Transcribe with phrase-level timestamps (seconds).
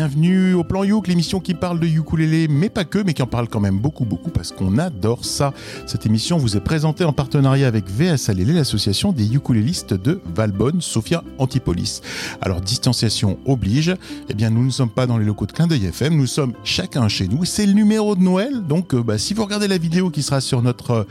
[0.00, 3.26] bienvenue au Plan Youk, l'émission qui parle de ukulélé, mais pas que, mais qui en
[3.26, 5.52] parle quand même beaucoup, beaucoup, parce qu'on adore ça.
[5.84, 11.22] Cette émission vous est présentée en partenariat avec VS l'association des ukulélistes de Valbonne, Sophia
[11.36, 12.00] Antipolis.
[12.40, 13.94] Alors, distanciation oblige,
[14.30, 16.54] eh bien, nous ne sommes pas dans les locaux de Clin d'œil FM, nous sommes
[16.64, 17.44] chacun chez nous.
[17.44, 20.40] C'est le numéro de Noël, donc euh, bah, si vous regardez la vidéo qui sera
[20.40, 21.06] sur notre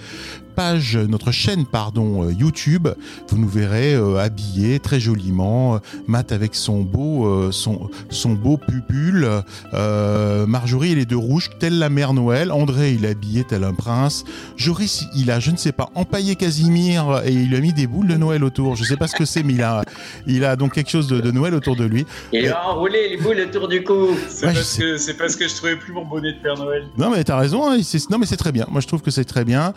[0.60, 2.90] page, notre chaîne pardon euh, YouTube,
[3.30, 8.58] vous nous verrez euh, habillés très joliment, euh, Matt avec son beau son son beau
[8.58, 9.26] pupule,
[9.72, 13.74] Marjorie elle est de rouge telle la mère Noël, André il est habillé tel un
[13.74, 14.26] prince,
[14.58, 18.08] Joris il a je ne sais pas empaillé Casimir et il a mis des boules
[18.08, 19.86] de Noël autour, je sais pas ce que c'est mais il a
[20.28, 22.06] il a donc quelque chose de, Noël autour de lui.
[22.34, 24.10] Il a enroulé les boules autour du cou.
[24.28, 26.84] C'est parce que c'est parce que je trouvais plus mon bonnet de Père Noël.
[26.98, 27.78] Non mais t'as raison, hein,
[28.10, 28.66] non mais c'est très bien.
[28.70, 29.74] Moi je trouve que c'est très bien.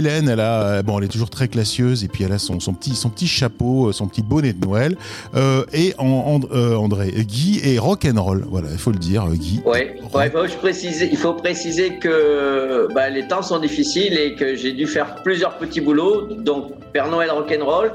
[0.00, 2.58] Hélène, elle a, euh, bon, elle est toujours très classieuse et puis elle a son,
[2.58, 4.96] son petit, son petit chapeau, euh, son petit bonnet de Noël.
[5.34, 8.46] Euh, et en, André, Guy et rock and roll.
[8.48, 9.60] Voilà, il faut le dire, Guy.
[9.66, 15.16] Ouais, il faut préciser, que bah, les temps sont difficiles et que j'ai dû faire
[15.22, 17.92] plusieurs petits boulots, donc Père Noël rock and roll.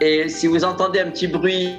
[0.00, 1.76] Et si vous entendez un petit bruit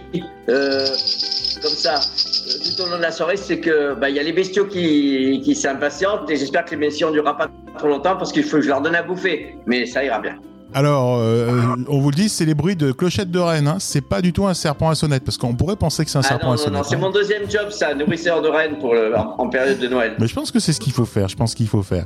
[0.48, 4.34] comme ça tout au long de la soirée, c'est que bah, il y a les
[4.34, 8.32] bestiaux qui, qui s'impatientent et j'espère que les bestiaux ne durera pas trop longtemps parce
[8.32, 9.58] qu'il faut que je leur donne à bouffer.
[9.66, 10.38] Mais ça ira bien.
[10.74, 13.68] Alors, euh, on vous le dit, c'est les bruits de clochettes de reine.
[13.68, 13.78] Hein.
[13.80, 16.22] C'est pas du tout un serpent à sonnette, parce qu'on pourrait penser que c'est un
[16.26, 16.74] ah serpent à sonnette.
[16.74, 18.94] Non, non, c'est mon deuxième job, ça, nourrisseur de reine pour
[19.38, 20.16] en, période de Noël.
[20.20, 21.30] Mais je pense que c'est ce qu'il faut faire.
[21.30, 22.06] Je pense qu'il faut faire.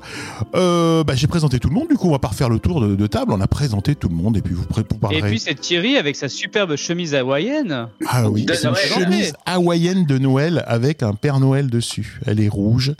[0.55, 1.87] Euh, bah, j'ai présenté tout le monde.
[1.89, 3.31] Du coup, on va pas refaire le tour de, table.
[3.33, 5.19] On a présenté tout le monde, et puis vous, vous parlerez.
[5.19, 7.87] Et puis c'est Thierry avec sa superbe chemise hawaïenne.
[8.07, 12.19] Ah oui, c'est une chemise hawaïenne de Noël avec un Père Noël dessus.
[12.27, 12.93] Elle est rouge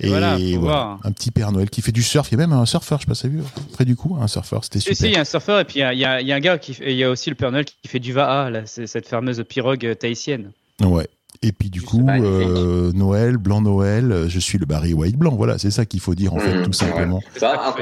[0.00, 2.28] et voilà, un petit Père Noël qui fait du surf.
[2.30, 3.40] Il y a même un surfeur, je sais pas si vu
[3.72, 4.64] près du coup, un surfeur.
[4.64, 5.13] C'était super.
[5.14, 7.10] Y a un surfeur et puis il y, a un gars qui, il y a
[7.10, 10.50] aussi le Père qui fait du Vaha, là, cette fameuse pirogue tahitienne.
[10.80, 11.06] Ouais.
[11.44, 15.34] Et puis du coup, euh, Noël, blanc Noël, je suis le Barry White blanc.
[15.36, 16.62] Voilà, c'est ça qu'il faut dire en fait, mmh.
[16.62, 17.20] tout simplement.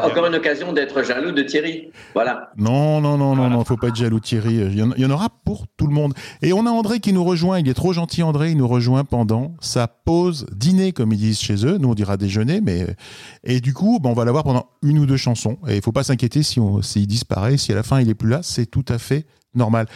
[0.02, 1.92] encore une occasion d'être jaloux de Thierry.
[2.12, 2.50] Voilà.
[2.56, 4.56] Non, non, non, non, non, faut pas être jaloux de Thierry.
[4.56, 6.12] Il y, en, aura pour tout le monde.
[6.42, 7.60] Et on a André qui nous rejoint.
[7.60, 8.50] Il est trop gentil, André.
[8.50, 11.78] Il nous rejoint pendant sa pause dîner, comme ils disent chez eux.
[11.78, 12.96] Nous, on dira déjeuner, mais
[13.44, 15.58] et du coup, ben, on va l'avoir pendant une ou deux chansons.
[15.68, 18.16] Et il faut pas s'inquiéter si on, s'il disparaît, si à la fin il est
[18.16, 19.24] plus là, c'est tout à fait
[19.54, 19.86] normal.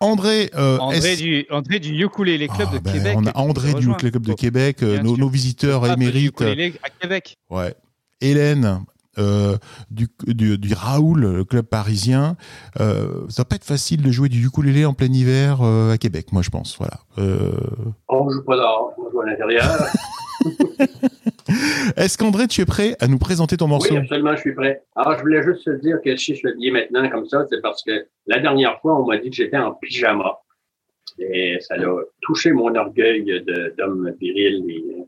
[0.00, 3.14] André, euh, André, du, André du Ukulele Club de ah, ben, Québec.
[3.16, 6.40] On a André du Ukulele Club de Québec, euh, nos, visiteurs émérites.
[6.40, 7.36] à Québec.
[7.50, 7.74] Ouais.
[8.20, 8.84] Hélène.
[9.18, 9.56] Euh,
[9.90, 12.36] du, du, Raoul, le club parisien.
[12.78, 15.98] Euh, ça va pas être facile de jouer du ukulélé en plein hiver euh, à
[15.98, 16.76] Québec, moi je pense.
[16.78, 17.00] Voilà.
[17.18, 17.50] Euh...
[18.08, 19.66] On joue pas dehors, on joue à l'intérieur.
[21.96, 23.94] Est-ce qu'André, tu es prêt à nous présenter ton morceau?
[23.94, 24.82] Oui, absolument, je suis prêt.
[24.94, 27.60] Alors, je voulais juste te dire que si je le dis maintenant comme ça, c'est
[27.62, 30.38] parce que la dernière fois, on m'a dit que j'étais en pyjama.
[31.18, 31.78] Et ça a
[32.20, 33.42] touché mon orgueil
[33.76, 35.06] d'homme viril.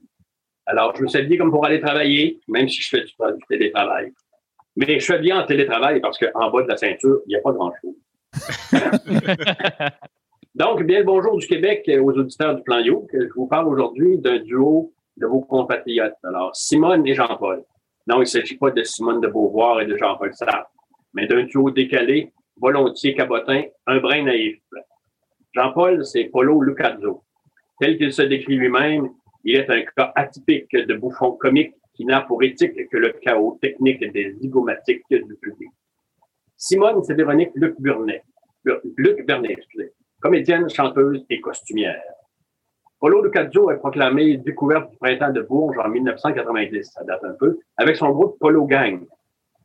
[0.67, 3.45] Alors, je me suis dit comme pour aller travailler, même si je fais du, du
[3.49, 4.13] télétravail.
[4.77, 7.41] Mais je fais bien en télétravail parce qu'en bas de la ceinture, il n'y a
[7.41, 7.95] pas grand-chose.
[10.55, 13.07] Donc, bien le bonjour du Québec aux auditeurs du Plan You.
[13.13, 16.17] Je vous parle aujourd'hui d'un duo de vos compatriotes.
[16.25, 17.63] Alors, Simone et Jean-Paul.
[18.07, 20.71] Non, il ne s'agit pas de Simone de Beauvoir et de Jean-Paul Sartre,
[21.15, 24.61] mais d'un duo décalé, volontiers cabotin, un brin naïf.
[25.53, 27.23] Jean-Paul, c'est Polo Lucazzo.
[27.81, 29.11] Tel qu'il se décrit lui-même,
[29.45, 33.59] il est un cas atypique de bouffon comique qui n'a pour éthique que le chaos
[33.61, 35.71] technique des zygomatiques du public.
[36.57, 38.23] Simone, c'est Véronique Luc Burnet.
[38.65, 39.59] Luc Bernet.
[40.21, 42.03] Comédienne, chanteuse et costumière.
[43.01, 47.59] Polo Lucazzo est proclamé découverte du printemps de Bourges en 1990, ça date un peu,
[47.79, 49.01] avec son groupe Polo Gang.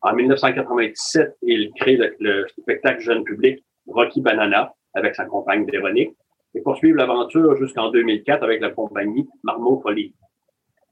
[0.01, 6.15] En 1997, il crée le, spectacle jeune public Rocky Banana avec sa compagne Véronique
[6.53, 10.15] et poursuivre l'aventure jusqu'en 2004 avec la compagnie Marmot Folie.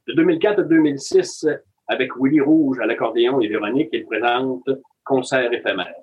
[0.10, 1.48] De 2004 à 2006,
[1.88, 4.70] avec Willy Rouge à l'accordéon et Véronique, il présente
[5.06, 5.96] Concert éphémère.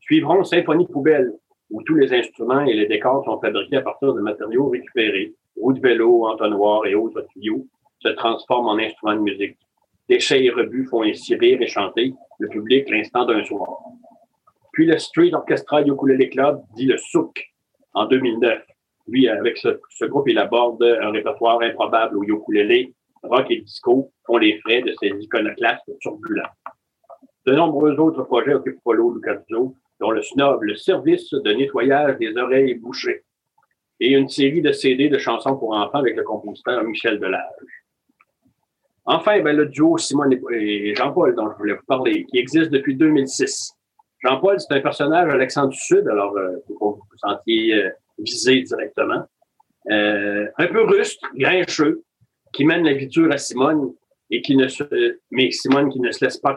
[0.00, 1.32] Suivront Symphonie Poubelle,
[1.70, 5.72] où tous les instruments et les décors sont fabriqués à partir de matériaux récupérés roues
[5.72, 7.66] de vélo, entonnoirs et autres tuyaux
[8.00, 9.58] se transforment en instruments de musique.
[10.08, 13.78] Déchets et rebuts font ainsi rire et chanter le public l'instant d'un soir.
[14.72, 17.52] Puis le Street Orchestra Ukulele Club, dit le Souk,
[17.94, 18.62] en 2009.
[19.08, 24.38] Lui, avec ce, groupe, il aborde un répertoire improbable au ukulélé, rock et disco font
[24.38, 26.48] les frais de ces iconoclastes turbulents.
[27.46, 32.36] De nombreux autres projets occupent Polo Lucazzo, dont le snob, le service de nettoyage des
[32.36, 33.24] oreilles bouchées
[34.02, 37.84] et une série de CD de chansons pour enfants avec le compositeur Michel Delage.
[39.04, 42.96] Enfin, ben, le duo Simone et Jean-Paul dont je voulais vous parler, qui existe depuis
[42.96, 43.74] 2006.
[44.24, 47.90] Jean-Paul, c'est un personnage l'accent du Sud, alors euh, faut que vous vous sentiez euh,
[48.18, 49.22] visé directement.
[49.90, 52.02] euh, un peu rustre, grincheux,
[52.52, 53.94] qui mène la vie à Simone
[54.30, 54.82] et qui ne se,
[55.30, 56.56] mais Simone qui ne se laisse pas,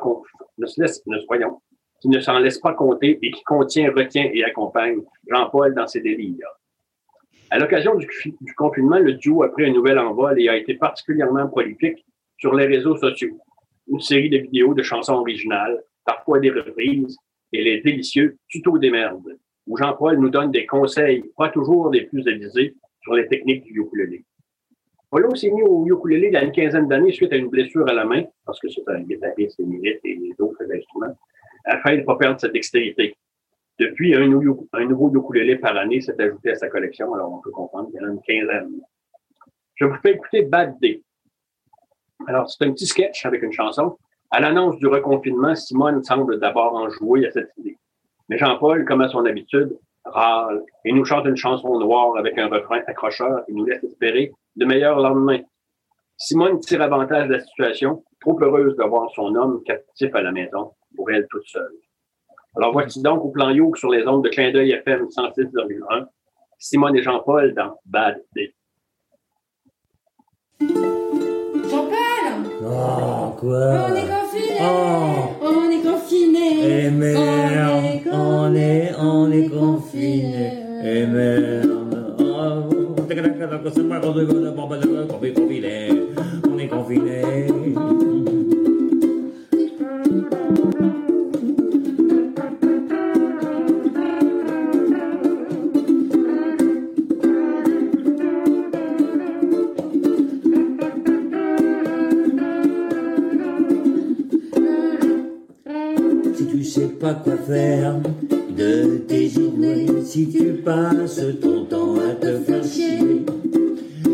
[0.58, 1.62] ne se laisse, ne voyons,
[2.02, 6.02] qui ne s'en laisse pas compter et qui contient, retient et accompagne Jean-Paul dans ses
[6.02, 6.50] délires.
[7.52, 8.08] À l'occasion du,
[8.56, 12.06] confinement, le duo a pris un nouvel envol et a été particulièrement prolifique
[12.38, 13.38] sur les réseaux sociaux.
[13.88, 17.18] Une série de vidéos de chansons originales, parfois des reprises,
[17.54, 19.38] et les délicieux tutos des merdes,
[19.68, 23.80] où Jean-Paul nous donne des conseils, pas toujours les plus avisés, sur les techniques du
[23.80, 24.26] ukulélé.
[25.12, 27.88] Polo s'est mis au ukulélé il y a une quinzaine d'années suite à une blessure
[27.88, 31.16] à la main, parce que c'est un guitariste émérite et d'autres instruments,
[31.66, 33.16] afin de ne pas perdre sa dextérité.
[33.78, 37.90] Depuis, un, nouveau ukulélé par année s'est ajouté à sa collection, alors on peut comprendre
[37.90, 38.82] qu'il y en a une quinzaine.
[39.76, 41.02] Je vous fais écouter Bad Day.
[42.28, 43.98] Alors, c'est un petit sketch avec une chanson.
[44.32, 47.78] À l'annonce du reconfinement, Simone semble d'abord en jouer à cette idée.
[48.30, 52.48] Mais Jean-Paul, comme à son habitude, râle et nous chante une chanson noire avec un
[52.48, 55.42] refrain accrocheur qui nous laisse espérer de meilleurs lendemains.
[56.18, 60.32] Simone tire avantage de la situation, trop heureuse de voir son homme captif à la
[60.32, 61.74] maison, pour elle toute seule.
[62.58, 66.06] Alors voici donc au plan Yoke sur les ondes de clin d'œil FM 106,1,
[66.58, 68.54] Simone et Jean-Paul dans Bad Day.
[70.62, 71.96] Jean-Paul
[72.64, 73.88] Oh, quoi?
[73.90, 75.36] On est confiné Oh.
[75.42, 80.54] On est confiné Eh merde, on est, on est confiné.
[80.84, 82.16] Eh merde.
[82.20, 82.24] Oh.
[86.48, 87.22] On est confiné.
[107.14, 107.96] Quoi faire
[108.58, 113.00] de tes journées, si tu passes ton temps à te faire chier,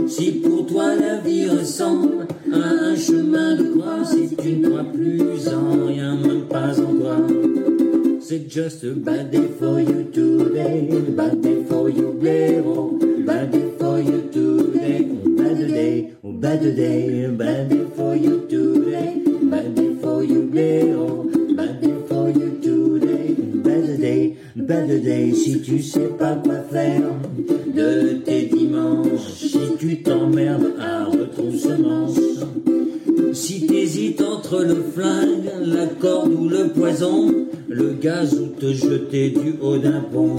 [0.07, 4.83] si pour toi la vie ressemble à un chemin de croix, si tu ne crois
[4.83, 7.17] plus en rien, même pas en toi.
[8.19, 13.71] C'est just a bad day for you today, bad day for you, blaireau, bad day
[13.79, 17.20] for you today, bad day, oh bad day
[25.01, 27.01] day, si tu sais pas quoi faire
[27.75, 32.07] de tes dimanches, si tu t'emmerdes à retroussement.
[33.33, 37.31] Si t'hésites entre le flingue, la corde ou le poison,
[37.67, 40.37] le gaz ou te jeter du haut d'un pont.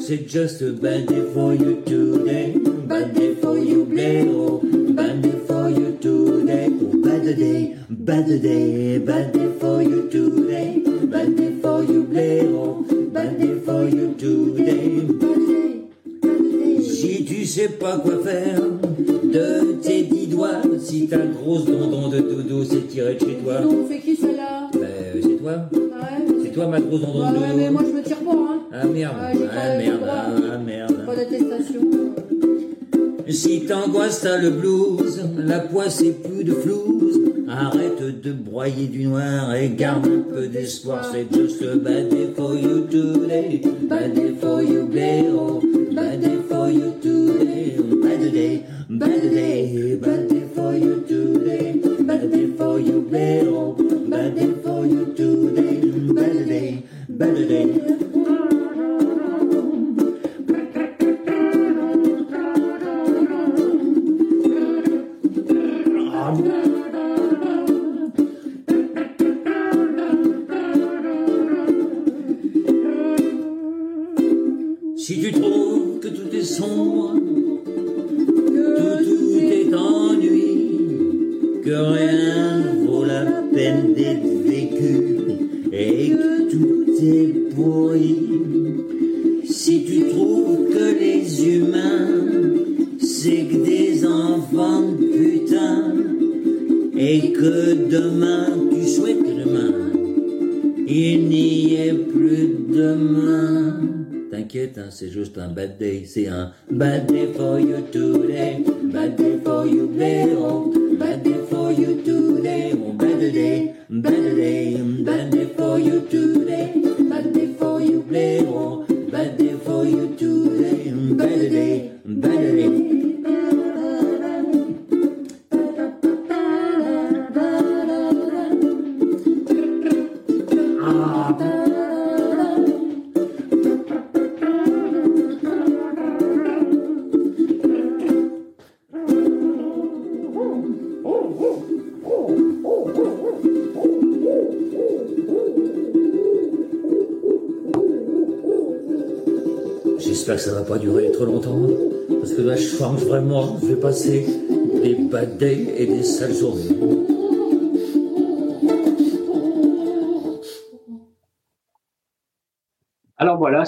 [0.00, 2.54] C'est just a bad day for you today,
[2.86, 4.60] bad day for you blaireau,
[4.94, 9.53] bad day for you today, oh bad day, bad day, bad day
[17.84, 18.60] pas quoi faire
[19.24, 23.56] de tes dix doigts, si ta grosse dondon de dodo s'est tirée de chez toi,
[23.62, 24.70] On fait qui celle-là?
[24.72, 24.80] Ben,
[25.22, 25.52] c'est toi.
[25.70, 26.40] Ouais.
[26.44, 27.56] C'est toi ma grosse dondon Ouais, de ouais, dodo.
[27.58, 28.60] mais moi je me tire pas, hein.
[28.72, 30.96] Ah merde, ah merde, ah, merde.
[31.04, 31.80] Pas d'attestation.
[33.28, 37.20] Si t'angoisses, t'as le blues, la poisse et plus de flouze.
[37.48, 41.04] Arrête de broyer du noir et garde un peu d'espoir.
[41.12, 45.60] C'est just a bad day for you today, bad day for you blaireau,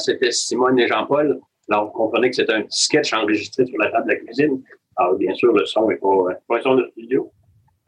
[0.07, 1.41] c'était Simone et Jean-Paul.
[1.69, 4.63] Alors, vous comprenez que c'était un petit sketch enregistré sur la table de la cuisine.
[4.97, 6.09] Alors, bien sûr, le son n'est pas,
[6.49, 7.31] pas un son de studio,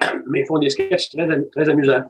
[0.26, 2.04] mais ils font des sketchs très, très amusants.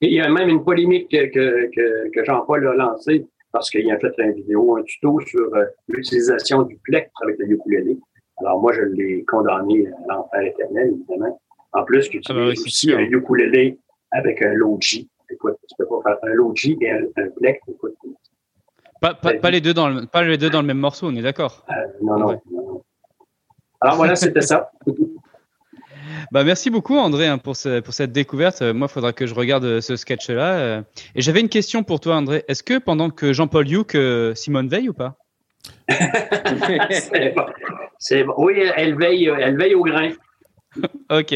[0.00, 1.70] Et il y a même une polémique que,
[2.14, 6.62] que, Jean-Paul a lancée parce qu'il a fait une vidéo, un tuto sur euh, l'utilisation
[6.62, 7.98] du plectre avec le ukulélé.
[8.38, 11.40] Alors, moi, je l'ai condamné à l'enfer éternel, évidemment.
[11.72, 13.78] En plus, qu'il Ah oui, utilise aussi un ukulélé
[14.12, 15.08] avec un logi.
[15.30, 17.66] Écoute, tu peux pas faire un logi et un, un plectre.
[17.68, 17.96] Écoute,
[19.00, 21.14] Pas, pas, pas les deux dans le, pas les deux dans le même morceau, on
[21.14, 21.64] est d'accord.
[21.70, 22.40] euh, non, non.
[23.80, 24.70] Alors voilà, c'était ça.
[26.32, 28.60] Bah, merci beaucoup André hein, pour, ce- pour cette découverte.
[28.60, 30.58] Euh, moi, il faudra que je regarde euh, ce sketch-là.
[30.58, 30.82] euh.
[31.14, 32.44] Et j'avais une question pour toi André.
[32.48, 33.96] Est-ce que pendant que Jean-Paul Youk,
[34.34, 35.16] Simone veille ou pas?
[37.98, 38.34] C'est bon.
[38.38, 40.10] Oui, elle veille, elle veille au grain.
[41.10, 41.34] Ok.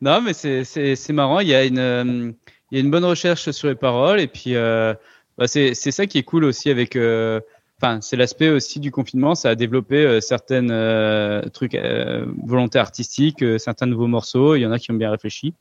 [0.00, 1.40] Non, mais c'est- marrant.
[1.40, 2.34] Il y, a une,
[2.70, 4.20] il y a une bonne recherche sur les paroles.
[4.20, 4.54] Et puis,
[5.38, 6.96] bah, c'est ça qui est cool aussi avec.
[6.96, 7.40] euh,
[7.82, 9.34] Enfin, c'est l'aspect aussi du confinement.
[9.34, 11.76] Ça a développé euh, certaines euh, trucs,
[12.44, 14.54] volontés artistiques, certains nouveaux morceaux.
[14.54, 15.54] Il y en a qui ont bien réfléchi.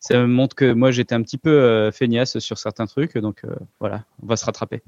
[0.00, 3.18] Ça montre que moi, j'étais un petit peu euh, feignasse sur certains trucs.
[3.18, 3.42] Donc,
[3.80, 4.82] voilà, on va se rattraper.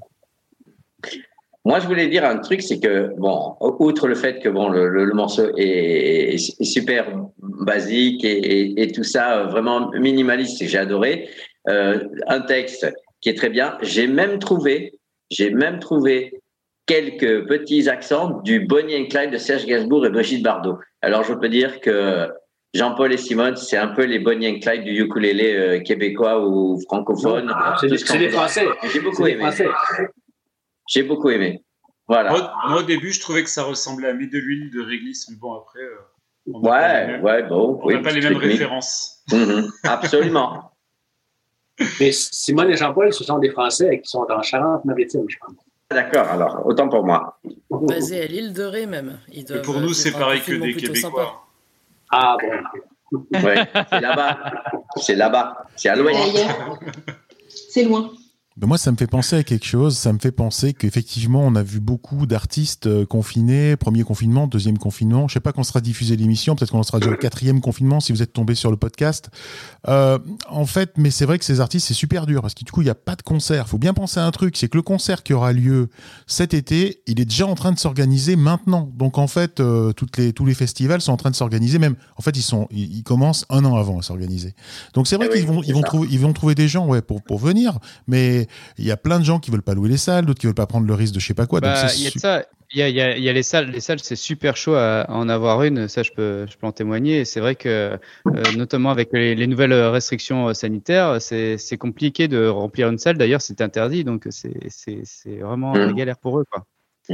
[1.65, 5.13] Moi, je voulais dire un truc, c'est que, bon, outre le fait que, bon, le,
[5.13, 7.05] morceau est, super
[7.37, 11.29] basique et, tout ça, vraiment minimaliste, j'ai adoré,
[11.67, 12.91] un texte
[13.21, 13.77] qui est très bien.
[13.81, 14.99] J'ai même trouvé,
[15.29, 16.39] j'ai même trouvé
[16.85, 20.77] quelques petits accents du Bonnie and Clyde de Serge Gainsbourg et Brigitte Bardot.
[21.01, 22.27] Alors, je peux dire que
[22.73, 26.79] Jean-Paul et Simone, c'est un peu les Bonnie and Clyde du ukulélé euh, québécois ou
[26.81, 27.53] francophone.
[27.79, 28.29] C'est des, ce.
[28.29, 28.65] Français.
[28.91, 29.49] J'ai beaucoup aimé.
[30.87, 31.63] J'ai beaucoup aimé.
[32.07, 32.31] Voilà.
[32.31, 35.29] Moi, moi, au début, je trouvais que ça ressemblait à Mets de l'huile de réglisse,
[35.29, 35.95] mais bon, après, euh,
[36.51, 37.79] on n'a pas les Ouais, mêmes, ouais, bon.
[37.81, 39.23] on oui, n'a pas les mêmes références.
[39.31, 40.71] Mhm, absolument.
[41.99, 45.55] Mais Simone et Jean-Paul, ce sont des Français qui sont en Charente-Maritime, je pense.
[45.89, 47.37] D'accord, alors, autant pour moi.
[47.69, 49.19] Basé à l'île de Ré même.
[49.29, 51.45] Ils Et doivent, pour euh, nous, c'est pareil que des Québécois.
[52.11, 53.17] Ah bon.
[53.43, 54.37] Ouais, c'est là-bas.
[54.97, 55.65] C'est là-bas.
[55.75, 56.17] C'est à l'ouest.
[56.17, 56.79] D'ailleurs,
[57.47, 58.11] c'est loin.
[58.57, 59.97] Ben moi, ça me fait penser à quelque chose.
[59.97, 63.77] Ça me fait penser qu'effectivement, on a vu beaucoup d'artistes euh, confinés.
[63.77, 65.29] Premier confinement, deuxième confinement.
[65.29, 66.53] Je sais pas quand sera diffusée l'émission.
[66.57, 69.29] Peut-être qu'on sera déjà au quatrième confinement si vous êtes tombé sur le podcast.
[69.87, 72.73] Euh, en fait, mais c'est vrai que ces artistes, c'est super dur parce que du
[72.73, 73.69] coup, il n'y a pas de concert.
[73.69, 74.57] Faut bien penser à un truc.
[74.57, 75.87] C'est que le concert qui aura lieu
[76.27, 78.91] cet été, il est déjà en train de s'organiser maintenant.
[78.97, 81.79] Donc, en fait, euh, toutes les, tous les festivals sont en train de s'organiser.
[81.79, 84.55] Même, en fait, ils sont, ils, ils commencent un an avant à s'organiser.
[84.93, 86.85] Donc, c'est vrai Eh oui, qu'ils vont, ils vont trouver, ils vont trouver des gens,
[86.85, 87.79] ouais, pour, pour venir.
[88.07, 88.40] Mais
[88.77, 90.55] il y a plein de gens qui veulent pas louer les salles, d'autres qui veulent
[90.55, 91.59] pas prendre le risque de je sais pas quoi.
[91.61, 92.45] Bah, donc il y a de su- ça.
[92.73, 93.69] Il y a, il y a- il y a les salles.
[93.71, 95.89] Les salles, c'est super chaud à, à en avoir une.
[95.89, 97.25] Ça, je peux, je peux en témoigner.
[97.25, 97.99] C'est vrai que,
[98.33, 102.97] euh, notamment avec les, les nouvelles restrictions euh, sanitaires, c'est c'est compliqué de remplir une
[102.97, 103.17] salle.
[103.17, 104.05] D'ailleurs, c'est interdit.
[104.05, 105.95] Donc, c'est c'est- c'est vraiment la Mhm.
[105.95, 106.45] galère pour eux.
[106.49, 106.63] Quoi.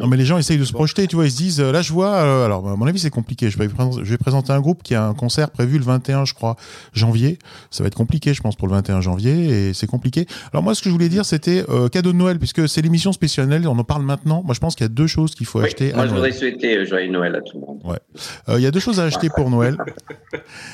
[0.02, 1.82] Non, mais les gens essayent de se projeter, tu vois, ils se disent, euh, là
[1.82, 4.52] je vois, euh, alors à mon avis c'est compliqué, je vais, présenter, je vais présenter
[4.54, 6.56] un groupe qui a un concert prévu le 21, je crois,
[6.94, 7.40] janvier,
[7.72, 10.26] ça va être compliqué je pense pour le 21 janvier, et c'est compliqué.
[10.54, 13.12] Alors moi ce que je voulais dire c'était euh, cadeau de Noël, puisque c'est l'émission
[13.12, 15.60] spéciale on en parle maintenant, moi je pense qu'il y a deux choses qu'il faut
[15.60, 16.32] Oui, acheter moi, à je Noël.
[16.32, 17.80] voudrais souhaiter joyeux Noël à tout le monde.
[18.50, 19.78] Euh, Il y a deux choses à acheter pour Noël.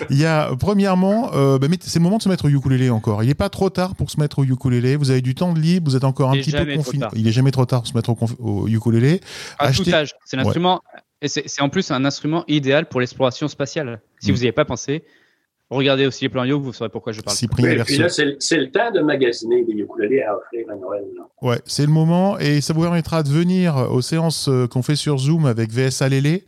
[0.09, 3.23] Il y a premièrement, euh, bah, c'est le moment de se mettre au ukulélé encore.
[3.23, 4.95] Il n'est pas trop tard pour se mettre au ukulélé.
[4.95, 7.05] Vous avez du temps de libre, vous êtes encore un petit peu confiné.
[7.15, 9.12] Il est jamais trop tard pour se mettre au, au ukulélé.
[9.59, 10.13] À Acheter- tout âge.
[10.25, 10.81] C'est l'instrument.
[11.21, 14.01] Et c'est en plus un instrument idéal pour l'exploration spatiale.
[14.19, 14.35] Si Mm.
[14.35, 15.03] vous n'y avez pas pensé,
[15.69, 17.35] regardez aussi les plans Yo, vous saurez pourquoi je parle.
[17.37, 18.23] Cyprien Et puis Verso.
[18.25, 21.03] là, c'est le- temps de magasiner des ukulélés à offrir à Noël.
[21.17, 21.23] là.
[21.41, 24.95] Ouais, c'est le moment et ça vous permettra de venir aux séances euh, qu'on fait
[24.97, 26.45] sur Zoom avec VSA Lélé,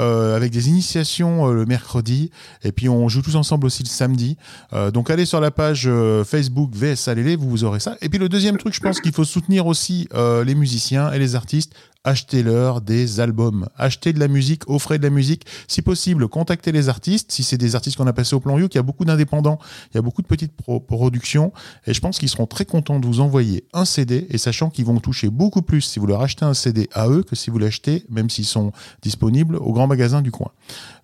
[0.00, 2.30] euh, avec des initiations euh, le mercredi
[2.64, 4.36] et puis on joue tous ensemble aussi le samedi.
[4.72, 7.96] Euh, donc allez sur la page euh, Facebook VSA Lélé, vous, vous aurez ça.
[8.00, 11.18] Et puis le deuxième truc, je pense qu'il faut soutenir aussi euh, les musiciens et
[11.18, 11.74] les artistes.
[12.04, 15.46] Achetez-leur des albums, achetez de la musique, offrez de la musique.
[15.68, 17.30] Si possible, contactez les artistes.
[17.30, 19.60] Si c'est des artistes qu'on a passés au plan You, il y a beaucoup d'indépendants,
[19.92, 21.52] il y a beaucoup de petites pro- productions.
[21.86, 24.84] Et je pense qu'ils seront très contents de vous envoyer un CD et sachant qu'ils
[24.84, 27.58] vont toucher beaucoup plus si vous leur achetez un CD à eux que si vous
[27.58, 30.50] l'achetez, même s'ils sont disponibles, au grand magasin du coin.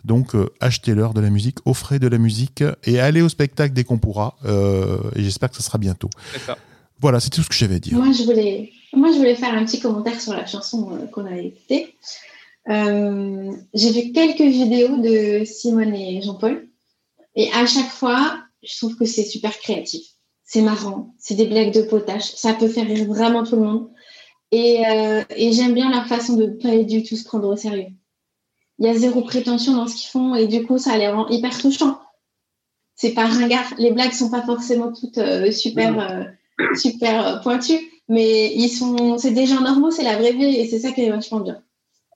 [0.05, 3.85] Donc, euh, achetez-leur de la musique, offrez de la musique et allez au spectacle dès
[3.85, 4.37] qu'on pourra.
[4.47, 6.11] Euh, et j'espère que ça sera bientôt.
[6.45, 6.57] Ça.
[7.00, 7.97] Voilà, c'est tout ce que j'avais à dire.
[7.97, 11.26] Moi, je voulais, moi, je voulais faire un petit commentaire sur la chanson euh, qu'on
[11.26, 11.95] a écoutée.
[12.68, 16.68] Euh, J'ai vu quelques vidéos de Simone et Jean-Paul.
[17.35, 20.07] Et à chaque fois, je trouve que c'est super créatif.
[20.45, 21.14] C'est marrant.
[21.18, 22.35] C'est des blagues de potache.
[22.35, 23.90] Ça peut faire rire vraiment tout le monde.
[24.50, 27.88] Et, euh, et j'aime bien leur façon de pas du tout se prendre au sérieux.
[28.78, 31.28] Il y a zéro prétention dans ce qu'ils font et du coup, ça les rend
[31.28, 32.00] hyper touchants.
[32.95, 33.75] C'est pas ringard.
[33.76, 35.21] Les blagues sont pas forcément toutes
[35.52, 36.33] super,
[36.75, 40.79] super pointues, mais ils sont, c'est des gens normaux, c'est la vraie vie et c'est
[40.79, 41.62] ça qui est vachement bien.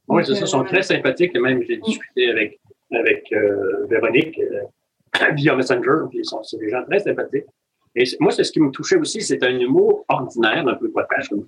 [0.09, 1.33] Oui, c'est ça, ils sont euh, très sympathiques.
[1.35, 6.07] Et même, j'ai discuté avec, avec euh, Véronique euh, via Messenger.
[6.11, 7.47] Puis ils sont, c'est des gens très sympathiques.
[7.95, 11.29] Et moi, c'est ce qui me touchait aussi, c'est un humour ordinaire, un peu potache,
[11.29, 11.47] comme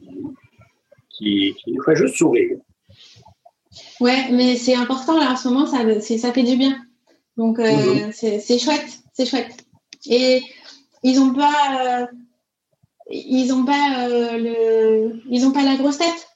[1.08, 2.58] qui, qui nous fait juste sourire.
[4.00, 6.76] Ouais, mais c'est important là en ce moment, ça, ça fait du bien.
[7.36, 8.12] Donc euh, Mhm.
[8.12, 9.56] c'est c'est chouette, c'est chouette.
[10.06, 10.42] Et
[11.02, 12.08] ils ont pas,
[13.10, 16.28] ils ont pas euh, le, ils ont pas la grosse tête.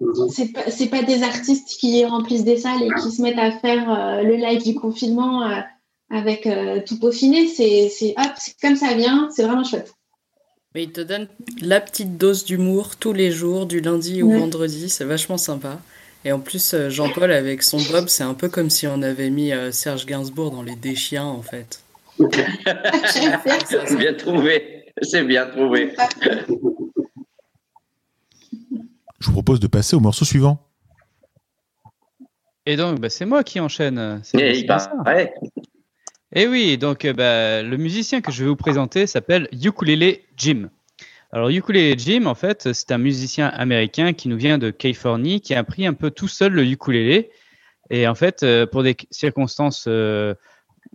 [0.00, 0.28] Mhm.
[0.30, 3.52] C'est pas, c'est pas des artistes qui remplissent des salles et qui se mettent à
[3.52, 5.60] faire euh, le live du confinement euh,
[6.10, 7.46] avec euh, tout peaufiné.
[7.46, 9.28] C'est, c'est hop, c'est comme ça vient.
[9.34, 9.94] C'est vraiment chouette.
[10.74, 11.28] Mais il te donne
[11.62, 14.38] la petite dose d'humour tous les jours, du lundi au Ouais.
[14.40, 15.78] vendredi, c'est vachement sympa.
[16.24, 19.52] Et en plus, Jean-Paul avec son Bob, c'est un peu comme si on avait mis
[19.70, 21.80] Serge Gainsbourg dans les déchiens en fait.
[23.06, 24.73] C'est bien trouvé.
[25.02, 25.94] C'est bien trouvé.
[29.20, 30.68] Je vous propose de passer au morceau suivant.
[32.66, 34.20] Et donc, bah, c'est moi qui enchaîne.
[34.22, 34.92] C'est Et ça.
[35.04, 35.34] paraît.
[36.34, 40.68] Et oui, donc euh, bah, le musicien que je vais vous présenter s'appelle Ukulele Jim.
[41.30, 45.54] Alors Ukulele Jim, en fait, c'est un musicien américain qui nous vient de Californie, qui
[45.54, 47.30] a appris un peu tout seul le ukulélé.
[47.90, 50.34] Et en fait, euh, pour des circonstances euh,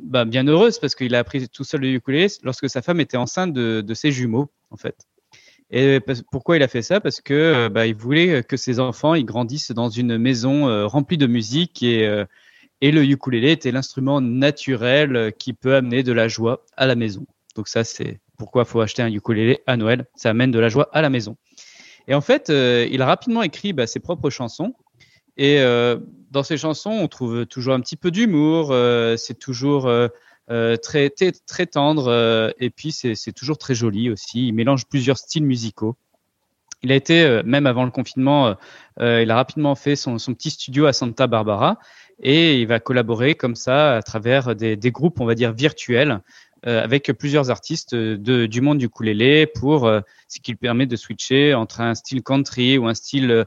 [0.04, 3.18] bah, bien heureuses, parce qu'il a appris tout seul le ukulélé lorsque sa femme était
[3.18, 4.96] enceinte de, ses jumeaux, en fait.
[5.72, 6.00] Et
[6.32, 7.00] pourquoi il a fait ça?
[7.00, 10.88] Parce que euh, bah, il voulait que ses enfants ils grandissent dans une maison euh,
[10.88, 12.26] remplie de musique et euh,
[12.82, 16.96] et le ukulélé était l'instrument naturel euh, qui peut amener de la joie à la
[16.96, 17.26] maison.
[17.56, 20.06] Donc ça, c'est pourquoi faut acheter un ukulélé à Noël.
[20.16, 21.36] Ça amène de la joie à la maison.
[22.08, 24.74] Et en fait, euh, il a rapidement écrit bah, ses propres chansons.
[25.36, 25.62] Et
[26.32, 28.70] dans ces chansons, on trouve toujours un petit peu d'humour.
[28.72, 30.08] euh, c'est toujours euh,
[30.50, 32.54] euh, très, très tendre.
[32.60, 34.48] et puis c'est toujours très joli aussi.
[34.48, 35.96] Il mélange plusieurs styles musicaux.
[36.82, 38.56] Il a été, même avant le confinement,
[39.00, 41.78] il a rapidement fait son, son petit studio à Santa Barbara
[42.22, 46.22] et il va collaborer comme ça à travers des, des groupes, on va dire, virtuels
[46.64, 49.90] avec plusieurs artistes du monde du ukulélé pour
[50.30, 53.46] ce qui lui permet de switcher entre un style country ou un style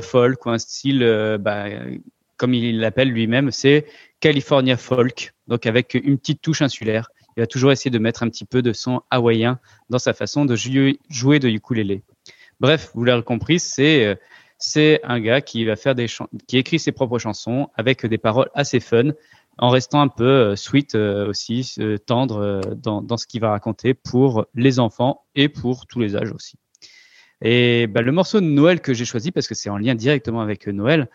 [0.00, 1.66] folk ou un style, bah,
[2.38, 3.84] comme il l'appelle lui-même, c'est
[4.20, 7.10] California folk, donc avec une petite touche insulaire.
[7.36, 10.44] Il va toujours essayer de mettre un petit peu de son hawaïen dans sa façon
[10.44, 10.98] de jouer,
[11.38, 12.02] de ukulélé.
[12.60, 14.14] Bref, vous l'avez compris, c'est euh,
[14.58, 16.06] c'est un gars qui va faire des
[16.48, 19.10] qui écrit ses propres chansons avec des paroles assez fun,
[19.58, 23.94] en restant un peu euh, sweet euh, aussi, tendre dans, dans ce qu'il va raconter
[23.94, 26.56] pour les enfants et pour tous les âges aussi.
[27.40, 30.40] Et bah, le morceau de Noël que j'ai choisi parce que c'est en lien directement
[30.40, 31.08] avec Noël.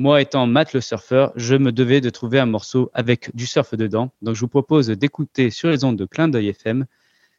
[0.00, 3.74] Moi, étant Matt le surfeur, je me devais de trouver un morceau avec du surf
[3.74, 4.12] dedans.
[4.22, 6.86] Donc, je vous propose d'écouter sur les ondes de Clin d'œil FM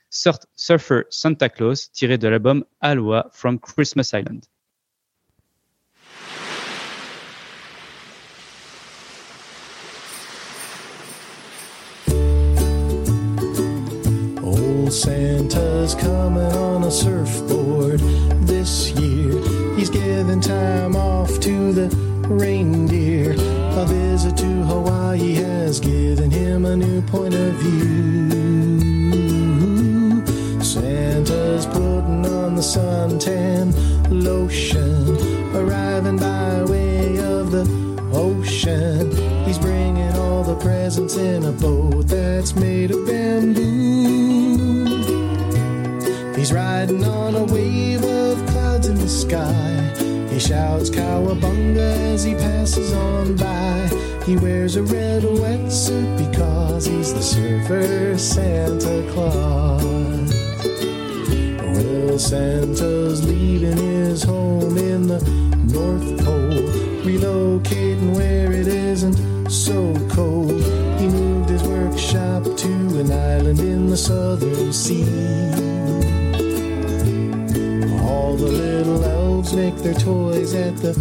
[0.09, 4.41] Sur- Surfer Santa Claus tiré de l'album Aloha from Christmas Island.
[14.89, 17.99] Santa's coming on a surfboard
[18.47, 19.31] this year.
[19.77, 23.33] He's giving time off to the reindeer.
[23.33, 28.29] A visit to Hawaii has given him a new point of view.
[30.61, 33.73] Santa's putting on the suntan
[34.09, 35.17] lotion,
[35.55, 37.65] arriving by way of the
[38.13, 39.11] ocean.
[39.45, 43.69] He's bringing all the presents in a boat that's made of bamboo.
[46.35, 50.08] He's riding on a wave of clouds in the sky.
[50.39, 53.89] He shouts cowabunga as he passes on by.
[54.25, 60.33] He wears a red wetsuit because he's the surfer Santa Claus.
[61.75, 65.19] Well, Santa's leaving his home in the
[65.73, 66.69] North Pole,
[67.03, 70.63] relocating where it isn't so cold.
[71.01, 76.08] He moved his workshop to an island in the Southern Sea.
[78.39, 80.93] The little elves make their toys at the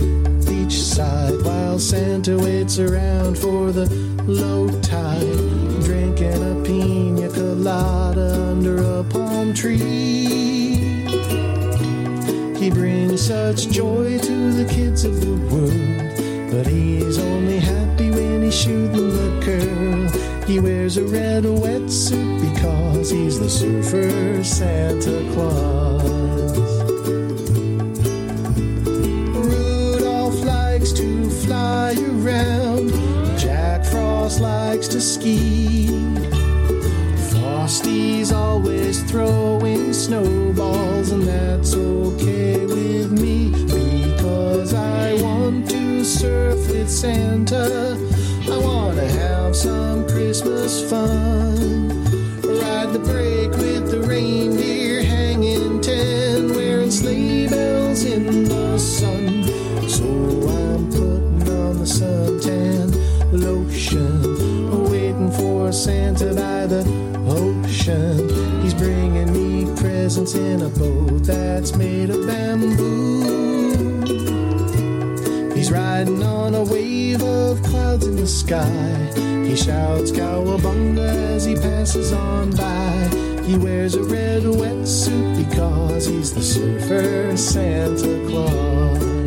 [0.44, 3.87] beach side while Santa waits around for the
[4.27, 5.38] low tide,
[5.85, 11.07] drinking a pina colada under a palm tree.
[12.59, 18.42] He brings such joy to the kids of the world, but he's only happy when
[18.42, 20.44] he's shooting the curl.
[20.44, 25.97] He wears a red wetsuit because he's the surfer Santa Claus.
[34.88, 35.87] To ski.
[37.31, 46.88] Frosty's always throwing snowballs, and that's okay with me because I want to surf with
[46.88, 47.98] Santa.
[48.51, 51.88] I want to have some Christmas fun.
[52.40, 53.01] Ride the
[70.09, 73.21] presents in a boat that's made of bamboo.
[75.55, 79.12] He's riding on a wave of clouds in the sky.
[79.47, 83.42] He shouts cowabunga as he passes on by.
[83.44, 89.17] He wears a red wetsuit because he's the surfer Santa Claus.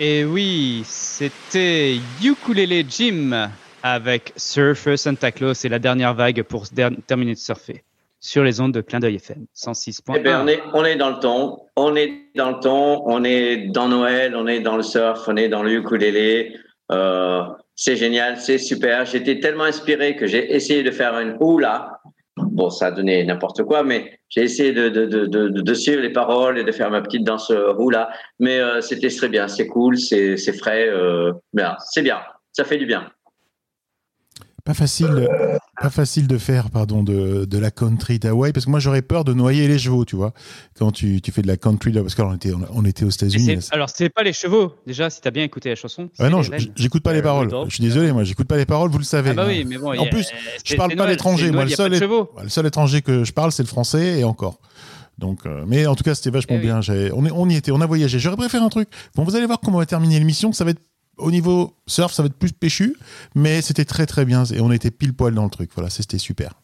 [0.00, 3.50] Et oui, c'était Ukulele Jim
[3.82, 6.66] avec Surfer Santa Claus et la dernière vague pour
[7.06, 7.82] terminer de surfer
[8.20, 10.14] sur les ondes de Clin d'œil FM 106.1.
[10.16, 13.24] Eh ben, on est, on est dans le ton, on est dans le ton, on
[13.24, 16.56] est dans Noël, on est dans le surf, on est dans le ukulélé.
[16.92, 17.42] Euh,
[17.74, 19.04] c'est génial, c'est super.
[19.04, 21.97] J'étais tellement inspiré que j'ai essayé de faire une hula.
[22.50, 26.00] Bon, ça a donné n'importe quoi, mais j'ai essayé de, de, de, de, de suivre
[26.00, 28.10] les paroles et de faire ma petite danse hula.
[28.38, 32.20] Mais euh, c'était très bien, c'est cool, c'est c'est frais, euh, bien, c'est bien,
[32.52, 33.10] ça fait du bien.
[34.64, 35.28] Pas facile,
[35.80, 39.24] pas facile de faire, pardon, de, de la country d'Hawaï, parce que moi j'aurais peur
[39.24, 40.32] de noyer les chevaux, tu vois,
[40.78, 43.54] quand tu, tu fais de la country, parce qu'on était, on était aux États-Unis.
[43.56, 46.10] là, alors, c'est pas les chevaux, déjà, si t'as bien écouté la chanson.
[46.18, 46.42] Ah non,
[46.76, 47.50] j'écoute pas les Euh, paroles.
[47.68, 49.30] Je suis désolé, moi, j'écoute pas les paroles, vous le savez.
[49.30, 49.92] Ah bah oui, mais bon.
[49.92, 51.50] il En y a- plus, c'est- je parle pas l'étranger.
[51.52, 52.30] Moi, le seul, de é- chevaux.
[52.42, 54.58] le seul étranger que je parle, c'est le français et encore.
[55.18, 56.64] Donc, euh, mais en tout cas, c'était vachement Eh oui.
[56.66, 56.80] bien.
[56.80, 58.18] J'ai- On, est- on y était, on a voyagé.
[58.18, 58.88] J'aurais préféré un truc.
[59.16, 60.52] Bon, vous allez voir comment on va terminer l'émission.
[60.52, 60.80] Ça va être
[61.18, 62.96] au niveau surf, ça va être plus péchu,
[63.34, 65.70] mais c'était très très bien et on était pile poil dans le truc.
[65.74, 66.54] Voilà, c'était super.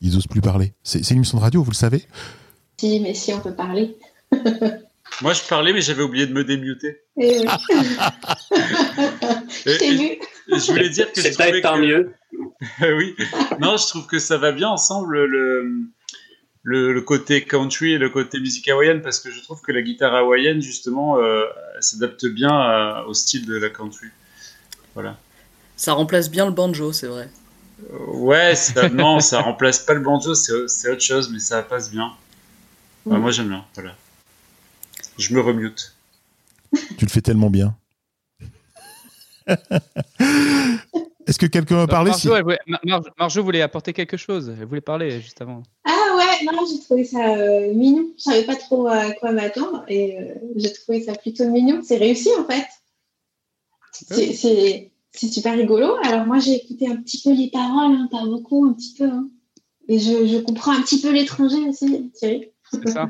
[0.00, 0.74] Ils osent plus parler.
[0.82, 2.04] C'est une émission de radio, vous le savez?
[2.78, 3.96] Si, mais si on peut parler.
[5.22, 6.98] Moi, je parlais, mais j'avais oublié de me démuter.
[7.18, 7.46] Eh oui.
[7.46, 7.48] Et-
[9.72, 10.18] Je t'ai vu.
[10.48, 12.12] je voulais dire que C'est peut-être tant que- mieux.
[12.96, 13.14] oui.
[13.60, 15.80] Non, je trouve que ça va bien ensemble le,
[16.68, 19.82] le, le côté country et le côté musique hawaïenne parce que je trouve que la
[19.82, 21.44] guitare hawaïenne justement euh,
[21.78, 24.08] s'adapte bien à- au style de la country.
[24.94, 25.16] Voilà.
[25.76, 27.28] Ça remplace bien le banjo, c'est vrai.
[27.92, 31.88] Euh, Ouais, ça, non, ça remplace pas le banjo, c'est autre chose, mais ça passe
[31.90, 32.10] bien.
[33.06, 33.94] Enfin, moi j'aime bien, voilà.
[35.18, 35.94] Je me remute.
[36.98, 37.76] Tu le fais tellement bien.
[41.26, 42.28] Est-ce que quelqu'un veut parler si...
[42.28, 44.54] Marjo, elle voulait- Mar- Mar- Marjo voulait apporter quelque chose.
[44.60, 45.62] Elle voulait parler juste avant.
[45.84, 48.06] Ah ouais, non, j'ai trouvé ça euh, mignon.
[48.16, 51.80] Je savais pas trop à quoi m'attendre et euh, j'ai trouvé ça plutôt mignon.
[51.82, 52.64] C'est réussi en fait.
[53.92, 55.96] C'est- super rigolo.
[56.04, 59.04] Alors moi, j'ai écouté un petit peu les paroles, hein, pas beaucoup, un petit peu.
[59.06, 59.28] hein.
[59.88, 62.50] Et je, je comprends un petit peu l'étranger aussi, Thierry.
[62.72, 63.08] C'est ça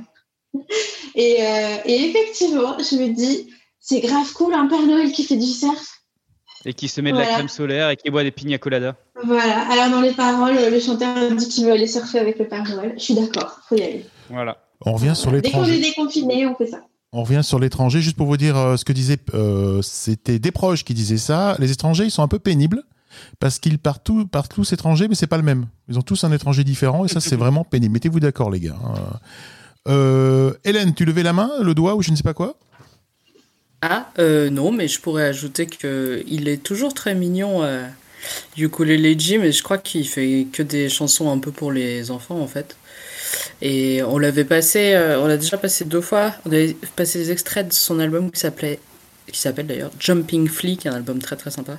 [1.15, 3.51] Et, euh, et effectivement, je me dis,
[3.81, 5.96] c'est grave cool, un Père Noël qui fait du surf.
[6.69, 8.95] Et qui se met de la crème solaire et qui boit des pina coladas.
[9.25, 9.67] Voilà.
[9.71, 12.93] Alors dans les paroles, le chanteur dit qu'il veut aller surfer avec le Père Noël.
[12.99, 14.05] Je suis d'accord, faut y aller.
[14.31, 14.59] Voilà.
[14.85, 15.81] On revient sur Dès qu'on est l'étranger.
[15.81, 16.81] déconfiné, on fait ça.
[17.13, 19.17] On revient sur l'étranger, juste pour vous dire euh, ce que disait.
[19.33, 21.57] euh, C'était des proches qui disaient ça.
[21.61, 22.83] Les étrangers, ils sont un peu pénibles
[23.39, 25.67] parce qu'ils partent, tous- partent tous étrangers, mais c'est pas le même.
[25.89, 27.93] Ils ont tous un étranger différent et ça, c'est vraiment pénible.
[27.95, 28.77] Mettez-vous d'accord, les gars.
[28.85, 28.95] hein.
[29.89, 32.57] Euh, Hélène, tu levais la main, le doigt ou je ne sais pas quoi?
[33.89, 37.87] Ah, euh, non, mais je pourrais ajouter que il est toujours très mignon, euh,
[38.59, 42.41] Ukulele Jim, et je crois qu'il fait que des chansons un peu pour les enfants,
[42.41, 42.77] en fait.
[43.63, 46.35] Et on l'avait passé, euh, on l'a déjà passé deux fois.
[46.47, 48.81] On avait passé des extraits de son album qui s'appelait,
[49.33, 51.79] qui s'appelle d'ailleurs Jumping Flea, qui est un album très très sympa,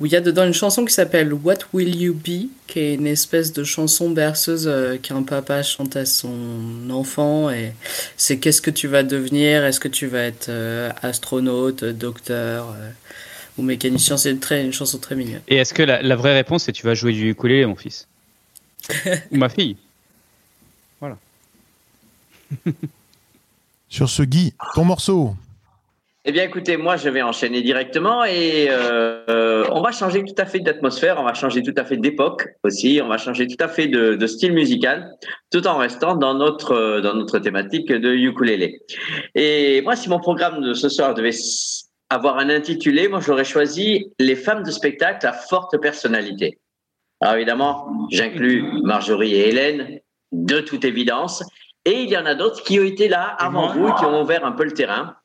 [0.00, 2.94] où il y a dedans une chanson qui s'appelle What Will You Be, qui est
[2.94, 7.72] une espèce de chanson berceuse euh, qu'un papa chante à son enfant, et
[8.16, 12.90] c'est qu'est-ce que tu vas devenir, est-ce que tu vas être euh, astronaute, docteur euh,
[13.56, 15.42] ou mécanicien, c'est une, très, une chanson très mignonne.
[15.48, 18.08] Et est-ce que la, la vraie réponse c'est tu vas jouer du ukulélé, mon fils?
[19.30, 19.76] Ou ma fille?
[23.88, 25.36] Sur ce, Guy, ton morceau.
[26.26, 30.46] Eh bien, écoutez, moi, je vais enchaîner directement et euh, on va changer tout à
[30.46, 33.68] fait d'atmosphère, on va changer tout à fait d'époque aussi, on va changer tout à
[33.68, 35.10] fait de, de style musical,
[35.52, 38.80] tout en restant dans notre dans notre thématique de ukulélé.
[39.34, 41.36] Et moi, si mon programme de ce soir devait
[42.08, 46.58] avoir un intitulé, moi j'aurais choisi Les femmes de spectacle à forte personnalité.
[47.20, 50.00] Alors évidemment, j'inclus Marjorie et Hélène,
[50.32, 51.44] de toute évidence.
[51.84, 54.46] Et il y en a d'autres qui ont été là avant vous qui ont ouvert
[54.46, 55.16] un peu le terrain.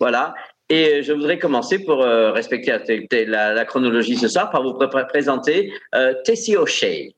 [0.00, 0.34] Voilà.
[0.68, 4.74] Et je voudrais commencer pour euh, respecter la, la- la chronologie ce soir par vous
[4.74, 7.10] pré- présenter euh, Tessie O'Shea.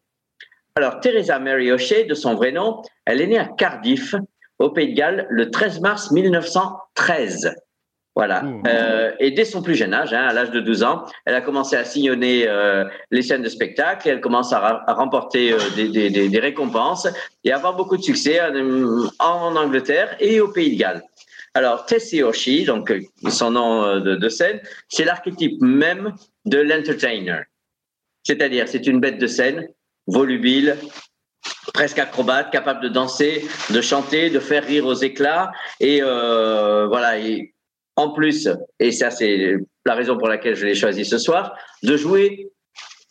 [0.76, 4.14] Alors, Teresa Mary O'Shea, de son vrai nom, elle est née à Cardiff,
[4.58, 7.54] au Pays de Galles, le 13 mars 1913.
[8.16, 8.44] Voilà.
[8.44, 8.62] Ouh.
[8.68, 11.40] Euh, et dès son plus jeune âge, hein, à l'âge de 12 ans, elle a
[11.40, 15.88] commencé à sillonner euh, les scènes de spectacle et elle commence à, remporter euh, des,
[15.88, 17.08] des- des- des récompenses
[17.42, 18.40] et à avoir beaucoup de succès
[19.18, 21.02] en Angleterre et au Pays de Galles.
[21.54, 26.14] Alors, Tessie O'Shea, donc euh, son nom euh, de, de scène, c'est l'archétype même
[26.44, 27.44] de l'entertainer.
[28.24, 29.68] C'est-à-dire, c'est une bête de scène,
[30.06, 30.76] volubile,
[31.72, 35.52] presque acrobate, capable de danser, de chanter, de faire rire aux éclats.
[35.80, 37.54] Et euh, voilà, et
[37.96, 38.48] en plus,
[38.80, 42.50] et ça c'est la raison pour laquelle je l'ai choisi ce soir, de jouer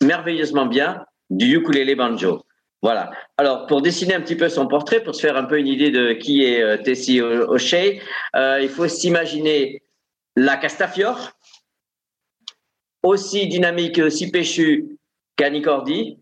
[0.02, 2.44] merveilleusement bien du ukulélé banjo.
[2.84, 3.10] Voilà.
[3.38, 5.90] Alors, pour dessiner un petit peu son portrait, pour se faire un peu une idée
[5.90, 7.98] de qui est euh, Tessie O'Shea,
[8.36, 9.82] euh, il faut s'imaginer
[10.36, 11.32] la Castafiore,
[13.02, 14.98] aussi dynamique aussi péchue
[15.36, 16.18] qu'Annie Cordy,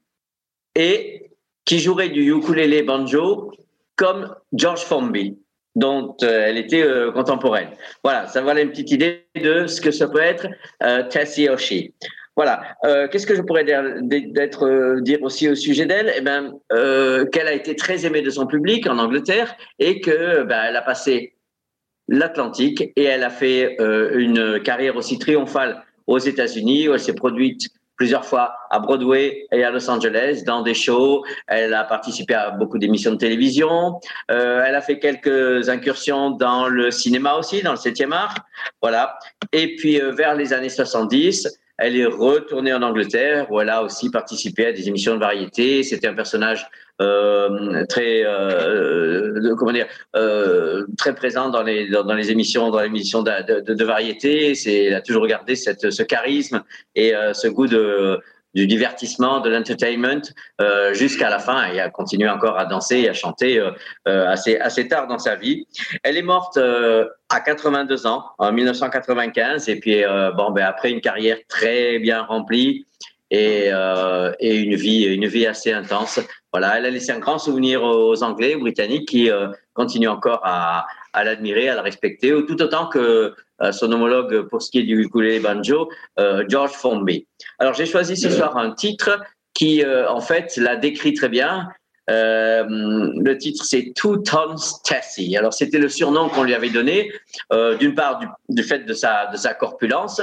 [0.77, 1.33] et
[1.64, 3.51] qui jouerait du ukulélé banjo
[3.96, 5.37] comme George Formby,
[5.75, 7.70] dont euh, elle était contemporaine.
[8.05, 10.46] Voilà, ça voilà une petite idée de ce que ça peut être
[11.09, 11.90] Tessie O'Shea.
[12.37, 12.77] Voilà.
[12.85, 16.12] Euh, Qu'est-ce que je pourrais dire, d'être, euh, dire aussi au sujet d'elle?
[16.16, 20.42] Eh ben, euh, qu'elle a été très aimée de son public en Angleterre et que
[20.45, 21.35] ben, elle a passé
[22.09, 27.14] l'Atlantique et elle a fait euh, une carrière aussi triomphale aux États-Unis où elle s'est
[27.14, 31.23] produite plusieurs fois à Broadway et à Los Angeles dans des shows.
[31.47, 34.01] Elle a participé à beaucoup d'émissions de télévision.
[34.31, 38.35] Euh, elle a fait quelques incursions dans le cinéma aussi, dans le 7e art.
[38.81, 39.18] Voilà.
[39.53, 43.82] Et puis euh, vers les années 70, elle est retournée en Angleterre où elle a
[43.82, 45.82] aussi participé à des émissions de variété.
[45.82, 46.66] C'était un personnage
[47.00, 52.80] euh, très euh, de- comment dire euh, très présent dans les dans, les émissions dans
[53.22, 54.54] de, de, de variété.
[54.54, 56.62] C'est elle a toujours gardé cette ce charisme
[56.94, 58.20] et euh, ce goût de
[58.55, 60.23] du divertissement, de l'entertainment
[60.61, 61.73] euh, jusqu'à la fin.
[61.73, 63.71] Et elle continue encore à danser et à chanter euh,
[64.09, 65.67] euh, assez assez tard dans sa vie.
[66.03, 70.91] Elle est morte euh, à 82 ans en 1995 et puis euh, bon ben après
[70.91, 72.85] une carrière très bien remplie
[73.31, 73.71] et,
[74.41, 76.21] et une vie une vie assez intense.
[76.53, 79.31] Voilà, elle a laissé un grand souvenir aux Anglais, aux Britanniques qui
[79.73, 83.35] continuent encore à, à l'admirer, à la respecter, tout autant que
[83.70, 87.27] son homologue pour ce qui est du ukulélé banjo, euh, George Formby.
[87.59, 89.20] Alors j'ai choisi ce soir un titre
[89.55, 91.68] qui euh, en fait la décrit très bien.
[92.11, 95.37] Euh, le titre c'est Two Tons Tessie.
[95.37, 97.12] Alors c'était le surnom qu'on lui avait donné,
[97.53, 100.20] euh, d'une part du, fait de sa corpulence,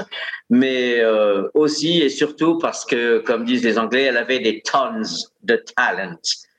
[0.49, 5.01] mais euh, aussi et surtout parce que, comme disent les Anglais, elle avait des tons
[5.43, 6.17] de talent.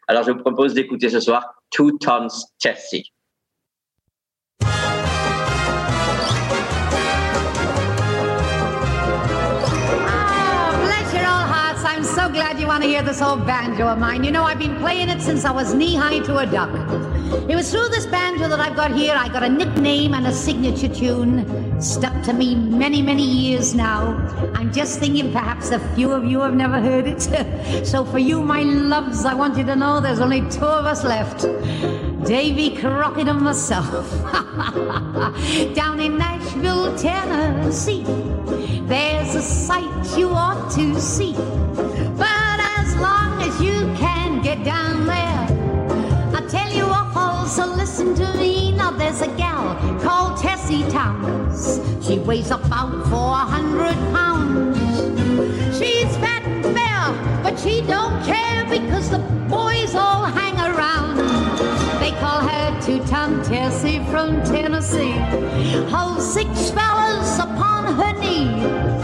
[0.09, 3.13] Alors je vous propose d'écouter ce soir Two Tons Tessie.
[12.81, 14.25] Want to hear this old banjo of mine.
[14.25, 16.71] You know, I've been playing it since I was knee high to a duck.
[17.47, 19.13] It was through this banjo that I've got here.
[19.15, 21.45] I got a nickname and a signature tune.
[21.79, 24.17] Stuck to me many, many years now.
[24.55, 27.87] I'm just thinking perhaps a few of you have never heard it.
[27.87, 31.05] so for you, my loves, I want you to know there's only two of us
[31.05, 31.43] left.
[32.27, 34.11] Davy Crockett and myself.
[35.75, 38.05] Down in Nashville, Tennessee.
[38.87, 41.35] There's a sight you ought to see.
[43.01, 45.47] Long as you can get down there,
[46.37, 48.73] I tell you all, so listen to me.
[48.73, 51.81] Now there's a gal called Tessie Thomas.
[52.07, 54.79] She weighs about 400 pounds.
[55.79, 61.17] She's fat and fair, but she don't care because the boys all hang around.
[62.01, 65.13] They call her Two-Ton Tessie from Tennessee.
[65.89, 69.00] Hold six fellas upon her knee.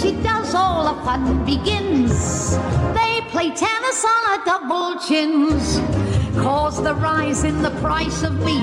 [0.00, 2.56] She does, all the fun begins.
[2.94, 5.78] They play tennis on her double chins.
[6.36, 8.62] Cause the rise in the price of meat.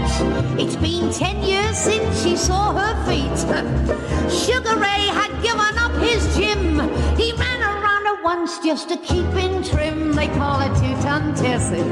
[0.58, 3.38] It's been ten years since she saw her feet.
[4.32, 6.80] Sugar Ray had given up his gym.
[7.18, 10.14] He ran around her once just to keep in trim.
[10.14, 11.84] They call her Two-Ton Tessie.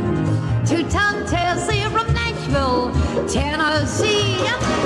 [0.65, 2.93] Two-Ton Tessie from Nashville,
[3.27, 4.37] Tennessee.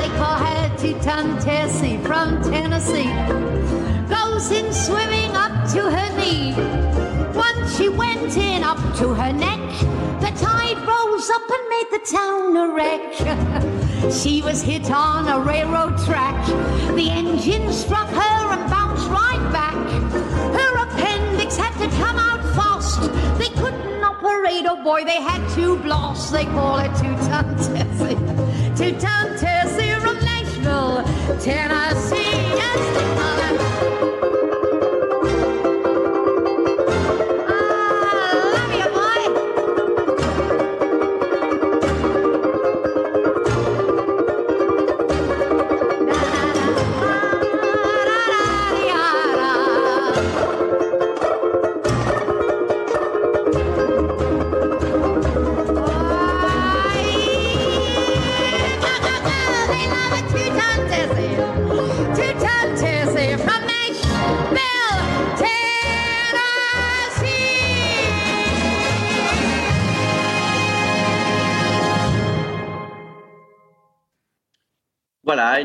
[0.01, 3.13] They call her Two-Ton Tessie from Tennessee.
[4.09, 6.53] Goes in swimming up to her knee.
[7.35, 9.59] Once she went in up to her neck.
[10.21, 13.73] The tide rose up and made the town a wreck.
[14.11, 16.45] She was hit on a railroad track.
[16.95, 19.75] The engine struck her and bounced right back.
[20.53, 23.01] Her appendix had to come out fast.
[23.37, 26.31] They couldn't operate, oh boy, they had to blast.
[26.31, 28.15] They call it two-ton Tessie.
[28.77, 31.03] Two-ton Tessie from Nashville,
[31.41, 32.37] Tennessee.
[32.61, 33.46] Yes,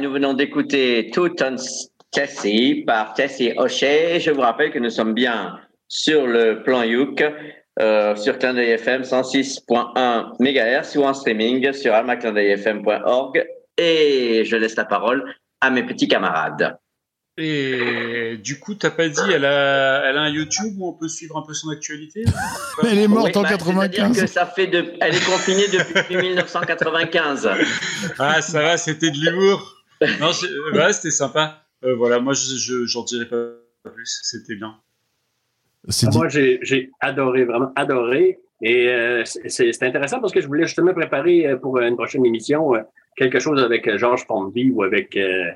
[0.03, 1.55] nous venons d'écouter Tout on
[2.11, 4.19] Tessie par Tessie O'Shea.
[4.19, 7.23] Je vous rappelle que nous sommes bien sur le plan Youk,
[7.81, 13.47] euh, sur Clin d'œil FM 106.1 MHz ou en streaming sur almaclindeuilfm.org.
[13.79, 15.25] Et je laisse la parole
[15.61, 16.77] à mes petits camarades.
[17.39, 21.09] Et du coup, t'as pas dit, elle a, elle a un YouTube où on peut
[21.09, 22.25] suivre un peu son actualité
[22.83, 24.21] Elle est morte Oui, en bah, C'est-à-dire 95.
[24.21, 24.95] que ça fait de...
[25.01, 27.51] Elle est confinée depuis 1995.
[28.19, 29.82] Ah, ça va, c'était de l'humour.
[30.21, 31.65] Non, euh, c'était sympa.
[31.85, 33.37] Euh, voilà, moi, je, je- j'en dirai pas
[33.93, 34.21] plus.
[34.23, 34.77] C'était bien.
[35.89, 36.17] Ah, dit.
[36.17, 38.39] Moi, j'ai j'ai adoré, vraiment adoré.
[38.65, 42.77] Et euh, c'est intéressant parce que je voulais justement préparer euh, pour une prochaine émission
[42.77, 42.81] euh,
[43.17, 45.51] quelque chose avec euh, Georges Formby ou avec euh,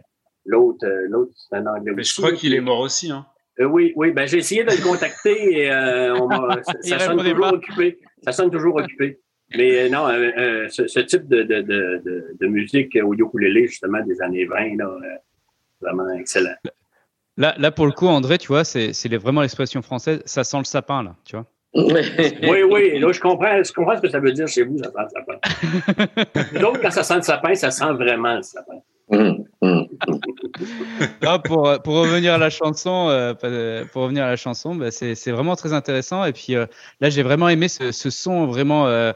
[0.44, 0.85] l'autre.
[0.85, 3.12] euh, L'autre, c'est un anglais Mais je crois qu'il est mort aussi.
[3.12, 3.24] Hein.
[3.61, 4.11] Euh, oui, oui.
[4.11, 7.52] Ben, j'ai essayé de le contacter et euh, on m'a- ça, sonne toujours pas.
[7.52, 7.98] occupé.
[8.24, 9.20] Ça sonne toujours occupé.
[9.57, 13.14] Mais euh, non, euh, euh, ce, ce type de, de, de, de, de musique au
[13.14, 14.99] ukulélé, justement, des années 20, là, euh,
[15.81, 16.55] vraiment excellent.
[17.37, 20.23] Là, là, pour le coup, André, tu vois, c'est vraiment l'expression française.
[20.25, 21.47] Ça sent le sapin, là, tu vois.
[21.75, 24.90] Oui, oui, là, je comprends, je comprends ce que ça veut dire chez vous, ça
[24.90, 26.61] sent le sapin.
[26.61, 28.81] Donc, quand ça sent le sapin, ça sent vraiment le sapin.
[29.09, 29.45] Hum.
[31.23, 35.14] Ah, pour, pour revenir à la chanson, euh, pour revenir à la chanson, bah, c'est
[35.14, 36.25] c'est vraiment très intéressant.
[36.25, 36.66] Et puis euh,
[37.01, 39.12] là, j'ai vraiment aimé ce, ce son vraiment, euh,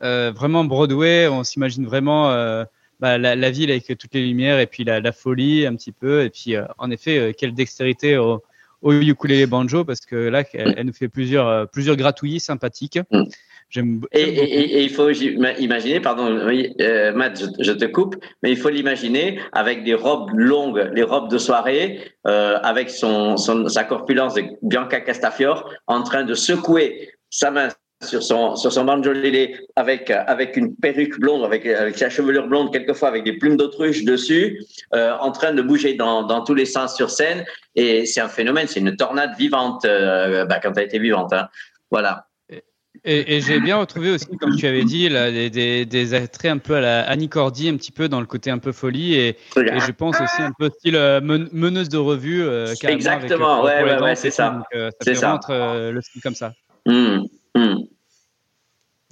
[0.00, 1.28] vraiment Broadway.
[1.28, 2.64] On s'imagine vraiment euh,
[3.00, 5.92] bah, la, la ville avec toutes les lumières et puis la, la folie un petit
[5.92, 6.22] peu.
[6.24, 8.42] Et puis, euh, en effet, euh, quelle dextérité au,
[8.82, 12.98] au ukulélé banjo parce que là, elle, elle nous fait plusieurs, euh, plusieurs gratouillis sympathiques.
[13.10, 13.22] Mm.
[13.70, 14.28] J'aime Et, et-
[14.60, 18.14] et- et il faut gi- ma- imaginer, pardon, oui, euh, Matt, je, je te coupe,
[18.42, 23.36] mais il faut l'imaginer avec des robes longues, les robes de soirée, euh, avec son,
[23.38, 27.68] son- sa corpulence de Bianca Castafiore, en train de secouer sa main
[28.04, 28.86] sur son sur son
[29.76, 34.04] avec avec une perruque blonde, avec avec sa chevelure blonde, quelquefois avec des plumes d'autruche
[34.04, 34.62] dessus,
[34.94, 37.44] euh, en train de bouger dans dans tous les sens sur scène.
[37.74, 41.32] Et c'est un phénomène, c'est une tornade vivante euh, bah, quand elle était vivante.
[41.32, 41.48] Hein.
[41.90, 42.26] Voilà.
[43.06, 46.50] Et, et j'ai bien retrouvé aussi, comme tu avais dit, là, des, des, des attraits
[46.52, 49.14] un peu à la Annie Cordy, un petit peu dans le côté un peu folie,
[49.14, 52.42] et, et je pense aussi un peu style euh, men- meneuse de revue.
[52.42, 54.62] euh, Exactement, avec, ouais, ouais, c'est ça.
[54.72, 55.38] ça C'est ça.
[55.48, 56.52] le style comme ça.
[56.86, 57.80] Hum, hum.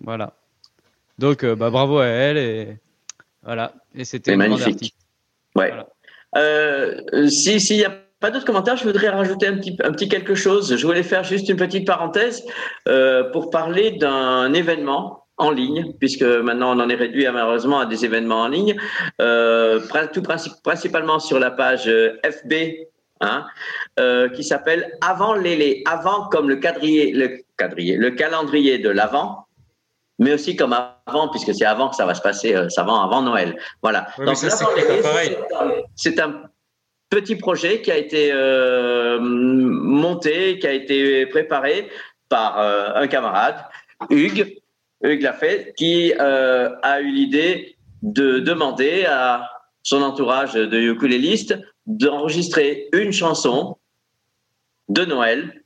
[0.04, 0.32] Voilà.
[1.18, 2.76] Donc, euh, bah, bravo à elle, et
[3.42, 3.72] voilà.
[3.94, 4.94] Et c'était magnifique.
[5.54, 5.68] Ouais.
[5.68, 5.88] Voilà.
[6.36, 10.08] Euh, si s'il n'y a pas d'autres commentaires, je voudrais rajouter un petit, un petit
[10.08, 10.74] quelque chose.
[10.76, 12.44] Je voulais faire juste une petite parenthèse
[12.88, 17.80] euh, pour parler d'un événement en ligne, puisque maintenant on en est réduit à, malheureusement
[17.80, 18.76] à des événements en ligne,
[19.20, 19.80] euh,
[20.12, 21.90] tout princi- principalement sur la page
[22.24, 22.52] FB,
[23.20, 23.46] hein,
[24.34, 29.46] qui s'appelle Avant l'élé, avant comme le quadrillé, le quadrillé, le calendrier de l'avant,
[30.18, 30.72] mais aussi comme
[31.06, 33.58] avant, puisque c'est avant que ça va se passer, euh, ça va avant Noël.
[33.82, 34.06] Voilà.
[34.50, 34.56] Ça,
[35.96, 36.42] c'est un-
[37.10, 41.90] petit projet qui a été euh, monté, qui a été préparé
[42.30, 43.56] par euh, un camarade,
[44.08, 44.56] Hugues,
[45.02, 49.46] Hugues Lafayette, qui a eu l'idée de demander à
[49.82, 53.76] son entourage de ukulélistes d'enregistrer une chanson
[54.88, 55.61] de Noël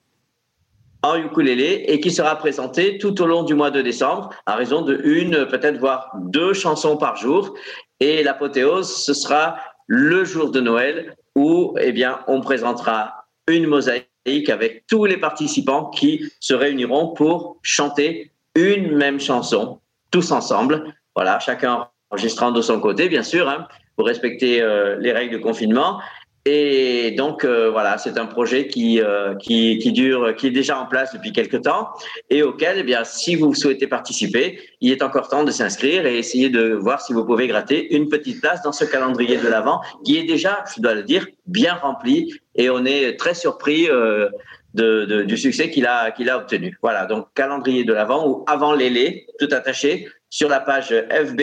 [1.02, 4.82] en ukulélé et qui sera présentée tout au long du mois de décembre à raison
[4.82, 7.54] de une, peut-être voire deux chansons par jour.
[8.00, 14.48] Et l'apothéose, ce sera le jour de Noël où, eh bien, on présentera une mosaïque
[14.48, 19.80] avec tous les participants qui se réuniront pour chanter une même chanson,
[20.10, 20.94] tous ensemble.
[21.14, 25.42] Voilà, chacun enregistrant de son côté, bien sûr, hein, pour respecter euh, les règles de
[25.42, 26.00] confinement.
[26.48, 30.78] Et donc euh, voilà, c'est un projet qui, euh, qui, qui dure, qui est déjà
[30.78, 31.88] en place depuis quelques temps
[32.30, 36.16] et auquel, eh bien, si vous souhaitez participer, il est encore temps de s'inscrire et
[36.18, 39.80] essayer de voir si vous pouvez gratter une petite place dans ce calendrier de l'avant
[40.04, 43.90] qui est déjà, je dois le dire, bien rempli et on est très surpris.
[43.90, 44.28] Euh,
[44.74, 46.76] de, de, du succès qu'il a, qu'il a obtenu.
[46.82, 51.40] Voilà, donc calendrier de l'avant ou avant l'élé, tout attaché, sur la page FB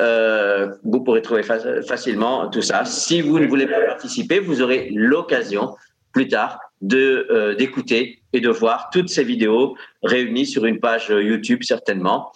[0.00, 2.84] euh, vous pourrez trouver fa- facilement tout ça.
[2.84, 5.74] Si vous ne voulez pas participer, vous aurez l'occasion
[6.12, 11.08] plus tard de euh, d'écouter et de voir toutes ces vidéos réunies sur une page
[11.08, 12.32] YouTube certainement.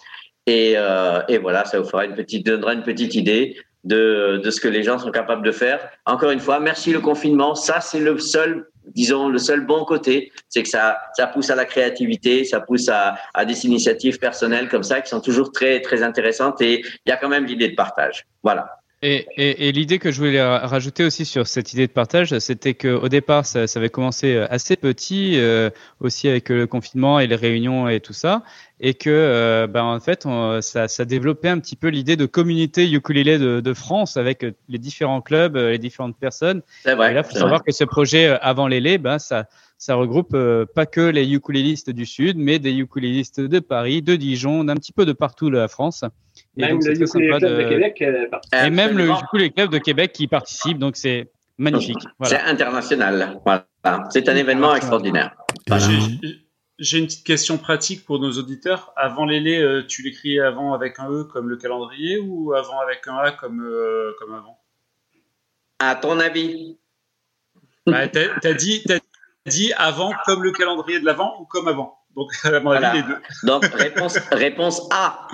[0.47, 4.49] Et, euh, et voilà, ça vous fera une petite donnera une petite idée de, de
[4.51, 5.79] ce que les gens sont capables de faire.
[6.05, 7.53] Encore une fois, merci le confinement.
[7.53, 11.55] Ça, c'est le seul, disons, le seul bon côté, c'est que ça, ça pousse à
[11.55, 15.81] la créativité, ça pousse à, à des initiatives personnelles comme ça qui sont toujours très,
[15.81, 16.61] très intéressantes.
[16.61, 18.25] Et il y a quand même l'idée de partage.
[18.43, 18.80] Voilà.
[19.03, 22.37] Et, et, et l'idée que je voulais ra- rajouter aussi sur cette idée de partage,
[22.37, 25.71] c'était qu'au départ, ça, ça avait commencé assez petit, euh,
[26.01, 28.43] aussi avec le confinement et les réunions et tout ça,
[28.79, 32.27] et que, euh, ben, en fait, on- ça, ça développait un petit peu l'idée de
[32.27, 36.61] communauté ukulélé de, de France avec les différents clubs, euh, les différentes personnes.
[36.83, 37.09] C'est vrai.
[37.09, 37.63] Et là, faut savoir vrai.
[37.65, 39.47] que ce projet euh, avant l'élé, ben, ça,
[39.79, 44.15] ça regroupe euh, pas que les ukulélistes du Sud, mais des ukulélistes de Paris, de
[44.15, 46.03] Dijon, d'un petit peu de partout de la France.
[46.57, 47.63] Et Même donc, le Ukulele Club de...
[47.63, 48.65] de- Québec euh, participe.
[48.65, 51.99] et même le club de Québec qui participe, donc c'est magnifique.
[52.23, 53.39] C'est international.
[53.45, 53.65] Voilà.
[54.09, 55.33] C'est un événement extraordinaire.
[55.67, 55.87] Voilà.
[56.79, 58.91] J'ai- une petite question pratique pour nos auditeurs.
[58.97, 63.07] Avant l'élé, euh, tu l'écris avant avec un E comme le calendrier ou avant avec
[63.07, 64.57] un A comme, euh, comme avant?
[65.79, 66.77] À ton avis
[67.85, 68.83] bah, T'as t'as dit,
[69.77, 71.97] avant comme le calendrier de l'avant ou comme avant?
[72.15, 72.93] Donc, à mon avis, Voilà.
[72.95, 73.17] les deux.
[73.43, 75.27] Donc, réponse, réponse A.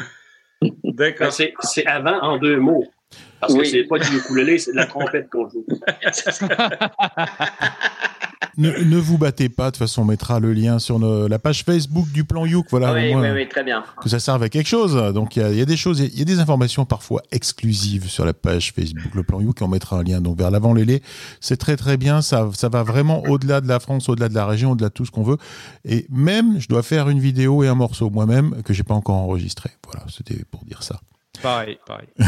[0.84, 1.28] D'accord.
[1.28, 2.86] Ben, c'est c'est avant en deux mots.
[3.40, 3.68] Parce que Oui.
[3.70, 5.66] c'est pas du ukulélé, c'est de la trompette qu'on joue.
[8.60, 11.38] Ne, ne vous battez pas, de toute façon, on mettra le lien sur nos- la
[11.38, 13.84] page Facebook du plan Youk, voilà, oui, au moins, oui, oui, très bien.
[14.02, 14.96] que ça serve à quelque chose.
[15.14, 17.22] Donc il y a, il y a des choses, il y a des informations parfois
[17.32, 20.50] exclusives sur la page Facebook, le plan Youk, et on mettra un lien donc vers
[20.50, 21.04] l'avant lélé.
[21.40, 24.48] C'est très très bien, ça, ça va vraiment au-delà de la France, au-delà de la
[24.48, 25.38] région, au-delà de tout ce qu'on veut.
[25.86, 29.18] Et même, je dois faire une vidéo et un morceau moi-même que j'ai pas encore
[29.18, 29.70] enregistré.
[29.86, 31.00] Voilà, c'était pour dire ça.
[31.42, 32.08] Pareil, pareil.
[32.20, 32.24] Et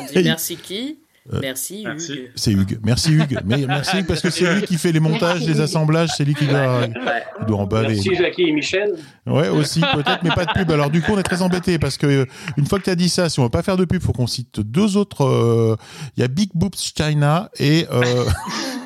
[0.00, 0.98] on dit merci qui
[1.32, 2.12] Euh, Merci, merci.
[2.12, 2.30] Hugues.
[2.34, 2.78] C'est Hugues.
[2.84, 3.38] Merci Hugues.
[3.46, 6.46] Mais merci parce que c'est lui qui fait les montages, les assemblages, c'est lui qui
[6.46, 6.92] doit, Ouais.
[7.38, 7.94] qui doit emballer.
[7.94, 8.92] Merci Jackie et Michel.
[9.26, 10.70] Ouais, aussi, peut-être, mais pas de pub.
[10.70, 12.26] Alors, du coup, on est très embêtés parce que, euh,
[12.58, 14.12] une fois que tu as dit ça, si on veut pas faire de pub, faut
[14.12, 15.24] qu'on cite deux autres.
[15.24, 15.76] euh,
[16.18, 18.24] Il y a Big Boobs China et, euh,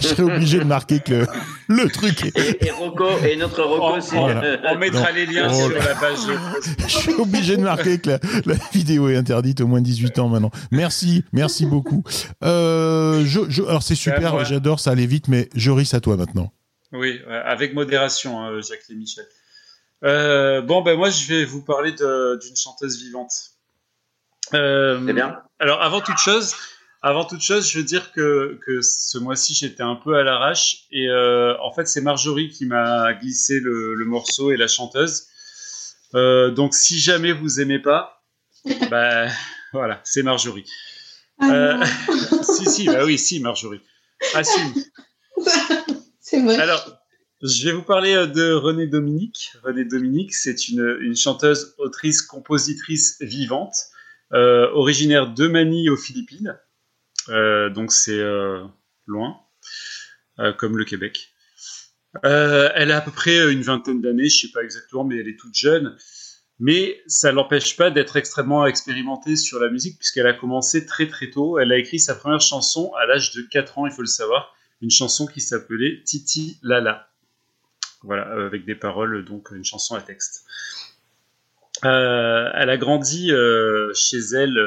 [0.00, 1.26] je serais obligé de marquer que le,
[1.68, 4.16] le truc est, Et, et Rocco, et notre Rocco, c'est.
[4.16, 4.60] Voilà.
[4.72, 5.14] on mettra Non.
[5.14, 6.18] les liens Oh sur la page.
[6.86, 10.18] je suis obligé de marquer que la, la vidéo est interdite au moins de 18
[10.18, 10.50] ans maintenant.
[10.70, 12.02] Merci, merci beaucoup.
[12.44, 16.16] Euh, je, je, alors, c'est super, j'adore, ça allait vite, mais je ris à toi
[16.16, 16.52] maintenant.
[16.92, 19.24] Oui, avec modération, hein, Jacques et Michel.
[20.02, 23.32] Euh, bon, ben moi, je vais vous parler d'une chanteuse vivante.
[24.54, 25.36] Euh, C'est bien.
[25.58, 26.54] Alors, avant toute chose,
[27.02, 30.84] avant toute chose, je veux dire que, que ce mois-ci, j'étais un peu à l'arrache.
[30.90, 35.26] Et euh, en fait, c'est Marjorie qui m'a glissé le, le morceau et la chanteuse.
[36.14, 38.22] Euh, donc, si jamais vous aimez pas,
[38.90, 39.28] bah
[39.72, 40.64] voilà, c'est Marjorie.
[41.38, 41.84] Ah Euh,
[42.42, 43.80] si, si, bah oui, si, Marjorie.
[44.34, 44.74] Assume.
[46.20, 46.58] c'est vrai.
[46.58, 46.98] Alors,
[47.42, 49.52] je vais vous parler euh, de Renée Dominique.
[49.62, 53.74] Renée Dominique, c'est une, une chanteuse, autrice, compositrice vivante,
[54.32, 56.58] originaire de Manille aux Philippines.
[57.30, 58.64] Euh, donc c'est euh,
[59.06, 59.40] loin,
[60.38, 61.32] euh, comme le Québec.
[62.24, 65.38] Elle a à peu près une vingtaine d'années, je sais pas exactement, mais elle est
[65.38, 65.96] toute jeune.
[66.58, 71.30] Mais ça l'empêche pas d'être extrêmement expérimentée sur la musique, puisqu'elle a commencé très très
[71.30, 71.58] tôt.
[71.58, 74.54] Elle a écrit sa première chanson à l'âge de 4 ans, il faut le savoir
[74.82, 77.08] une chanson qui s'appelait Titi Lala.
[78.02, 80.44] Voilà, avec des paroles, donc une chanson à texte.
[81.82, 83.30] Elle a grandi
[83.94, 84.58] chez elle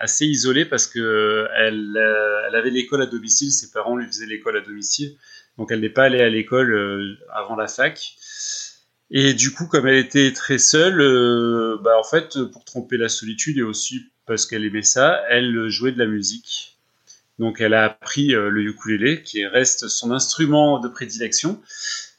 [0.00, 4.56] assez isolée parce que euh, elle avait l'école à domicile, ses parents lui faisaient l'école
[4.56, 5.14] à domicile,
[5.58, 8.16] donc elle n'est pas allée à l'école euh, avant la fac.
[9.12, 13.08] Et du coup, comme elle était très seule, euh, bah, en fait, pour tromper la
[13.08, 16.78] solitude et aussi parce qu'elle aimait ça, elle jouait de la musique.
[17.38, 21.60] Donc elle a appris le ukulélé, qui reste son instrument de prédilection,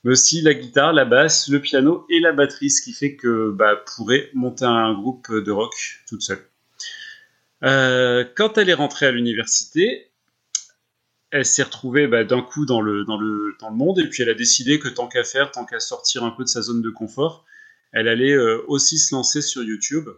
[0.03, 3.51] mais aussi la guitare, la basse, le piano et la batterie, ce qui fait que
[3.51, 5.73] bah, pourrait monter un groupe de rock
[6.07, 6.51] toute seule.
[7.64, 10.12] Euh, quand elle est rentrée à l'université,
[11.30, 14.24] elle s'est retrouvée bah, d'un coup dans le, dans, le, dans le monde, et puis
[14.24, 16.82] elle a décidé que tant qu'à faire, tant qu'à sortir un peu de sa zone
[16.82, 17.45] de confort,
[17.93, 20.09] elle allait euh, aussi se lancer sur YouTube.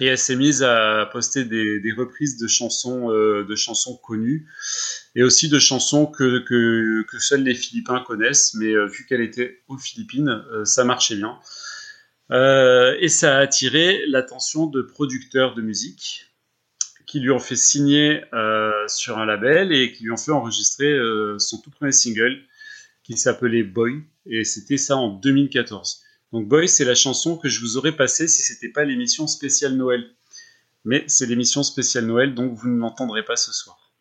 [0.00, 4.48] Et elle s'est mise à poster des, reprises de chansons, euh, de chansons connues
[5.14, 8.54] et aussi de chansons que, que, que seuls les Philippins connaissent.
[8.54, 11.38] Mais vu qu'elle était aux Philippines, ça marchait bien.
[12.32, 16.33] Et ça a attiré l'attention de producteurs de musique
[17.14, 20.90] qui lui ont fait signer euh, sur un label et qui lui ont fait enregistrer
[20.90, 22.40] euh, son tout premier single
[23.04, 24.02] qui s'appelait Boy.
[24.26, 26.02] Et c'était ça en 2014.
[26.32, 29.76] Donc Boy, c'est la chanson que je vous aurais passée si c'était pas l'émission spéciale
[29.76, 30.10] Noël.
[30.84, 33.92] Mais c'est l'émission spéciale Noël, donc vous ne l'entendrez pas ce soir.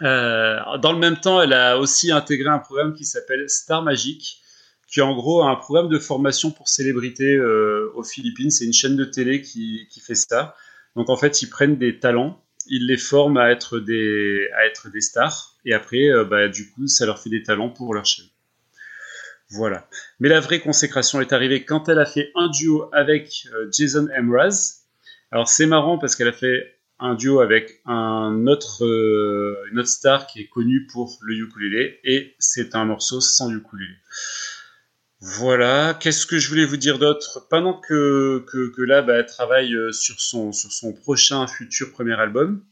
[0.00, 4.40] Euh, dans le même temps, elle a aussi intégré un programme qui s'appelle Star Magic,
[4.86, 8.50] qui en gros un programme de formation pour célébrités aux Philippines.
[8.50, 10.54] C'est une chaîne de télé qui, qui fait ça.
[10.98, 14.50] Donc en fait, ils prennent des talents, ils les forment à être des,
[14.98, 18.26] stars, et après, euh, bah, du coup, ça leur fait des talents pour leur chaîne.
[19.50, 19.88] Voilà.
[20.18, 24.08] Mais la vraie consécration est arrivée quand elle a fait un duo avec euh, Jason
[24.20, 24.80] Mraz.
[25.30, 29.88] Alors c'est marrant parce qu'elle a fait un duo avec un autre, euh, une autre
[29.88, 33.94] star qui est connue pour le ukulélé et c'est un morceau sans ukulélé.
[35.20, 37.46] Voilà, qu'est-ce que je voulais vous dire d'autre?
[37.50, 41.90] Pendant que, que, que là, bah, elle travaille euh, sur son, sur son prochain futur
[41.90, 42.64] premier album,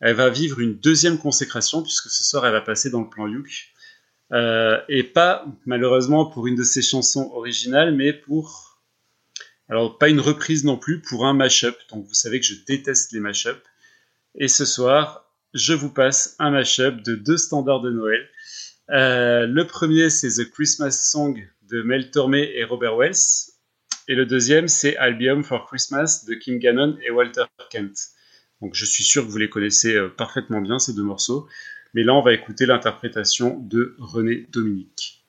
[0.00, 3.26] elle va vivre une deuxième consécration puisque ce soir elle va passer dans le plan
[3.26, 3.72] Yuk.
[4.32, 8.80] Euh, et pas malheureusement pour une de ses chansons originales, mais pour
[9.68, 11.76] alors pas une reprise non plus, pour un mashup.
[11.90, 13.62] Donc vous savez que je déteste les mashups.
[14.36, 18.28] Et ce soir, je vous passe un mashup de deux standards de Noël.
[18.90, 23.14] Euh, le premier c'est The Christmas Song de Mel Tormé et Robert Wells,
[24.08, 27.96] et le deuxième c'est Albium for Christmas de Kim Gannon et Walter Kent.
[28.60, 31.48] Donc je suis sûr que vous les connaissez euh, parfaitement bien ces deux morceaux.
[31.94, 35.24] Mais là, on va écouter l'interprétation de René Dominique.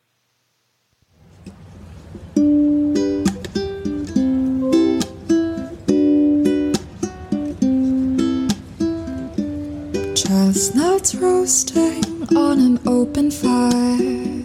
[10.16, 14.45] Chestnuts roasting on an open fire.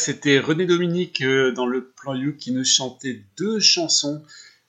[0.00, 4.22] C'était René Dominique euh, dans le plan You qui nous chantait deux chansons,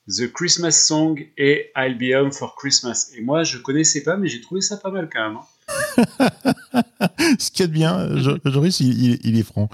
[0.07, 3.11] The Christmas Song et I'll Be Home for Christmas.
[3.15, 5.37] Et moi, je connaissais pas, mais j'ai trouvé ça pas mal quand même.
[5.37, 7.07] hein.
[7.39, 9.69] Ce a de bien, Jo- Joris, il, est franc.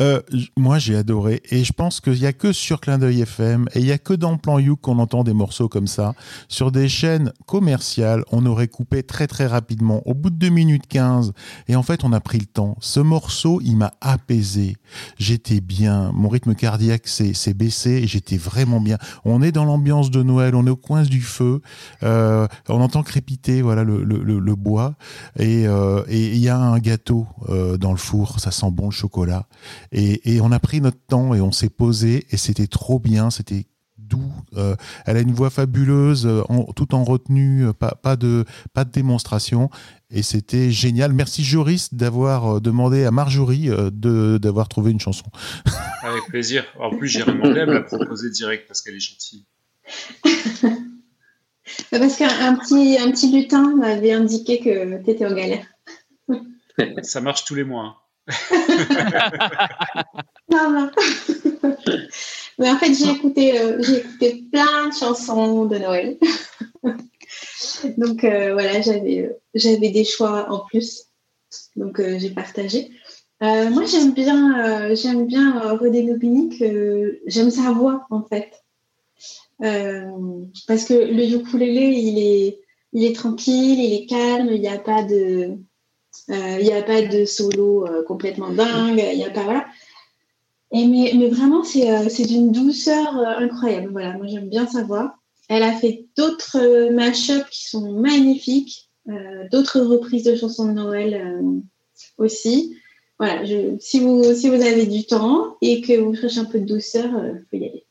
[0.00, 0.20] Euh,
[0.56, 1.42] moi, j'ai adoré.
[1.50, 3.98] Et je pense qu'il n'y a que sur Clin d'œil FM et il n'y a
[3.98, 6.14] que dans Plan You qu'on entend des morceaux comme ça.
[6.48, 10.86] Sur des chaînes commerciales, on aurait coupé très très rapidement, au bout de 2 minutes
[10.88, 11.32] 15.
[11.68, 12.76] Et en fait, on a pris le temps.
[12.80, 14.76] Ce morceau, il m'a apaisé.
[15.18, 16.10] J'étais bien.
[16.14, 18.98] Mon rythme cardiaque s'est baissé et j'étais vraiment bien.
[19.24, 21.60] On est dans l'ambiance de Noël, on est au coin du feu.
[22.02, 24.94] Euh, on entend crépiter voilà le, le, le- le bois
[25.38, 28.86] et euh, et il y a un gâteau euh, dans le four, ça sent bon
[28.86, 29.46] le chocolat.
[29.92, 33.30] Et, et on a pris notre temps et on s'est posé et c'était trop bien,
[33.30, 33.66] c'était
[33.98, 34.32] doux.
[34.56, 34.76] Euh,
[35.06, 38.90] elle a une voix fabuleuse, euh, en- tout en retenue, pas, pas de pas de
[38.90, 39.70] démonstration.
[40.10, 41.12] Et c'était génial.
[41.14, 45.24] Merci Joris d'avoir demandé à Marjorie de d'avoir trouvé une chanson.
[46.02, 46.64] Avec plaisir.
[46.78, 49.46] En plus, à me la proposer direct parce qu'elle est gentille.
[51.90, 55.64] Parce qu'un un petit, un petit lutin m'avait indiqué que tu étais en galère.
[57.02, 57.84] Ça marche tous les mois.
[57.84, 57.96] hein.
[60.50, 60.90] Non, non.
[62.58, 66.18] Mais en fait, j'ai écouté, euh, j'ai écouté plein de chansons de Noël.
[67.98, 71.06] Donc euh, voilà, j'avais, euh, j'avais des choix en plus.
[71.76, 72.90] Donc j'ai partagé.
[73.40, 76.16] Moi, j'aime bien, j'aime bien René
[77.26, 78.52] j'aime sa voix en fait.
[79.58, 82.60] Parce que le ukulélé, il est,
[82.92, 85.58] il est tranquille, il est calme, il n'y a pas de,
[86.28, 89.66] il n'y a pas de solo euh, complètement dingue, il n'y a pas voilà.
[90.72, 93.90] Et mais, mais vraiment, c'est euh, d'une douceur euh, incroyable.
[93.92, 95.16] Voilà, moi j'aime bien sa voix.
[95.48, 100.72] Elle a fait d'autres euh, mashups qui sont magnifiques, euh, d'autres reprises de chansons de
[100.72, 101.60] Noël euh,
[102.16, 102.76] aussi.
[103.18, 103.44] Voilà,
[103.78, 107.04] si, vous, si vous avez du temps et que vous cherchez un peu de douceur,
[107.04, 107.86] il faut y aller.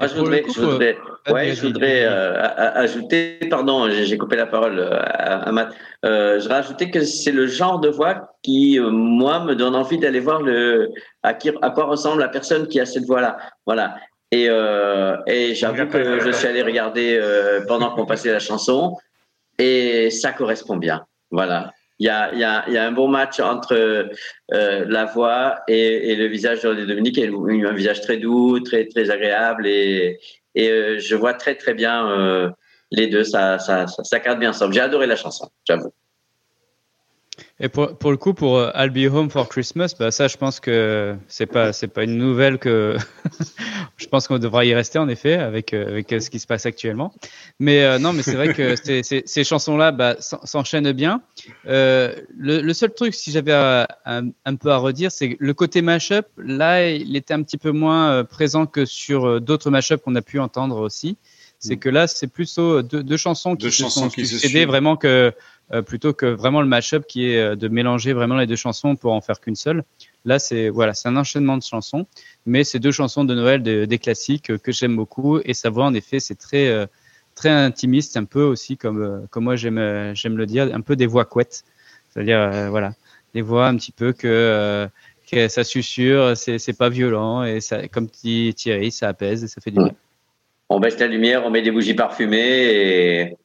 [0.00, 0.96] Moi, je voudrais, coup, je voudrais,
[1.28, 5.74] euh, ouais, je voudrais euh, ajouter, pardon, j'ai coupé la parole euh, à, à Matt.
[6.06, 9.76] Euh, je voudrais ajouter que c'est le genre de voix qui, euh, moi, me donne
[9.76, 10.88] envie d'aller voir le
[11.22, 13.36] à, qui, à quoi ressemble la personne qui a cette voix-là.
[13.66, 13.96] Voilà.
[14.30, 18.96] Et, euh, et j'avoue que je suis allé regarder euh, pendant qu'on passait la chanson
[19.58, 21.04] et ça correspond bien.
[21.30, 21.72] Voilà.
[22.00, 26.10] Il y a, y, a, y a un bon match entre euh, la voix et,
[26.10, 27.18] et le visage de Dominique.
[27.18, 30.18] A un visage très doux, très, très agréable et,
[30.54, 32.48] et euh, je vois très très bien euh,
[32.90, 34.72] les deux, ça, ça, ça, ça cadre bien ensemble.
[34.74, 35.92] J'ai adoré la chanson, j'avoue.
[37.62, 40.38] Et pour, pour le coup, pour euh, I'll Be Home for Christmas, bah ça, je
[40.38, 42.96] pense que c'est pas c'est pas une nouvelle que
[43.98, 46.46] je pense qu'on devra y rester en effet avec euh, avec euh, ce qui se
[46.46, 47.12] passe actuellement.
[47.58, 51.20] Mais euh, non, mais c'est vrai que ces, chansons-là bah, s'en- s'enchaînent bien.
[51.66, 56.26] Le, le seul truc, si j'avais un, un peu à redire, c'est le côté mashup.
[56.38, 60.38] Là, il était un petit peu moins présent que sur d'autres mashups qu'on a pu
[60.38, 61.18] entendre aussi.
[61.62, 64.64] C'est que là, c'est plutôt deux, deux chansons qui Deux se chansons sont qui succédées
[64.64, 65.32] vraiment que
[65.72, 68.96] euh, plutôt que vraiment le mashup qui est euh, de mélanger vraiment les deux chansons
[68.96, 69.84] pour en faire qu'une seule.
[70.24, 72.06] Là, c'est voilà, c'est un enchaînement de chansons,
[72.46, 75.38] mais c'est deux chansons de Noël de- des classiques euh, que j'aime beaucoup.
[75.44, 76.86] Et sa voix en effet, c'est très euh,
[77.34, 80.80] très intimiste, un peu aussi comme euh, comme moi j'aime euh, j'aime le dire, un
[80.80, 81.64] peu des voix couettes,
[82.10, 82.94] c'est-à-dire euh, voilà,
[83.34, 84.88] des voix un petit peu que euh,
[85.30, 89.48] que ça susurre, c'est c'est pas violent et ça, comme dit Thierry, ça apaise et
[89.48, 89.94] ça fait du bien.
[90.72, 93.36] On baisse la lumière, on met des bougies parfumées et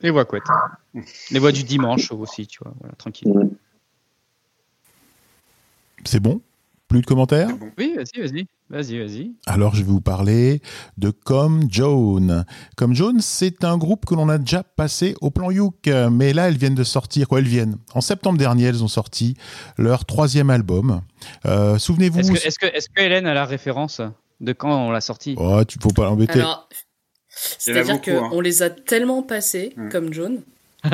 [0.00, 0.42] Les voix couettes,
[1.30, 3.32] les voix du dimanche aussi, tu vois, voilà, tranquille.
[6.04, 6.40] C'est bon?
[6.88, 7.48] Plus de commentaires?
[7.78, 9.32] Oui, vas-y, vas-y, vas-y, vas-y.
[9.46, 10.60] Alors, je vais vous parler
[10.98, 12.44] de Comme Joan.
[12.76, 16.48] Comme Joan, c'est un groupe que l'on a déjà passé au plan Youk, mais là,
[16.48, 17.76] elles viennent de sortir, quoi, elles viennent.
[17.94, 19.36] En septembre dernier, elles ont sorti
[19.78, 21.02] leur troisième album.
[21.46, 22.18] Euh, Souvenez-vous.
[22.18, 24.02] Est-ce que, est-ce que, est-ce que Hélène a la référence?
[24.42, 26.40] De quand on l'a sorti Oh, tu faut pas l'embêter.
[26.40, 26.68] Alors,
[27.28, 28.28] c'est-à-dire beaucoup, hein.
[28.30, 30.42] qu'on les a tellement passés, comme John,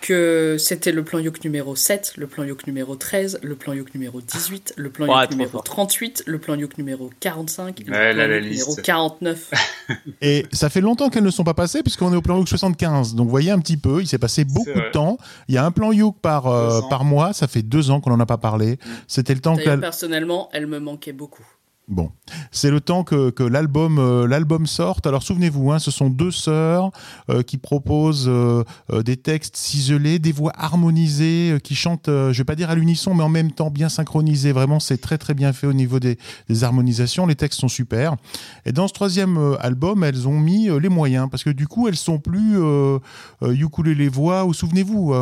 [0.00, 3.94] que c'était le plan Yoke numéro 7, le plan Yoke numéro 13, le plan Yoke
[3.94, 5.64] numéro 18, le plan Yoke numéro fort.
[5.64, 8.82] 38, le plan Yoke numéro 45, le Ouais, plan là, la Yoke numéro liste.
[8.82, 9.50] 49.
[10.22, 13.14] Et ça fait longtemps qu'elles ne sont pas passées puisqu'on est au plan Youk 75.
[13.14, 15.18] Donc vous voyez un petit peu, il s'est passé beaucoup de temps.
[15.48, 18.10] Il y a un plan Youk par, euh, par mois, ça fait deux ans qu'on
[18.10, 18.78] n'en a pas parlé.
[19.08, 19.76] C'était le temps que...
[19.76, 21.44] personnellement, elle me manquait beaucoup.
[21.92, 22.10] Bon,
[22.52, 25.06] c'est le temps que, euh, l'album sorte.
[25.06, 26.90] Alors souvenez-vous, hein, ce sont deux sœurs
[27.28, 28.64] euh, qui proposent euh,
[29.04, 33.22] des textes ciselés, des voix harmonisées, qui chantent, je vais pas dire à l'unisson, mais
[33.22, 34.52] en même temps bien synchronisées.
[34.52, 36.16] Vraiment, c'est très très bien fait au niveau des,
[36.62, 37.26] harmonisations.
[37.26, 38.16] Les textes sont super.
[38.64, 41.96] Et dans ce troisième album, elles ont mis les moyens parce que du coup, elles
[41.96, 42.56] sont plus
[43.42, 44.46] ukulélé voix.
[44.46, 45.14] Ou souvenez-vous,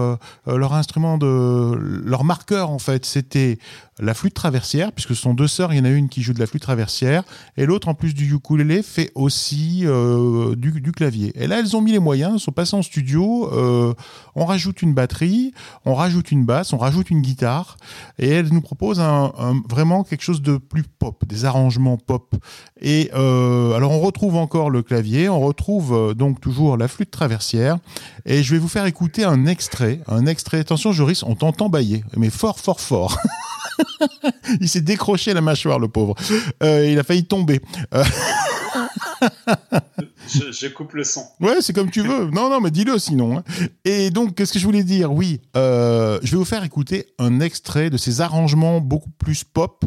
[0.46, 3.58] leur instrument de leur marqueur en fait, c'était
[4.00, 6.32] la flûte traversière, puisque ce sont deux sœurs, il y en a une qui joue
[6.32, 7.24] de la flûte traversière,
[7.56, 11.32] et l'autre, en plus du ukulélé, fait aussi euh, du, clavier.
[11.34, 13.94] Et là, elles ont mis les moyens, sont passées en studio, euh,
[14.34, 15.52] on rajoute une batterie,
[15.84, 17.76] on rajoute une basse, on rajoute une guitare,
[18.18, 19.32] et elles nous proposent un,
[19.68, 22.36] vraiment quelque chose de plus pop, des arrangements pop.
[22.80, 27.78] Et euh, alors, on retrouve encore le clavier, on retrouve donc toujours la flûte traversière,
[28.26, 32.04] et je vais vous faire écouter un extrait, un extrait, attention Joris, on t'entend bailler,
[32.16, 33.18] mais fort, fort, fort.
[34.60, 36.14] il s'est décroché la mâchoire, le pauvre.
[36.62, 37.60] Euh, il a failli tomber.
[37.94, 38.04] Euh,
[40.28, 41.22] Je, je coupe le son.
[41.40, 42.30] ouais, c'est comme tu veux.
[42.30, 43.38] Non, non, mais dis-le sinon.
[43.38, 43.44] hein.
[43.84, 45.12] Et donc, qu'est-ce que je voulais dire?
[45.12, 49.84] Oui, euh, je vais vous faire écouter un extrait de ces arrangements beaucoup plus pop.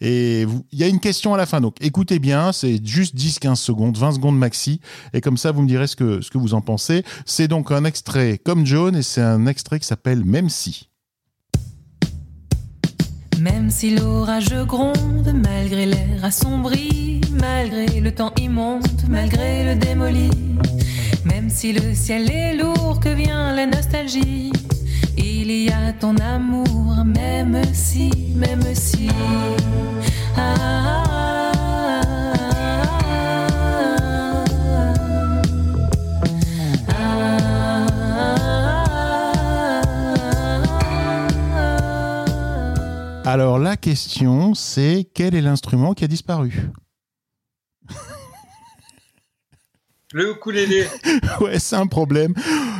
[0.00, 1.60] Et il y a une question à la fin.
[1.60, 4.80] Donc, écoutez bien, c'est juste 10-15 secondes, 20 secondes maxi.
[5.12, 7.04] Et comme ça, vous me direz ce que, ce que vous en pensez.
[7.26, 10.89] C'est donc un extrait comme John, et c'est un extrait qui s'appelle Même si.
[13.40, 20.30] Même si l'orage gronde, malgré l'air assombri, malgré le temps immonde, malgré le démoli,
[21.24, 24.52] même si le ciel est lourd, que vient la nostalgie,
[25.16, 29.08] il y a ton amour, même si, même si.
[30.36, 31.19] Ah, ah, ah,
[43.32, 46.52] Alors, la question, c'est quel est l'instrument qui a disparu?
[50.12, 50.88] Le ukulélé.
[51.40, 52.34] Ouais, c'est un problème.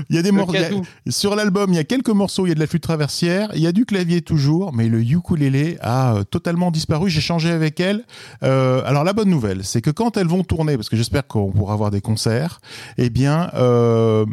[0.08, 0.82] Il y a des morceaux.
[1.08, 2.46] Sur l'album, il y a quelques morceaux.
[2.46, 5.00] Il y a de la flûte traversière, il y a du clavier toujours, mais le
[5.00, 7.10] ukulélé a euh, totalement disparu.
[7.10, 8.04] J'ai changé avec elle.
[8.42, 11.52] Euh, alors la bonne nouvelle, c'est que quand elles vont tourner, parce que j'espère qu'on
[11.52, 12.60] pourra avoir des concerts,
[12.98, 13.52] eh bien.
[13.54, 14.26] euh,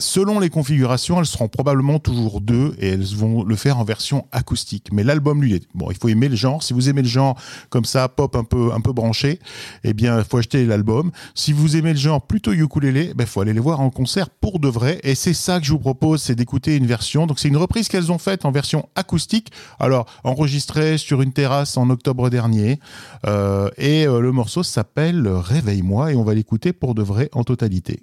[0.00, 4.26] Selon les configurations, elles seront probablement toujours deux et elles vont le faire en version
[4.32, 4.88] acoustique.
[4.92, 5.68] Mais l'album, lui, est...
[5.74, 6.62] bon, il faut aimer le genre.
[6.62, 7.38] Si vous aimez le genre
[7.68, 9.38] comme ça, pop un peu, un peu branché,
[9.84, 11.10] eh bien, il faut acheter l'album.
[11.34, 14.58] Si vous aimez le genre plutôt ukulélé, il faut aller les voir en concert pour
[14.58, 15.00] de vrai.
[15.02, 17.26] Et c'est ça que je vous propose, c'est d'écouter une version.
[17.26, 19.52] Donc, c'est une reprise qu'elles ont faite en version acoustique.
[19.78, 22.80] Alors, enregistrée sur une terrasse en octobre dernier.
[23.26, 27.44] Euh, et euh, le morceau s'appelle Réveille-moi et on va l'écouter pour de vrai en
[27.44, 28.02] totalité.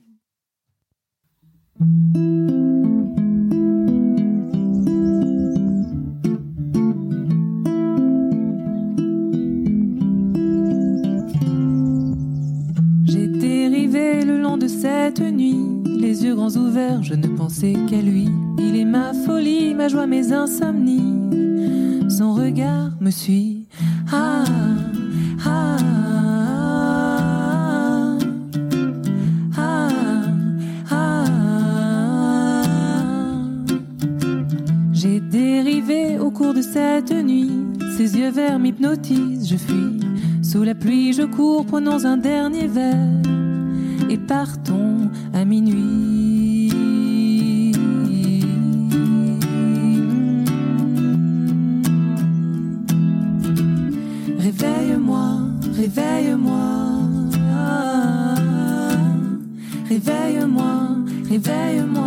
[1.79, 1.85] J'ai
[13.27, 15.55] dérivé le long de cette nuit,
[15.85, 18.27] les yeux grands ouverts, je ne pensais qu'à lui.
[18.57, 21.29] Il est ma folie, ma joie, mes insomnies.
[22.09, 23.67] Son regard me suit.
[24.11, 24.45] Ah,
[25.45, 26.56] ah, ah,
[36.27, 37.49] au cours de cette nuit.
[37.95, 39.99] Ses yeux verts m'hypnotisent, je fuis.
[40.41, 43.21] Sous la pluie, je cours, prenons un dernier verre
[44.09, 46.71] et partons à minuit.
[54.37, 55.27] Réveille-moi,
[55.77, 56.57] réveille-moi.
[59.87, 60.97] Réveille-moi,
[61.29, 61.29] réveille-moi.
[61.29, 61.97] Réveille-moi, réveille-moi.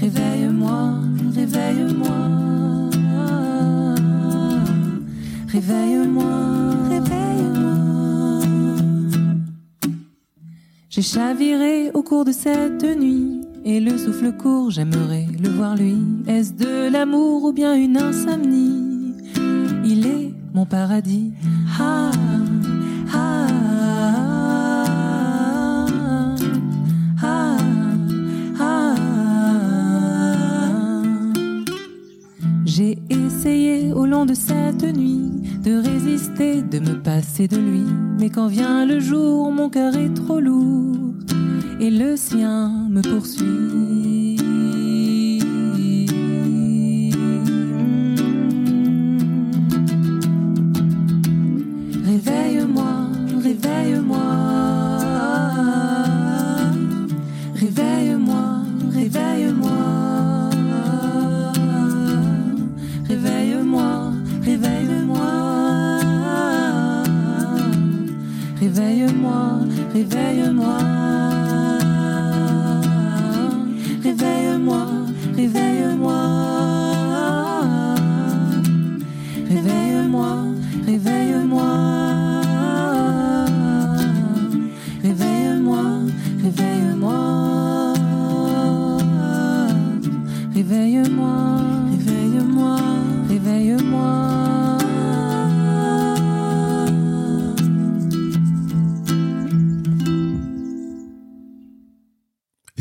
[0.00, 0.57] Réveille-moi, réveille-moi.
[10.98, 15.94] J'ai chaviré au cours de cette nuit et le souffle court, j'aimerais le voir lui.
[16.26, 19.14] Est-ce de l'amour ou bien une insomnie?
[19.84, 21.30] Il est mon paradis.
[21.78, 22.10] Ah,
[32.78, 35.32] J'ai essayé au long de cette nuit
[35.64, 37.82] de résister, de me passer de lui.
[38.20, 41.12] Mais quand vient le jour, mon cœur est trop lourd
[41.80, 43.87] et le sien me poursuit.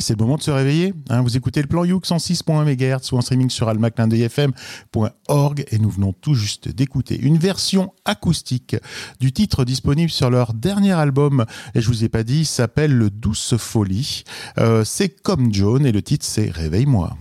[0.08, 0.94] C'est le moment de se réveiller.
[1.10, 1.22] hein.
[1.22, 6.14] vous écoutez le plan Youk 106.1 MHz ou en streaming sur almaclindeuilfm.org et nous venons
[6.14, 8.78] tout juste d'écouter une version acoustique
[9.20, 11.46] du titre disponible sur leur dernier album.
[11.76, 14.24] Et je vous ai pas dit, s'appelle Le Douce Folie.
[14.60, 17.18] Euh, c'est comme John et le titre c'est Réveille-moi.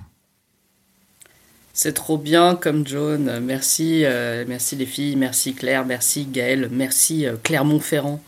[1.72, 3.41] C'est trop bien comme John.
[3.41, 8.22] Merci, euh, merci les filles, merci Claire, merci Gaëlle, merci euh, Clermont-Ferrand.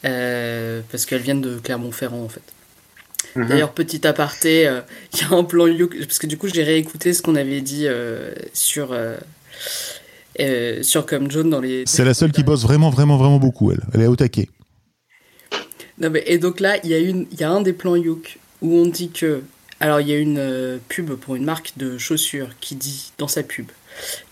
[0.00, 2.40] Parce qu'elles viennent de Clermont-Ferrand en fait.
[3.36, 3.46] Mhm.
[3.48, 4.80] D'ailleurs, petit aparté, euh,
[5.14, 7.60] il y a un plan Youk, parce que du coup j'ai réécouté ce qu'on avait
[7.60, 9.16] dit euh, sur, euh,
[10.40, 11.84] euh, sur Comme John dans les.
[11.86, 13.80] C'est la seule qui bosse vraiment, vraiment, vraiment beaucoup, elle.
[13.94, 14.48] Elle est au taquet.
[15.98, 17.96] Non, mais, et donc là, il y, a une- il y a un des plans
[17.96, 19.42] Youk où on dit que.
[19.80, 23.26] Alors, il y a une euh, pub pour une marque de chaussures qui dit dans
[23.28, 23.66] sa pub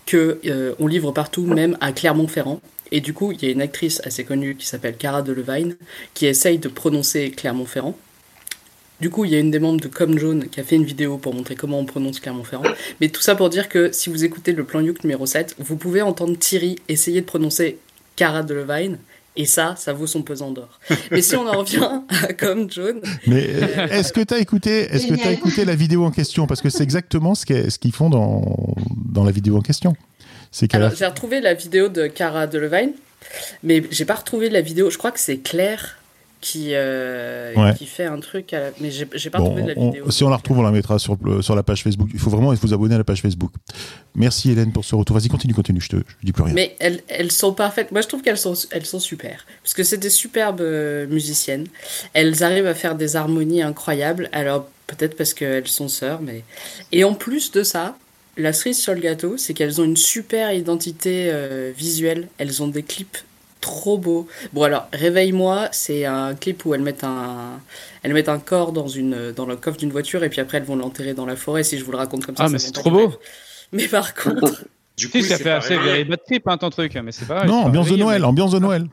[0.05, 2.61] que euh, on livre partout, même à Clermont-Ferrand.
[2.93, 5.75] Et du coup, il y a une actrice assez connue qui s'appelle Cara Delevingne
[6.13, 7.97] qui essaye de prononcer Clermont-Ferrand.
[9.01, 10.85] Du coup, il y a une des membres de Comme Jaune qui a fait une
[10.85, 12.69] vidéo pour montrer comment on prononce Clermont-Ferrand.
[13.01, 15.75] Mais tout ça pour dire que si vous écoutez le plan Youk numéro 7, vous
[15.75, 17.79] pouvez entendre Thierry essayer de prononcer
[18.15, 18.97] Cara Delevingne.
[19.35, 20.79] Et ça, ça vaut son pesant d'or.
[21.11, 24.81] Mais si on en revient à Comme Jaune, Mais euh, est-ce que tu as écouté,
[24.93, 26.45] est-ce que écouté la vidéo en question?
[26.45, 28.75] Parce que c'est exactement ce qu'ils font dans,
[29.11, 29.95] dans la vidéo en question.
[30.73, 32.91] Alors, j'ai retrouvé la vidéo de Cara Delevingne,
[33.63, 34.89] mais j'ai pas retrouvé la vidéo.
[34.91, 36.00] Je crois que c'est Claire
[36.41, 37.73] qui, euh, Ouais.
[37.75, 40.09] qui fait un truc, à la- mais j'ai pas Bon, trouvé la on- vidéo.
[40.11, 42.09] si on la retrouve, on la mettra sur, le- sur la page Facebook.
[42.13, 43.51] Il faut vraiment vous abonner à la page Facebook.
[44.15, 45.17] Merci Hélène pour ce retour.
[45.17, 46.53] Vas-y, continue, continue, je te je dis plus rien.
[46.53, 47.91] Mais elles, elles sont parfaites.
[47.91, 49.45] Moi, je trouve qu'elles sont, elles sont super.
[49.63, 51.67] Parce que c'est des superbes euh, musiciennes.
[52.13, 54.27] Elles arrivent à faire des harmonies incroyables.
[54.33, 56.43] Alors, peut-être parce qu'elles sont sœurs, mais.
[56.91, 57.95] Et en plus de ça,
[58.37, 62.27] la cerise sur le gâteau, c'est qu'elles ont une super identité euh, visuelle.
[62.39, 63.17] Elles ont des clips
[63.61, 64.27] trop beaux.
[64.53, 67.61] Bon, alors, Réveille-moi, c'est un clip où elles mettent un,
[68.03, 70.65] elles mettent un corps dans, une, dans le coffre d'une voiture et puis après elles
[70.65, 71.63] vont l'enterrer dans la forêt.
[71.63, 73.13] Si je vous le raconte comme ça, Ah, ça mais c'est trop beau.
[73.71, 74.65] Mais par contre,
[75.01, 77.45] Du coup, Si, ça fait assez very bad trip, hein, ton truc, mais c'est pas
[77.45, 78.85] non, ambiance de Noël, ambiance de Noël.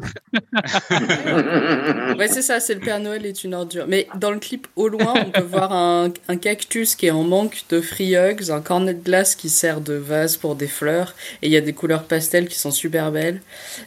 [2.18, 3.84] Ouais, c'est ça, c'est le Père Noël est une ordure.
[3.88, 7.24] Mais dans le clip au loin, on peut voir un, un cactus qui est en
[7.24, 11.14] manque de free hugs, un cornet de glace qui sert de vase pour des fleurs,
[11.42, 13.40] et il y a des couleurs pastel qui sont super belles.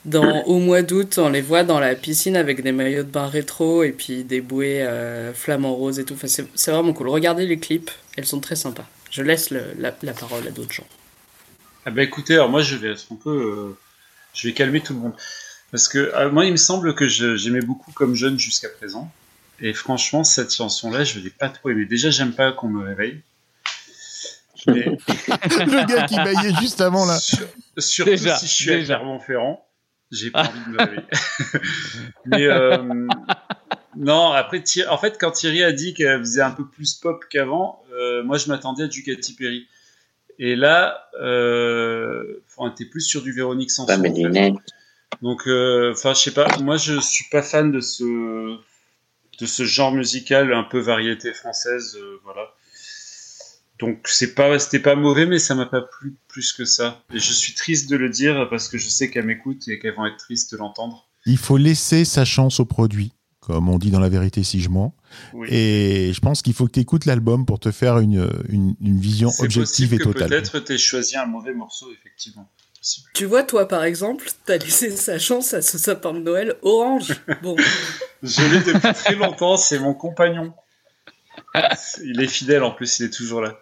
[0.05, 3.27] Dans, au mois d'août, on les voit dans la piscine avec des maillots de bain
[3.27, 6.13] rétro et puis des bouées euh, flamants roses et tout.
[6.13, 7.09] Enfin, c'est c'est vraiment cool.
[7.09, 8.85] Regardez les clips, elles sont très sympas.
[9.09, 10.85] Je laisse le- la, la parole à d'autres gens.
[11.85, 13.77] Ah bah écoutez, alors moi je vais être un peu, euh,
[14.33, 15.13] je vais calmer tout le monde
[15.71, 19.11] parce que euh, moi il me semble que je- j'aimais beaucoup comme jeune jusqu'à présent
[19.59, 21.85] et franchement cette chanson-là je l'ai pas trop aimée.
[21.85, 23.21] Déjà j'aime pas qu'on me réveille.
[24.67, 24.83] Mais
[25.15, 27.17] Le gars qui baillait juste avant là.
[27.19, 28.95] sur- surtout Déjà, si je suis à déjà.
[28.97, 29.65] Clermont-Ferrand,
[30.11, 31.03] j'ai pas envie de me réveiller.
[32.25, 33.07] Mais euh,
[33.95, 37.25] non, après Thierry- en fait quand Thierry a dit qu'elle faisait un peu plus pop
[37.27, 39.67] qu'avant, euh, moi je m'attendais à du Katy Perry.
[40.43, 43.85] Et là, euh, on était plus sur du Véronique Sanson.
[43.85, 44.53] Pas en fait.
[45.21, 46.47] Donc, euh, enfin, je sais pas.
[46.57, 48.57] Moi, je suis pas fan de ce
[49.39, 52.55] de ce genre musical un peu variété française, euh, voilà.
[53.77, 57.03] Donc, c'est pas c'était pas mauvais, mais ça m'a pas plu plus que ça.
[57.13, 59.95] Et je suis triste de le dire parce que je sais qu'elles m'écoutent et qu'elles
[59.95, 61.07] vont être tristes de l'entendre.
[61.27, 64.69] Il faut laisser sa chance au produit, comme on dit dans la vérité si je
[64.69, 64.95] mens.
[65.33, 65.47] Oui.
[65.51, 68.99] Et je pense qu'il faut que tu écoutes l'album pour te faire une, une, une
[68.99, 70.29] vision objective et que totale.
[70.29, 72.49] peut-être t'aies choisi un mauvais morceau, effectivement.
[73.13, 77.13] Tu vois, toi, par exemple, t'as laissé sa chance à ce sapin de Noël orange.
[77.43, 77.55] Bon,
[78.23, 80.53] Je l'ai depuis très longtemps, c'est mon compagnon.
[82.03, 83.59] Il est fidèle en plus, il est toujours là.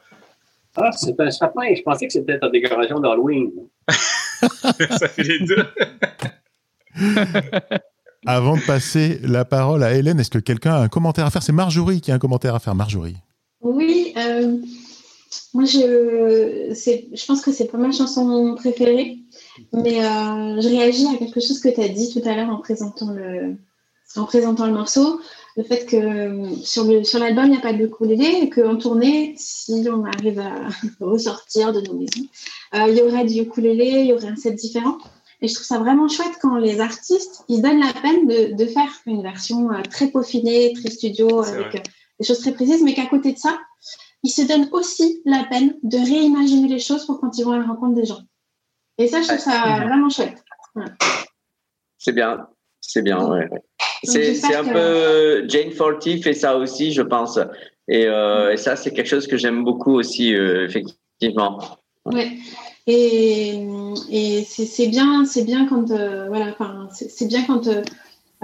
[0.75, 1.61] Ah, c'est un sapin.
[1.75, 3.51] Je pensais que c'était ta décoration d'Halloween.
[3.89, 5.65] Ça fait les deux.
[8.25, 11.43] Avant de passer la parole à Hélène, est-ce que quelqu'un a un commentaire à faire?
[11.43, 12.75] C'est Marjorie qui a un commentaire à faire.
[12.75, 13.15] Marjorie.
[13.61, 14.57] Oui, euh,
[15.53, 19.17] moi je, je pense que c'est pas ma chanson préférée,
[19.73, 22.57] mais euh, je réagis à quelque chose que tu as dit tout à l'heure en
[22.57, 23.55] présentant le,
[24.15, 25.21] en présentant le morceau.
[25.57, 28.77] Le fait que sur le sur l'album, il n'y a pas de ukulélé et qu'en
[28.77, 32.27] tournée, si on arrive à ressortir de nos maisons,
[32.75, 34.97] euh, il y aurait du ukulélé, il y aurait un set différent.
[35.41, 38.53] Et je trouve ça vraiment chouette quand les artistes ils se donnent la peine de,
[38.55, 41.79] de faire une version euh, très peaufinée, très studio, avec vrai.
[41.79, 43.57] euh, des choses très précises, mais qu'à côté de ça,
[44.23, 47.57] ils se donnent aussi la peine de réimaginer les choses pour quand ils vont à
[47.59, 48.19] la rencontre des gens.
[48.97, 50.43] Et ça, je trouve ça vraiment chouette.
[51.97, 52.47] C'est bien,
[52.81, 53.47] c'est bien, ouais.
[53.49, 53.61] ouais.
[54.03, 54.73] C'est un que-
[55.43, 57.39] peu Jane Forty fait ça aussi, je pense.
[57.87, 61.59] Et, euh, et ça, c'est quelque chose que j'aime beaucoup aussi, euh, effectivement.
[62.05, 62.37] Ouais.
[62.87, 63.65] Et,
[64.47, 66.55] c'est bien, c'est bien quand euh, voilà,
[66.91, 67.67] c'est bien quand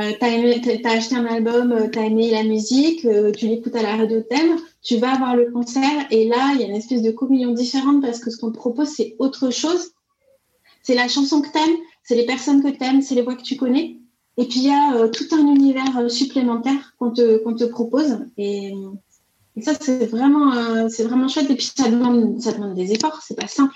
[0.02, 3.96] euh, t'as acheté un album, euh, t'as aimé la musique, euh, tu l'écoutes à la
[3.96, 7.12] radio thème, tu vas voir le concert et là il y a une espèce de
[7.12, 9.92] communion différente parce que ce qu'on te propose c'est autre chose.
[10.84, 13.56] C'est la chanson que t'aimes, c'est les personnes que t'aimes, c'est les voix que tu
[13.56, 13.98] connais.
[14.38, 18.74] Et puis il y a tout un univers supplémentaire qu'on te, te propose et,
[19.62, 21.50] ça c'est vraiment, c'est vraiment chouette.
[21.50, 23.74] Et puis ça demande, ça demande des efforts, c'est pas simple.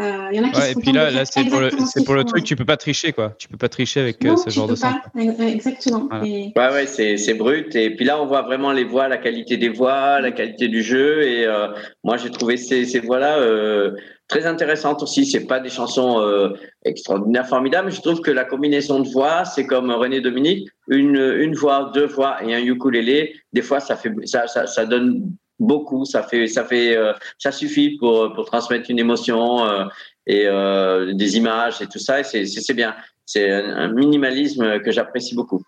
[0.00, 1.70] Euh, Il y en a qui Ouais, se et puis là, là c'est pour le,
[1.86, 3.34] c'est pour truc, tu peux pas tricher, quoi.
[3.38, 5.02] Tu peux pas tricher avec euh, ce tu genre peux de pas.
[5.46, 6.06] Exactement.
[6.10, 6.26] Voilà.
[6.26, 7.74] Et- Ouais, ouais, c'est c'est brut.
[7.76, 10.82] Et puis là, on voit vraiment les voix, la qualité des voix, la qualité du
[10.82, 11.22] jeu.
[11.22, 11.68] Et euh,
[12.02, 13.92] moi, j'ai trouvé ces, ces voix-là euh,
[14.28, 15.26] très intéressantes aussi.
[15.26, 16.50] C'est pas des chansons euh,
[16.84, 17.88] extraordinaires, formidables.
[17.88, 21.90] mais Je trouve que la combinaison de voix, c'est comme René Dominique, une, une voix,
[21.94, 23.34] deux voix et un ukulélé.
[23.52, 26.04] Des fois, ça fait, ça, ça, ça donne beaucoup.
[26.04, 29.84] Ça fait, ça fait, euh, ça suffit pour pour transmettre une émotion euh,
[30.26, 32.20] et euh, des images et tout ça.
[32.20, 32.96] Et c'est bien.
[33.24, 35.62] C'est un, un minimalisme que j'apprécie beaucoup.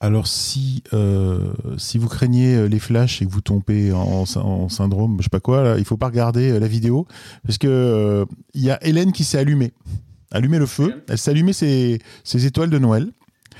[0.00, 1.38] Alors, si, euh,
[1.78, 5.40] si vous craignez les flashs et que vous tombez en, en syndrome, je sais pas
[5.40, 7.06] quoi, là, il faut pas regarder la vidéo
[7.46, 9.72] parce que euh, il y a Hélène qui s'est allumée,
[10.30, 11.02] allumé le feu.
[11.08, 13.06] Elle s'est allumée ses, ses étoiles de Noël.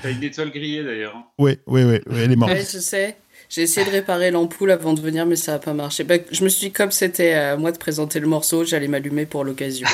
[0.03, 1.15] T'as une étoile grillée d'ailleurs.
[1.39, 2.51] Ouais, ouais, ouais, elle est morte.
[2.51, 3.17] Ouais, je sais.
[3.49, 6.03] J'ai essayé de réparer l'ampoule avant de venir, mais ça n'a pas marché.
[6.03, 9.25] Bah, je me suis dit, comme c'était à moi de présenter le morceau, j'allais m'allumer
[9.25, 9.87] pour l'occasion.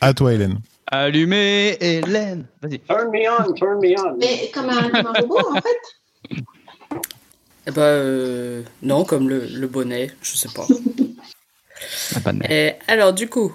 [0.00, 0.58] À toi, Hélène.
[0.86, 2.46] Allumez Hélène.
[2.62, 2.78] Vas-y.
[2.80, 4.16] Turn me on, turn me on.
[4.18, 6.40] Mais comme un, comme un robot, en fait.
[7.66, 10.66] Eh bah, euh, non, comme le, le bonnet, je sais pas.
[12.22, 12.52] Pas de merde.
[12.52, 13.54] Et alors, du coup,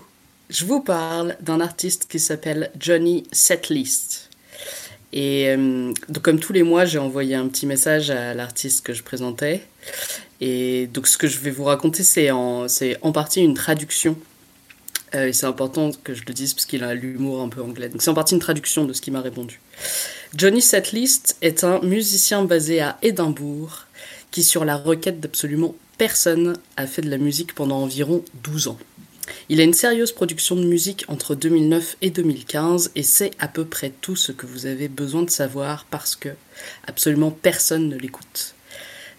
[0.49, 4.28] je vous parle d'un artiste qui s'appelle Johnny Setlist.
[5.11, 8.93] Et euh, donc, comme tous les mois, j'ai envoyé un petit message à l'artiste que
[8.93, 9.63] je présentais.
[10.41, 12.67] Et donc, ce que je vais vous raconter, c'est en,
[13.13, 14.17] partie une traduction.
[15.15, 17.89] Euh, et c'est important que je le dise parce qu'il a l'humour un peu anglais.
[17.89, 19.59] Donc, c'est en partie une traduction de ce qu'il m'a répondu.
[20.35, 23.87] Johnny Setlist est un musicien basé à Édimbourg
[24.29, 28.77] qui, sur la requête d'absolument personne, a fait de la musique pendant environ 12 ans.
[29.49, 33.65] Il a une sérieuse production de musique entre 2009 et 2015 et c'est à peu
[33.65, 36.29] près tout ce que vous avez besoin de savoir parce que
[36.87, 38.55] absolument personne ne l'écoute.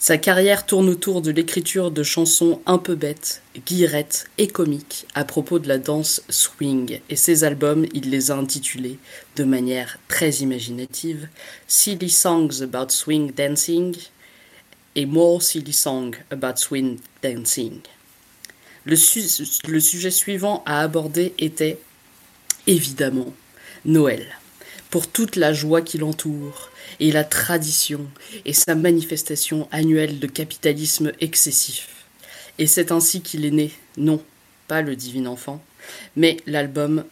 [0.03, 5.27] Sa carrière tourne autour de l'écriture de chansons un peu bêtes, guillerettes et comiques à
[5.27, 8.97] propos de la danse swing et ses albums, il les a intitulés
[9.37, 11.29] de manière très imaginative
[11.69, 13.95] Silly Songs About Swing Dancing
[14.95, 17.81] et More Silly Songs About Swing Dancing.
[18.91, 21.79] Le, su- le sujet suivant à aborder était
[22.67, 23.33] évidemment
[23.85, 24.27] Noël,
[24.91, 28.11] pour toute la joie qui l'entoure, et la tradition,
[28.45, 32.05] et sa manifestation annuelle de capitalisme excessif.
[32.59, 34.21] Et c'est ainsi qu'il est né, non
[34.67, 35.63] pas le divin enfant,
[36.17, 37.05] mais l'album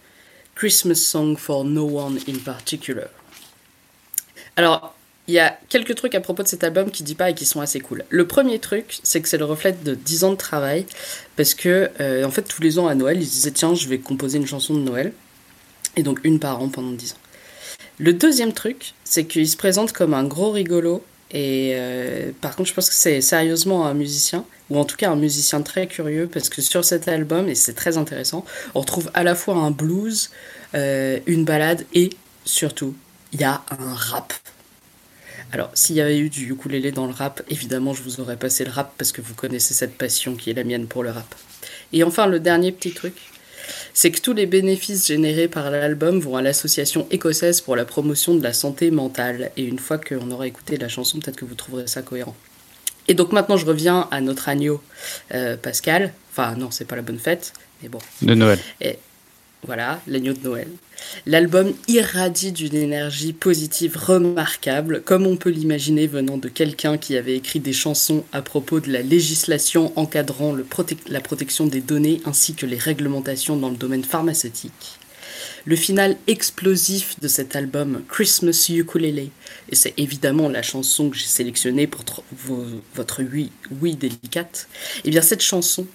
[0.57, 3.07] Christmas Song for No One in Particular.
[4.57, 4.98] Alors,
[5.29, 7.45] il y a quelques trucs à propos de cet album qui dit pas et qui
[7.45, 8.05] sont assez cool.
[8.09, 10.87] Le premier truc, c'est que c'est le reflet de 10 ans de travail,
[11.37, 13.87] parce que, euh, en fait, tous les ans à Noël, ils se disaient, tiens, je
[13.89, 15.13] vais composer une chanson de Noël,
[15.97, 17.17] et donc une par an pendant 10 ans.
[17.99, 22.71] Le deuxième truc, c'est qu'il se présente comme un gros rigolo, et euh, par contre,
[22.71, 26.27] je pense que c'est sérieusement un musicien, ou en tout cas un musicien très curieux,
[26.27, 29.73] parce que sur cet album, et c'est très intéressant, on retrouve à la fois un
[29.73, 30.31] blues,
[30.75, 32.09] euh, une balade, et
[32.47, 32.95] surtout,
[33.35, 34.33] il y a un rap.
[35.53, 38.65] Alors, s'il y avait eu du ukulélé dans le rap, évidemment, je vous aurais passé
[38.65, 41.35] le rap parce que vous connaissez cette passion qui est la mienne pour le rap.
[41.93, 43.15] Et enfin, le dernier petit truc,
[43.95, 48.35] c'est que tous les bénéfices générés par l'album vont à l'association écossaise pour la promotion
[48.35, 49.51] de la santé mentale.
[49.57, 52.37] Et une fois qu'on aura écouté la chanson, peut-être que vous trouverez ça cohérent.
[53.09, 54.83] Et donc maintenant, je reviens à notre agneau
[55.35, 56.13] euh, Pascal.
[56.31, 57.99] Enfin, non, c'est pas la bonne fête, mais bon.
[58.21, 58.59] De Noël.
[58.83, 58.99] Et-
[59.67, 60.69] Voilà, l'agneau de Noël.
[61.27, 67.37] L'album irradie d'une énergie positive remarquable, comme on peut l'imaginer venant de quelqu'un qui avait
[67.37, 70.55] écrit des chansons à propos de la législation encadrant
[71.09, 74.98] la protection des données ainsi que les réglementations dans le domaine pharmaceutique.
[75.65, 79.31] Le final explosif de cet album, Christmas Ukulele,
[79.71, 84.69] et c'est évidemment la chanson que j'ai sélectionnée pour tr- vo- votre oui, oui délicate,
[85.05, 85.87] et bien cette chanson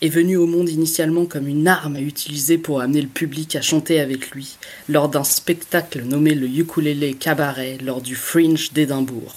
[0.00, 3.62] est venue au monde initialement comme une arme à utiliser pour amener le public à
[3.62, 4.56] chanter avec lui
[4.88, 9.34] lors d'un spectacle nommé le Ukulele Cabaret lors du Fringe d'Édimbourg.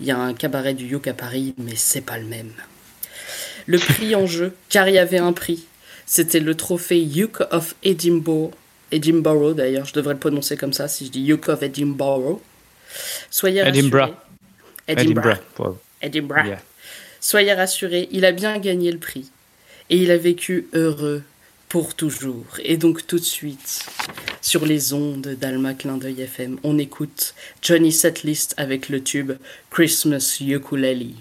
[0.00, 2.52] Il y a un cabaret du Yuk à Paris, mais c'est pas le même.
[3.66, 5.64] Le prix en jeu, car il y avait un prix,
[6.06, 8.52] c'était le trophée Duke of Edinburgh,
[8.90, 12.38] Edinburgh d'ailleurs, je devrais le prononcer comme ça si je dis Duke of Edinburgh.
[13.30, 13.78] Soyez rassurés.
[13.78, 14.14] Edinburgh.
[14.86, 15.26] Edinburgh.
[15.26, 15.76] Edinburgh.
[16.00, 16.46] Edinburgh.
[16.46, 16.62] Yeah.
[17.20, 19.30] Soyez rassurés, il a bien gagné le prix.
[19.90, 21.22] Et il a vécu heureux
[21.68, 22.44] pour toujours.
[22.62, 23.84] Et donc tout de suite,
[24.40, 29.32] sur les ondes d'Alma Clin d'œil FM, on écoute Johnny Setlist avec le tube
[29.70, 31.14] Christmas Ukulele.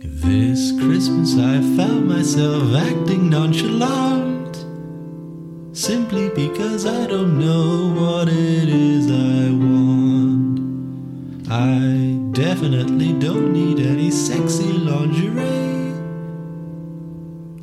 [0.00, 4.56] This Christmas I found myself acting nonchalant
[5.76, 10.60] Simply because I don't know what it is I want.
[11.50, 15.92] I definitely don't need any sexy lingerie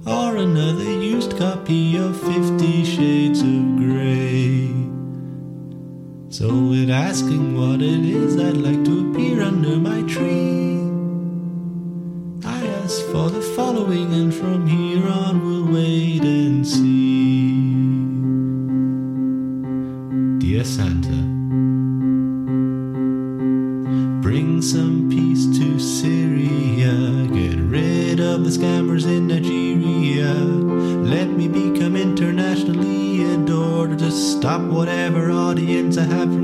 [0.05, 4.67] Or another used copy of Fifty Shades of Grey.
[6.29, 10.54] So in asking what it is I'd like to appear under my tree
[13.15, 17.63] for the following, and from here on we'll wait and see.
[20.39, 21.21] Dear Santa,
[24.21, 26.93] bring some peace to Syria,
[27.27, 30.33] get rid of the scammers in Nigeria.
[31.13, 36.34] Let me become internationally adored to stop whatever audience I have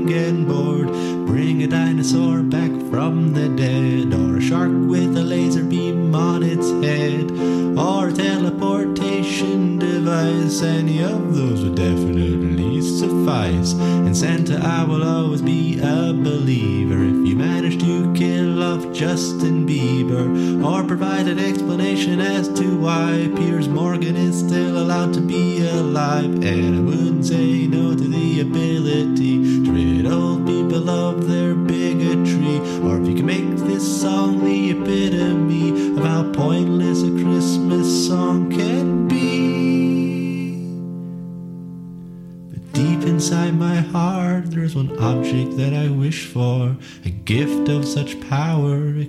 [14.22, 20.64] Santa, I will always be a believer if you manage to kill off Justin Bieber,
[20.64, 26.44] or provide an explanation as to why Piers Morgan is still allowed to be alive.
[26.44, 26.81] And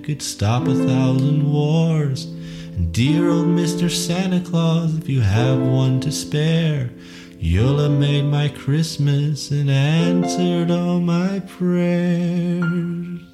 [0.04, 2.24] could stop a thousand wars.
[2.24, 3.90] And dear old Mr.
[3.90, 6.90] Santa Claus, if you have one to spare,
[7.38, 13.33] you'll have made my Christmas and answered all my prayers.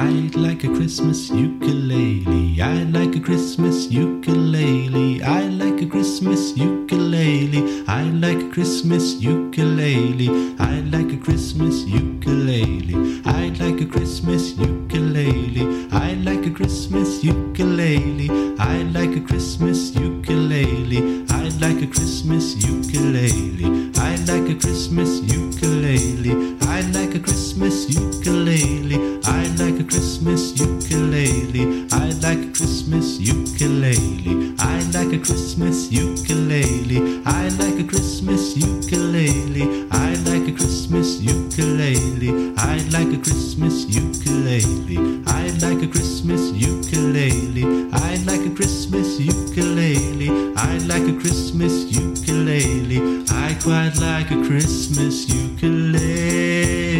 [0.00, 2.62] I'd like a Christmas ukulele.
[2.62, 5.20] I'd like a Christmas ukulele.
[5.24, 7.82] I'd like a Christmas ukulele.
[7.88, 10.54] I'd like a Christmas ukulele.
[10.60, 13.22] I'd like a Christmas ukulele.
[13.24, 15.88] I'd like a Christmas ukulele.
[15.90, 18.54] I'd like a Christmas ukulele.
[18.60, 21.26] I'd like a Christmas ukulele.
[21.28, 23.90] I'd like a Christmas ukulele.
[23.98, 26.56] I'd like a Christmas ukulele.
[26.68, 29.18] I'd like a Christmas ukulele.
[29.24, 31.88] I'd like a Christmas ukulele.
[31.90, 34.54] I'd like a Christmas ukulele.
[34.58, 37.22] I'd like a Christmas ukulele.
[37.24, 39.88] I'd like a Christmas ukulele.
[39.90, 42.52] I'd like a Christmas ukulele.
[42.58, 45.22] I'd like a Christmas ukulele.
[45.26, 47.88] I'd like a Christmas ukulele.
[47.92, 50.52] I'd like a Christmas ukulele.
[50.56, 53.24] I'd like a Christmas ukulele.
[53.30, 56.97] I quite like a Christmas ukulele.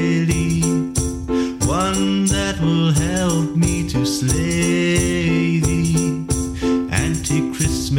[1.89, 5.07] One that will help me to the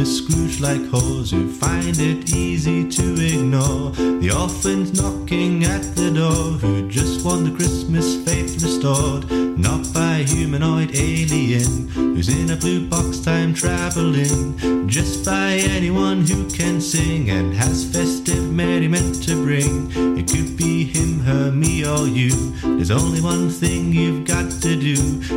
[0.00, 6.10] anti-Christmas Scrooge like hoes who find it easy to ignore the orphans knocking at the
[6.10, 12.50] door who just want the Christmas faith restored, not by a humanoid alien who's in
[12.50, 19.22] a blue box time traveling, just by anyone who can sing and has festive merriment
[19.22, 19.90] to bring.
[20.18, 22.30] It could be him, her, me, or you.
[22.62, 24.96] There's only one thing you've got to do.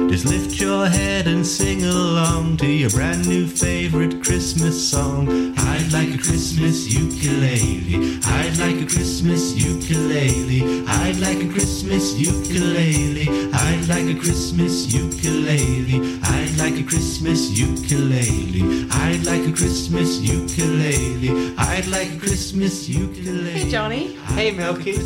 [0.10, 5.54] Just lift your head and sing along to your brand new favorite Christmas Christmas song.
[5.58, 8.20] I'd like a Christmas ukulele.
[8.24, 10.86] I'd like a Christmas ukulele.
[10.88, 13.50] I'd like a Christmas ukulele.
[13.52, 16.20] I'd like a Christmas ukulele.
[16.22, 18.88] I'd like a Christmas ukulele.
[18.92, 21.56] I'd like a Christmas ukulele.
[21.58, 23.50] I'd like a Christmas ukulele.
[23.50, 24.14] Hey, Johnny.
[24.36, 24.98] Hey, Milky.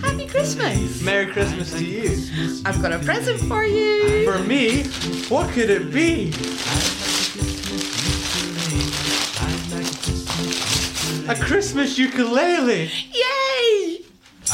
[0.00, 1.00] Happy Christmas.
[1.02, 2.60] Merry Christmas to you.
[2.66, 4.24] I've got a present for you.
[4.24, 4.82] For me?
[5.28, 6.32] What could it be?
[11.28, 12.90] A Christmas ukulele!
[13.12, 13.97] Yay!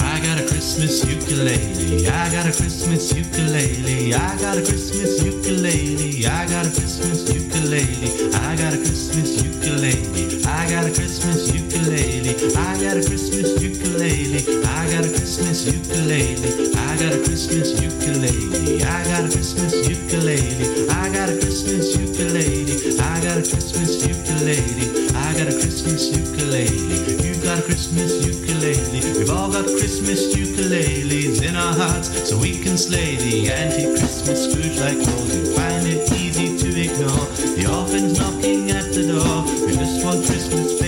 [0.01, 2.07] I got a Christmas ukulele.
[2.09, 4.13] I got a Christmas ukulele.
[4.15, 6.27] I got a Christmas ukulele.
[6.27, 8.35] I got a Christmas ukulele.
[8.35, 10.43] I got a Christmas ukulele.
[10.47, 12.35] I got a Christmas ukulele.
[12.57, 14.43] I got a Christmas ukulele.
[14.67, 16.75] I got a Christmas ukulele.
[16.75, 18.83] I got a Christmas ukulele.
[18.83, 20.89] I got a Christmas ukulele.
[20.91, 22.99] I got a Christmas ukulele.
[22.99, 25.15] I got a Christmas ukulele.
[25.15, 27.23] I got a Christmas ukulele.
[27.23, 28.34] You got a Christmas ukulele.
[28.65, 34.79] We've all got Christmas ukuleles in our hearts so we can slay the anti-Christmas Scrooge
[34.79, 35.29] like old.
[35.29, 37.27] You find it easy to ignore
[37.57, 39.45] the orphans knocking at the door.
[39.67, 40.81] We just want Christmas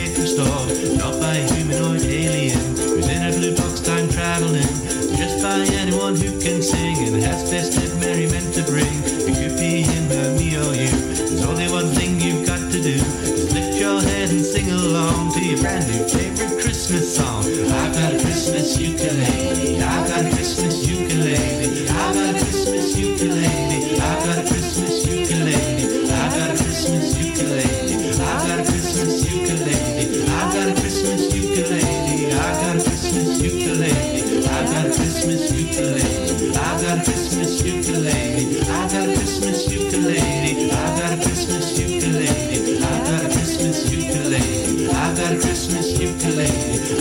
[43.77, 44.89] Christmas ukulele.
[44.91, 46.49] I've got a Christmas ukulele.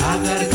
[0.02, 0.55] I've got a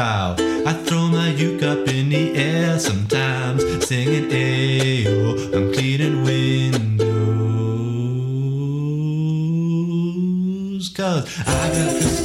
[0.00, 0.34] style.
[0.66, 7.00] I throw my uke up in the air sometimes, singing Ayo, I'm cleaning windows.
[10.96, 12.19] Cause I got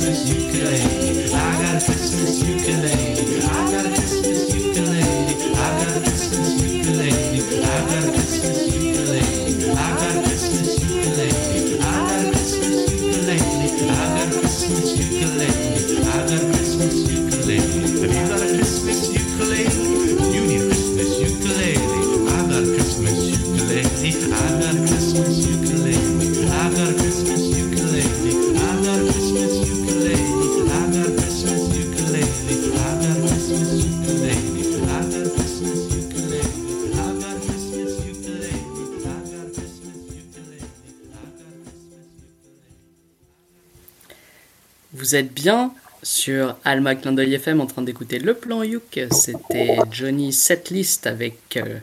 [45.05, 45.71] Vous êtes bien
[46.01, 49.01] sur Alma Clin d'œil FM en train d'écouter le plan Youk.
[49.11, 51.77] C'était Johnny Setlist avec euh,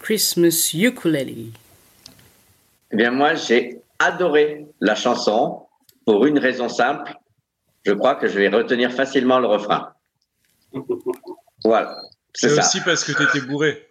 [0.00, 1.52] Christmas Ukulele.
[2.90, 5.60] Eh bien, moi, j'ai adoré la chanson
[6.04, 7.14] pour une raison simple.
[7.86, 9.90] Je crois que je vais retenir facilement le refrain.
[11.64, 11.94] Voilà,
[12.34, 13.86] c'est aussi parce que tu étais bourré.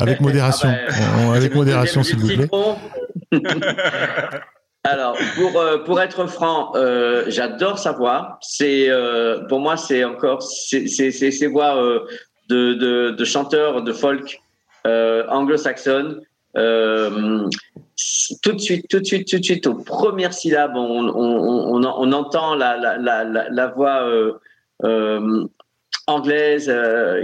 [0.00, 0.68] Avec modération.
[0.68, 2.48] Ah ben, Euh, Avec modération, s'il vous plaît.
[4.86, 8.38] Alors, pour, euh, pour être franc, euh, j'adore sa voix.
[8.42, 11.74] C'est, euh, pour moi, c'est encore c'est, ces voix
[12.50, 14.40] de, de, de chanteurs de folk
[14.84, 16.20] anglo-saxonnes.
[16.56, 17.48] Euh,
[18.42, 21.82] tout de suite, tout de suite, tout de suite, aux premières syllabes, on, on, on,
[21.82, 24.06] on entend la, la, la, la, voix
[26.06, 26.70] anglaise,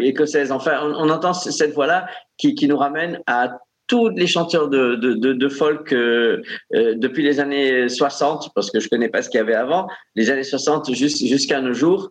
[0.01, 0.51] écossaise.
[0.51, 2.07] Enfin, on, entend cette voix-là
[2.39, 3.59] qui, qui nous ramène à
[3.90, 6.40] tous les chanteurs de, de, de, de folk euh,
[6.74, 9.88] euh, depuis les années 60, parce que je connais pas ce qu'il y avait avant,
[10.14, 12.02] les années 60 jus- jusqu'à nos jours.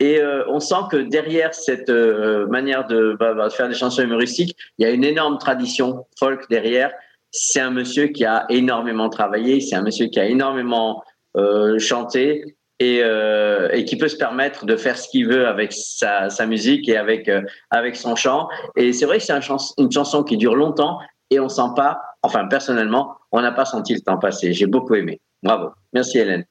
[0.00, 4.02] Et euh, on sent que derrière cette euh, manière de, bah, bah, faire des chansons
[4.02, 6.90] humoristiques, il y a une énorme tradition folk derrière.
[7.30, 11.02] C'est un monsieur qui a énormément travaillé, c'est un monsieur qui a énormément
[11.36, 12.56] euh, chanté.
[12.78, 16.44] et, euh, et qui peut se permettre de faire ce qu'il veut avec sa, sa
[16.44, 17.40] musique et avec, euh,
[17.70, 18.48] avec son chant.
[18.76, 20.98] Et c'est vrai que c'est un chans- une chanson qui dure longtemps
[21.30, 24.52] et on sent pas, enfin personnellement, on n'a pas senti le temps passer.
[24.52, 25.20] J'ai beaucoup aimé.
[25.42, 25.70] Bravo.
[25.92, 26.44] Merci Hélène.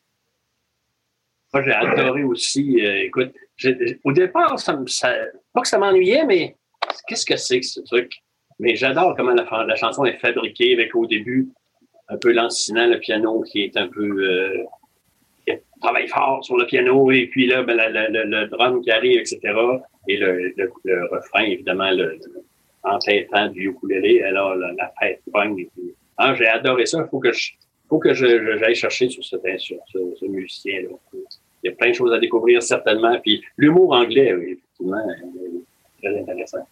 [1.54, 2.86] Moi, j'ai adoré aussi.
[2.86, 3.32] euh, écoute,
[4.04, 5.16] au départ, ça, ça-
[5.54, 6.56] pas que ça m'ennuyait, mais
[7.08, 8.12] qu'est-ce que c'est que ce truc?
[8.60, 11.50] Mais j'adore comment la, chanson est fabriquée avec au début
[12.10, 14.04] un peu lancinant le piano qui est un peu.
[14.04, 14.64] Euh,
[15.82, 19.40] travaille fort sur le piano et puis là, ben, la- le drum qui arrive, etc.
[20.08, 22.18] Et le, le, le refrain, évidemment, le,
[22.86, 24.22] entêtant du ukulélé.
[24.24, 25.68] Alors, la, la fête pogne.
[26.18, 27.00] Ah, j'ai adoré ça.
[27.06, 27.52] Il faut que je,
[27.90, 29.78] faut que j'aille chercher sur ce, sur
[30.20, 30.90] ce, musicien-là.
[31.64, 33.20] Il y a plein de choses à découvrir, certainement.
[33.22, 36.68] Puis l'humour anglais, effectivement, est très intéressant.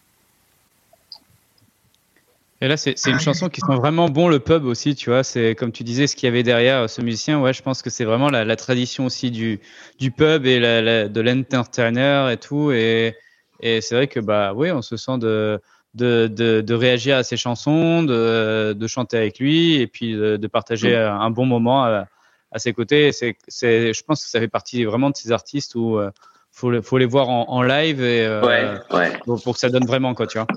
[2.61, 5.23] Et là, c'est une chanson qui sent vraiment bon le pub aussi, tu vois.
[5.23, 7.41] C'est comme tu disais, ce qu'il y avait derrière euh, ce musicien.
[7.41, 9.59] Ouais, je pense que c'est vraiment la, tradition aussi du,
[9.99, 12.71] du pub et la- de l'entertainer et tout.
[12.71, 13.15] Et,
[13.59, 15.59] et c'est vrai que bah oui, on se sent de,
[15.93, 20.37] de, de, de réagir à ses chansons, de, de chanter avec lui et puis de,
[20.37, 22.07] de partager un un bon moment à,
[22.51, 23.11] à ses côtés.
[23.11, 26.09] C'est, c'est, je pense que ça fait partie vraiment de ces artistes où euh,
[26.51, 29.19] faut, le- faut les voir en, en live et euh, Ouais, ouais.
[29.25, 30.47] Pour, pour que ça donne vraiment quoi, tu vois.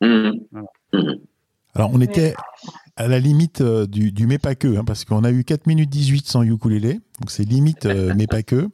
[0.00, 0.40] Mhm.
[0.52, 0.68] Voilà.
[1.76, 2.34] Alors, on était
[2.96, 5.66] à la limite euh, du, du mais pas que, hein, parce qu'on a eu 4
[5.66, 8.68] minutes 18 sans ukulélé, donc c'est limite euh, mais pas que.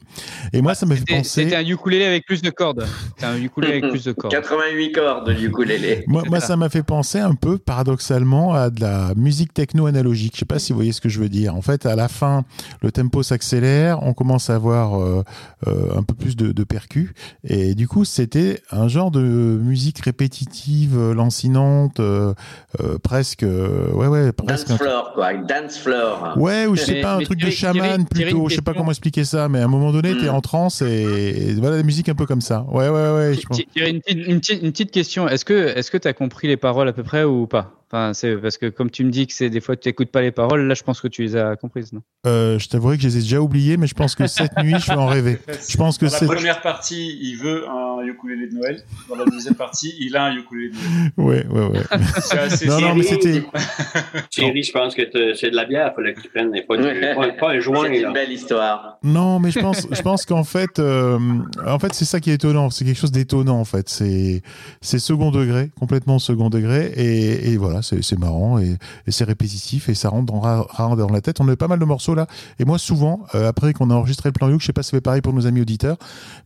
[0.55, 1.45] Et moi, ça me fait penser.
[1.45, 2.87] C'était un ukulélé avec plus de cordes.
[3.15, 4.33] C'était un ukulélé avec plus de cordes.
[4.33, 6.05] 88 cordes de ukulélé.
[6.09, 10.33] Moi, moi, ça m'a fait penser un peu paradoxalement à de la musique techno analogique.
[10.35, 11.55] Je sais pas si vous voyez ce que je veux dire.
[11.55, 12.45] En fait, à la fin,
[12.83, 15.23] le tempo s'accélère, on commence à avoir euh,
[15.67, 17.11] euh, un peu plus de, de percus,
[17.45, 22.35] et du coup, c'était un genre de musique répétitive, lancinante, euh,
[22.81, 24.69] euh, presque, euh, ouais, ouais, presque.
[24.69, 25.35] Dance floor, quoi.
[25.35, 26.35] Dance floor.
[26.37, 28.91] Ouais, ou je sais Mais- pas, un truc de chaman Thierry- Je sais pas comment
[28.91, 32.09] expliquer ça, mais à un moment donné, t'es en transe et, et voilà, la musique
[32.09, 32.65] un peu comme ça.
[32.71, 33.35] Ouais, ouais, ouais.
[33.35, 33.61] je pense.
[33.75, 35.29] Thierry, une petite, une petite- une petite question.
[35.29, 37.80] Est-ce que est-ce que tu as compris les paroles à peu près ou pas?
[37.91, 40.21] Enfin, c'est parce que comme tu me dis que c'est des fois tu n'écoutes pas
[40.23, 42.03] les paroles, là je pense que tu les as comprises, non?
[42.27, 44.75] Euh, je t'avouerai que je les ai déjà oubliés, mais je pense que cette nuit,
[44.79, 45.39] je vais en rêver.
[45.69, 48.83] Je pense que Dans la première partie, il veut un ukulélé de Noël.
[49.09, 51.11] Dans la deuxième partie, il a un ukulélé de Noël.
[51.17, 51.83] Ouais, ouais, ouais.
[52.21, 53.43] C'est assez non, non, mais c'était.
[54.31, 55.03] Thierry, je pense que
[55.35, 56.83] c'est de la bière, il fallait que tu prennes, et pas, du-
[57.15, 57.87] pas, pas un joint.
[57.87, 58.99] C'est une belle histoire.
[59.03, 61.19] Non, mais je pense, je pense qu'en fait, euh,
[61.67, 62.71] en fait, c'est ça qui est étonnant.
[62.71, 63.89] C'est quelque chose d'étonnant, en fait.
[63.89, 64.43] C'est,
[64.81, 68.77] c'est second degré, complètement second degré, et, et voilà, c'est, c'est marrant et,
[69.09, 71.41] c'est répétitif et ça rentre dans, la tête.
[71.41, 72.27] On a pas mal de morceaux là,
[72.59, 74.91] et moi souvent, euh, après qu'on a enregistré le plan Youk, je sais pas si
[74.91, 75.97] fait pareil pour nos amis auditeurs,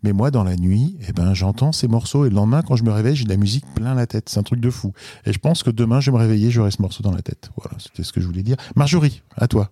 [0.02, 2.84] mais moi dans la nuit, eh ben j'entends ces morceaux et le lendemain quand je
[2.84, 4.28] me réveille, j'ai de la musique plein la tête.
[4.28, 4.92] C'est un truc de fou.
[5.26, 7.50] Et je pense que demain, je vais me réveiller, j'aurai ce morceau dans la tête.
[7.56, 8.56] Voilà, c'était ce que je voulais dire.
[8.76, 9.70] Marjorie, à toi.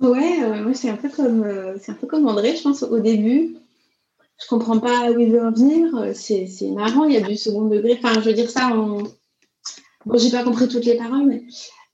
[0.00, 2.82] Ouais, euh, moi c'est un peu comme euh, c'est un peu comme André, je pense
[2.82, 3.56] au début.
[4.38, 5.96] Je comprends pas où il veut en venir.
[5.96, 7.98] euh, C'est c'est marrant, il y a du second degré.
[8.02, 9.04] Enfin, je veux dire ça en.
[10.06, 11.44] Bon, j'ai pas compris toutes les paroles, mais.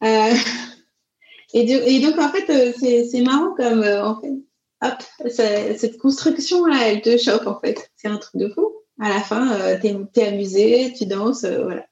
[0.05, 0.35] euh,
[1.55, 2.73] Et, donc en fait, euh,
[3.11, 4.33] c'est marrant comme euh, en fait,
[4.83, 7.91] hop, cette construction là, elle te choque en fait.
[7.97, 8.73] C'est un truc de fou.
[9.01, 11.85] À la fin, euh, t'es es amusé, tu danses, voilà.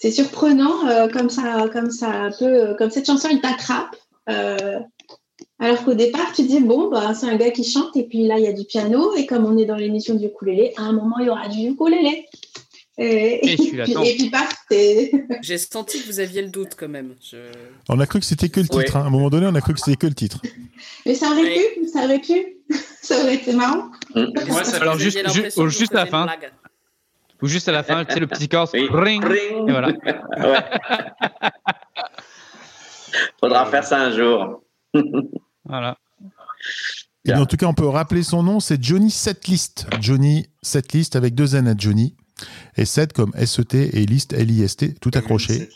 [0.00, 3.96] C'est surprenant comme ça, comme ça peut, comme cette chanson, il t'attrape.
[4.26, 8.38] alors qu'au départ, tu dis, bon, bah, c'est un gars qui chante, et puis là,
[8.38, 10.92] il y a du piano, et comme on est dans l'émission du ukulélé, à un
[10.92, 12.26] moment, il y aura du ukulélé.
[12.96, 14.30] Et, Et puis, et puis,
[14.68, 15.10] t'es-
[15.42, 17.14] J'ai senti que vous aviez le doute quand même.
[17.20, 17.36] Je...
[17.88, 18.96] On a cru que c'était que le titre.
[18.96, 19.02] hein.
[19.02, 20.40] À un moment donné, on a cru que c'était que le titre.
[21.04, 22.56] Mais ça aurait pu, ça aurait pu.
[23.02, 23.90] ça aurait été marrant.
[24.14, 26.26] Moi, ça Alors juste, ju- juste à la fin.
[27.42, 29.92] Ou juste à la fin, tu sais, le petit corps, ring, et voilà.
[33.40, 34.62] Faudra faire ça un jour.
[35.64, 35.98] Voilà.
[37.26, 39.86] Et en tout cas, on peut rappeler son nom, c'est Johnny Setlist.
[40.00, 42.14] Johnny Setlist avec deux N à Johnny.
[42.76, 45.68] Et Set comme S-E-T et List L-I-S-T, tout accroché.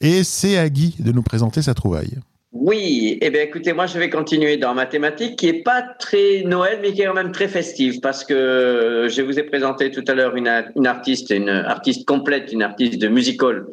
[0.00, 2.18] Et c'est à Guy de nous présenter sa trouvaille.
[2.52, 6.42] Oui, eh bien écoutez, moi je vais continuer dans ma thématique qui est pas très
[6.44, 10.04] Noël, mais qui est quand même très festive parce que je vous ai présenté tout
[10.08, 13.66] à l'heure une, une artiste, une artiste complète, une artiste de musical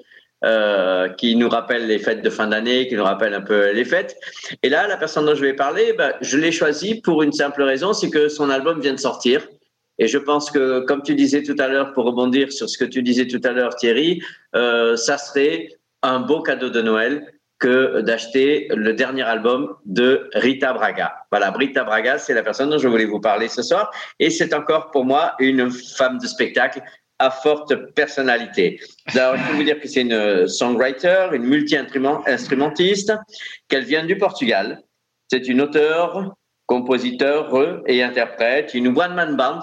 [0.45, 3.83] euh, qui nous rappelle les fêtes de fin d'année, qui nous rappelle un peu les
[3.83, 4.15] fêtes.
[4.61, 7.63] Et là, la personne dont je vais parler, ben, je l'ai choisie pour une simple
[7.63, 9.47] raison, c'est que son album vient de sortir.
[9.99, 12.85] Et je pense que, comme tu disais tout à l'heure, pour rebondir sur ce que
[12.85, 14.21] tu disais tout à l'heure, Thierry,
[14.55, 15.69] euh, ça serait
[16.03, 21.15] un beau cadeau de Noël que d'acheter le dernier album de Rita Braga.
[21.31, 23.91] Voilà, Rita Braga, c'est la personne dont je voulais vous parler ce soir.
[24.19, 26.81] Et c'est encore pour moi une femme de spectacle
[27.19, 28.79] à forte personnalité.
[29.15, 33.13] Alors, je peux vous dire que c'est une songwriter, une multi-instrumentiste,
[33.67, 34.83] qu'elle vient du Portugal.
[35.27, 36.35] C'est une auteure,
[36.67, 39.61] compositeur euh, et interprète, une one-man band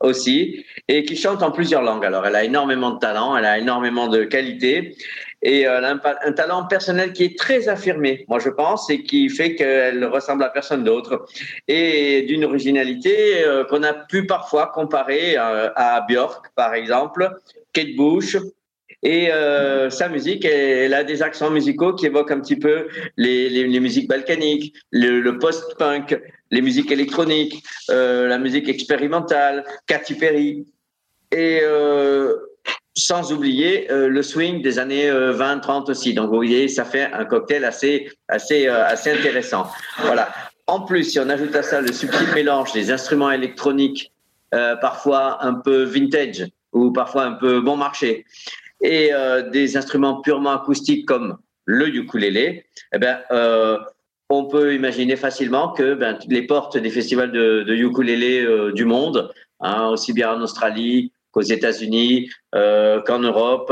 [0.00, 2.04] aussi, et qui chante en plusieurs langues.
[2.04, 4.96] Alors, elle a énormément de talent, elle a énormément de qualité,
[5.42, 9.02] et euh, elle a un, talent personnel qui est très affirmé, moi je pense, et
[9.02, 11.26] qui fait qu'elle ressemble à personne d'autre,
[11.66, 17.30] et d'une originalité euh, qu'on a pu parfois comparer euh, à Björk, par exemple,
[17.72, 18.36] Kate Bush,
[19.02, 23.48] et euh, sa musique, elle a des accents musicaux qui évoquent un petit peu les,
[23.48, 26.20] les, musiques balkaniques, le, post-punk,
[26.50, 30.66] les musiques électroniques, euh, la musique expérimentale, Katy Perry,
[31.30, 32.34] et euh,
[32.98, 36.14] sans oublier euh, le swing des années 20-30 aussi.
[36.14, 39.68] Donc vous voyez, ça fait un cocktail assez, assez, euh, assez intéressant.
[40.02, 40.28] Voilà.
[40.66, 44.12] En plus, si on ajoute à ça le subtil mélange des instruments électroniques,
[44.54, 48.26] euh, parfois un peu vintage ou parfois un peu bon marché,
[48.80, 52.64] et euh, des instruments purement acoustiques comme le ukulélé,
[52.94, 53.78] eh ben, euh,
[54.30, 58.84] on peut imaginer facilement que ben, les portes des festivals de, de ukulélé euh, du
[58.84, 63.70] monde, hein, aussi bien en Australie qu'aux États-Unis, qu'en Europe,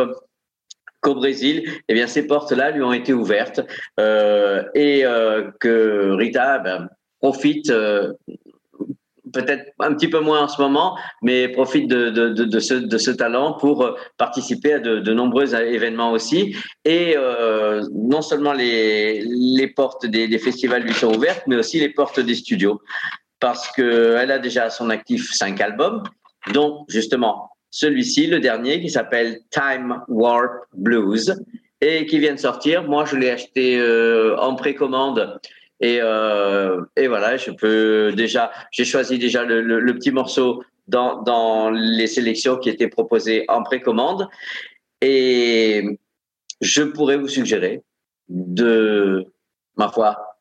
[1.01, 3.61] qu'au Brésil, eh bien ces portes-là lui ont été ouvertes
[3.99, 5.05] et
[5.61, 7.73] que Rita ben, profite
[9.33, 13.95] peut-être un petit peu moins en ce moment, mais profite de, ce, talent pour euh,
[14.19, 16.57] participer à de, nombreux événements aussi.
[16.85, 21.91] Et euh, non seulement les, portes des, des festivals lui sont ouvertes, mais aussi les
[21.91, 22.81] portes des studios,
[23.41, 26.03] parce qu'elle a déjà à son actif cinq albums,
[26.53, 31.35] dont justement celui-ci, le dernier, qui s'appelle Time Warp Blues,
[31.81, 32.85] et qui vient de sortir.
[32.85, 35.39] Moi, je l'ai acheté euh, en précommande.
[35.81, 41.71] Et, euh, et voilà, je peux déjà, j'ai choisi déjà le, petit morceau dans, dans
[41.71, 44.29] les sélections qui étaient proposées en précommande.
[45.03, 45.99] Et
[46.61, 47.83] je pourrais vous suggérer
[48.29, 49.27] de,
[49.77, 50.39] ma foi,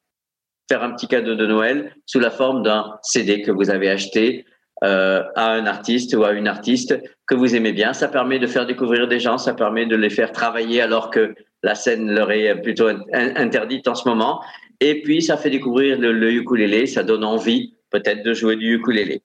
[0.69, 4.45] faire un petit cadeau de Noël sous la forme d'un CD que vous avez acheté
[4.83, 7.93] euh, à un artiste ou à une artiste que vous aimez bien.
[7.93, 11.35] Ça permet de faire découvrir des gens, ça permet de les faire travailler alors que
[11.63, 14.41] la scène leur est plutôt in- interdite en ce moment.
[14.79, 18.75] Et puis, ça fait découvrir le, le ukulélé, ça donne envie peut-être de jouer du
[18.75, 19.21] ukulélé.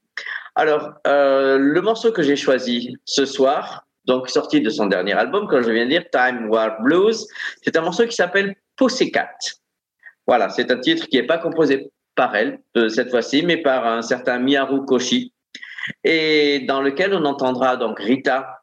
[0.54, 5.46] Alors, euh, le morceau que j'ai choisi ce soir, donc sorti de son dernier album,
[5.48, 7.26] comme je viens de dire, Time War Blues,
[7.62, 9.30] c'est un morceau qui s'appelle Pussycat.
[10.26, 13.86] Voilà, c'est un titre qui n'est pas composé par elle euh, cette fois-ci, mais par
[13.86, 15.32] un certain Miyaru Koshi,
[16.04, 18.60] et dans lequel on entendra donc Rita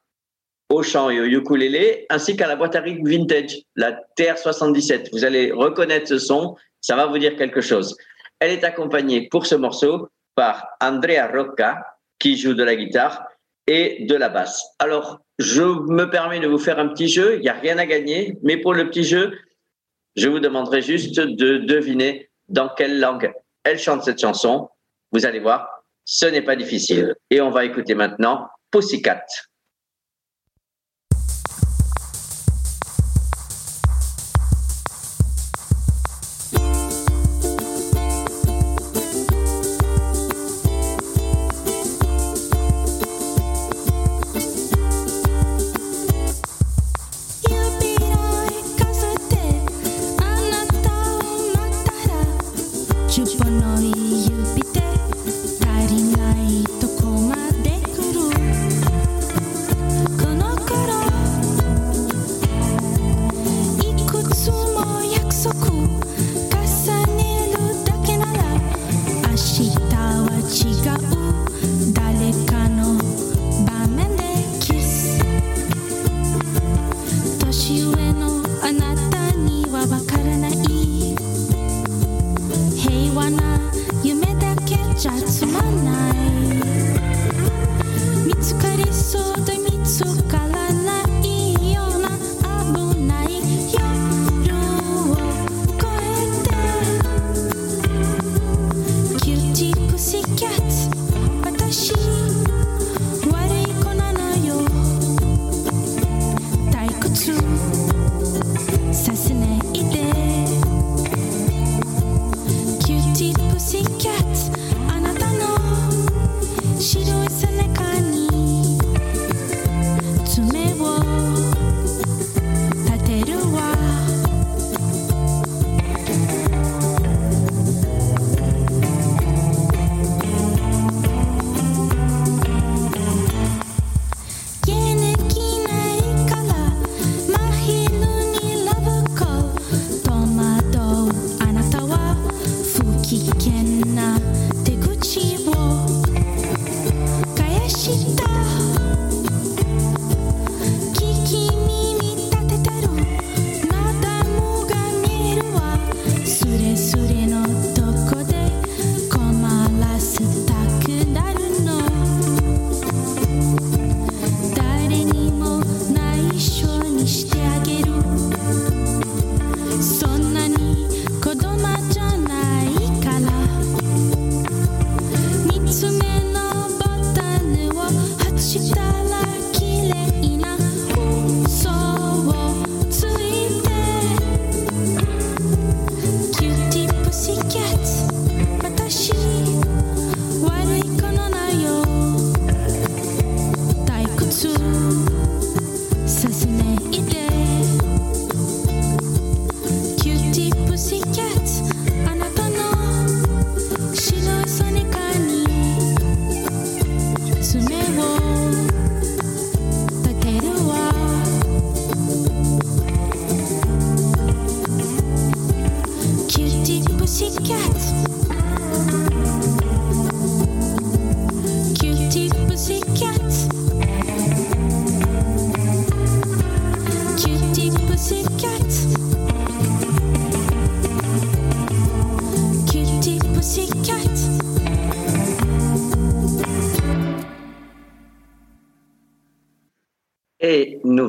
[0.70, 5.10] au chant et au ukulélé, ainsi qu'à la boîte à rythme vintage, la TR77.
[5.14, 6.56] Vous allez reconnaître ce son,
[6.88, 7.98] ça va vous dire quelque chose.
[8.40, 11.86] Elle est accompagnée pour ce morceau par Andrea Rocca,
[12.18, 13.26] qui joue de la guitare
[13.68, 14.64] et de la basse.
[14.80, 17.86] Alors, je me permets de vous faire un petit jeu, il n'y a rien à
[17.86, 19.38] gagner, mais pour le petit jeu,
[20.16, 23.34] je vous demanderai juste de deviner dans quelle langue
[23.66, 24.70] elle chante cette chanson.
[25.12, 27.16] Vous allez voir, ce n'est pas difficile.
[27.30, 29.26] Et on va écouter maintenant Pussycat.
[69.50, 70.68] 明日は違
[71.00, 71.94] う。
[71.94, 72.87] 誰かの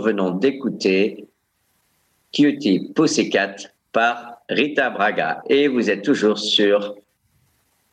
[0.09, 1.29] venons d'écouter
[2.33, 3.57] Cutie Pussycat
[3.93, 5.43] par Rita Braga.
[5.49, 6.95] Et vous êtes toujours sur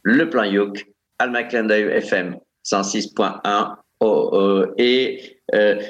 [0.03, 0.87] le plan Youk,
[1.19, 3.75] Alma Clin d'œil FM 106.1.
[3.99, 5.81] Oh, oh, et euh,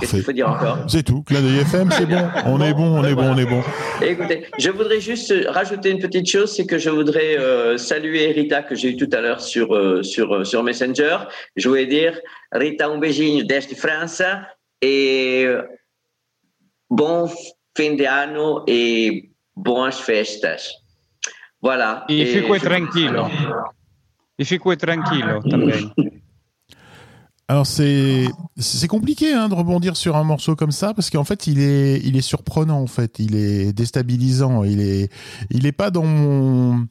[0.00, 1.22] qu'il faut dire encore C'est tout.
[1.22, 2.28] Clin d'œil FM, c'est bon.
[2.46, 3.62] On est bon, on est bon, on est bon.
[4.02, 8.62] Écoutez, je voudrais juste rajouter une petite chose, c'est que je voudrais euh, saluer Rita
[8.62, 11.18] que j'ai eu tout à l'heure sur, euh, sur, euh, sur Messenger.
[11.56, 12.18] Je voulais dire,
[12.52, 14.42] Rita, un beijinho desde França
[14.80, 15.46] et
[16.90, 17.28] bon
[17.76, 20.72] fin de ano et boas festas.
[21.60, 22.04] Voilà.
[22.10, 23.26] E Et fico je- tranquilo.
[24.38, 25.90] E fico tranquilo também.
[27.46, 28.24] Alors c'est
[28.56, 32.00] c'est compliqué hein, de rebondir sur un morceau comme ça parce qu'en fait il est
[32.02, 35.10] il est surprenant en fait il est déstabilisant il est
[35.50, 36.86] il est pas dans mon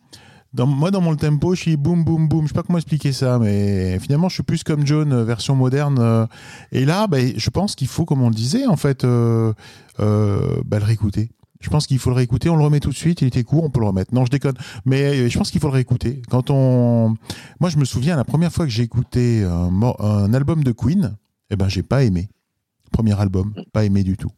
[0.57, 2.43] moi dans mon tempo je suis boum boum boum.
[2.43, 5.55] Je sais pas comment expliquer ça mais finalement je suis plus comme John euh, version
[5.55, 6.27] moderne euh,
[6.71, 9.53] et là bah, je pense qu'il faut comme on le disait en fait euh,
[9.97, 11.29] bah, le réécouter.
[11.61, 12.49] Je pense qu'il faut le réécouter.
[12.49, 13.21] On le remet tout de suite.
[13.21, 13.63] Il était court.
[13.63, 14.13] On peut le remettre.
[14.13, 14.55] Non je déconne.
[14.83, 16.21] Mais je pense qu'il faut le réécouter.
[16.29, 17.15] Quand on
[17.61, 21.15] moi, je me souviens, la première fois que j'ai écouté un album de Queen,
[21.51, 22.27] eh ben, j'ai pas aimé.
[22.91, 24.31] Premier album, pas aimé du tout.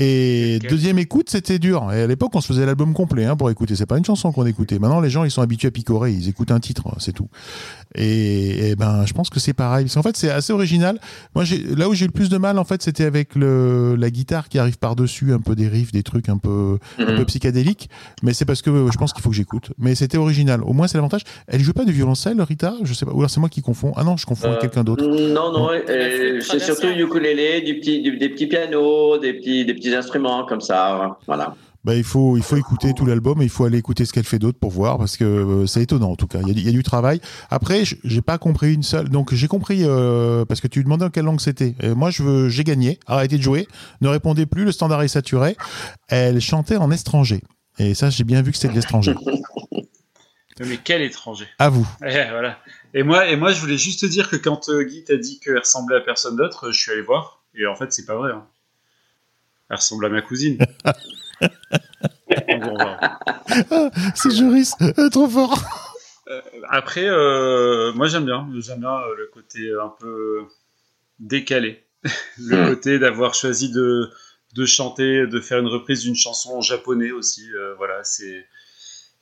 [0.00, 1.90] Et deuxième écoute, c'était dur.
[1.92, 3.74] Et à l'époque, on se faisait l'album complet hein, pour écouter.
[3.74, 4.78] C'est pas une chanson qu'on écoutait.
[4.78, 6.12] Maintenant, les gens, ils sont habitués à picorer.
[6.12, 7.28] Ils écoutent un titre, c'est tout.
[7.96, 9.86] Et, et ben, je pense que c'est pareil.
[9.86, 11.00] Parce qu'en fait, c'est assez original.
[11.34, 11.44] Moi,
[11.76, 14.48] là où j'ai eu le plus de mal, en fait, c'était avec le, la guitare
[14.48, 17.90] qui arrive par-dessus, un peu des riffs, des trucs un peu, un peu psychédéliques.
[18.22, 19.72] Mais c'est parce que euh, je pense qu'il faut que j'écoute.
[19.78, 20.62] Mais c'était original.
[20.62, 21.22] Au moins, c'est l'avantage.
[21.48, 22.74] Elle joue pas du violoncelle, Rita?
[22.84, 23.10] Je sais pas.
[23.12, 23.92] Ou alors c'est moi qui confonds.
[23.96, 25.04] Ah non, je confonds avec quelqu'un d'autre.
[25.04, 29.74] Non, non, euh, c'est surtout ukulélé, du petit, du- des petits pianos, des petits, des
[29.74, 31.18] petits instruments comme ça.
[31.26, 31.54] Voilà.
[31.84, 34.24] Bah, il faut, il faut écouter tout l'album et il faut aller écouter ce qu'elle
[34.24, 36.40] fait d'autre pour voir parce que euh, c'est étonnant en tout cas.
[36.42, 37.20] Il y, a, du- il y a du travail.
[37.50, 39.08] Après, j'ai pas compris une seule.
[39.08, 41.74] Donc j'ai compris euh, parce que tu demandais en quelle langue c'était.
[41.80, 42.98] Et moi, je veux, j'ai gagné.
[43.06, 43.68] Arrêtez de jouer.
[44.00, 44.64] Ne répondez plus.
[44.64, 45.56] Le standard est saturé.
[46.08, 47.40] Elle chantait en étranger.
[47.78, 49.14] Et ça, j'ai bien vu que c'était de l'étranger.
[50.60, 51.46] Mais quel étranger.
[51.60, 51.86] À vous.
[52.00, 52.58] Voilà.
[52.94, 55.38] Et moi, et moi, je voulais juste te dire que quand euh, Guy t'a dit
[55.38, 57.44] qu'elle ressemblait à personne d'autre, je suis allé voir.
[57.54, 58.32] Et en fait, c'est pas vrai.
[58.32, 58.44] hein.
[59.70, 60.58] Elle ressemble à ma cousine.
[62.60, 62.76] Bon.
[63.70, 65.58] Ah, c'est Joris, euh, trop fort.
[66.68, 70.42] Après, euh, moi j'aime bien, j'aime bien euh, le côté un peu
[71.20, 71.84] décalé,
[72.38, 74.10] le côté d'avoir choisi de,
[74.54, 77.48] de chanter, de faire une reprise d'une chanson en japonais aussi.
[77.54, 78.46] euh, voilà, c'est,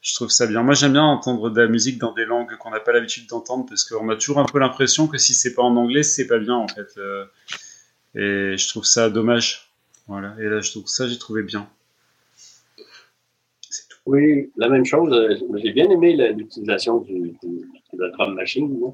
[0.02, 0.62] je trouve ça bien.
[0.62, 3.66] Moi j'aime bien entendre de la musique dans des langues qu'on n'a pas l'habitude d'entendre
[3.68, 6.38] parce qu'on a toujours un peu l'impression que si c'est pas en anglais, c'est pas
[6.38, 6.88] bien en fait.
[6.98, 7.24] euh,
[8.14, 9.65] et je trouve ça dommage.
[10.08, 11.68] Voilà, et là je trouve ça j'ai trouvé bien.
[14.06, 15.12] Oui, la même chose.
[15.12, 18.78] euh, J'ai bien aimé l'utilisation du, du- de la drum machine.
[18.80, 18.88] là.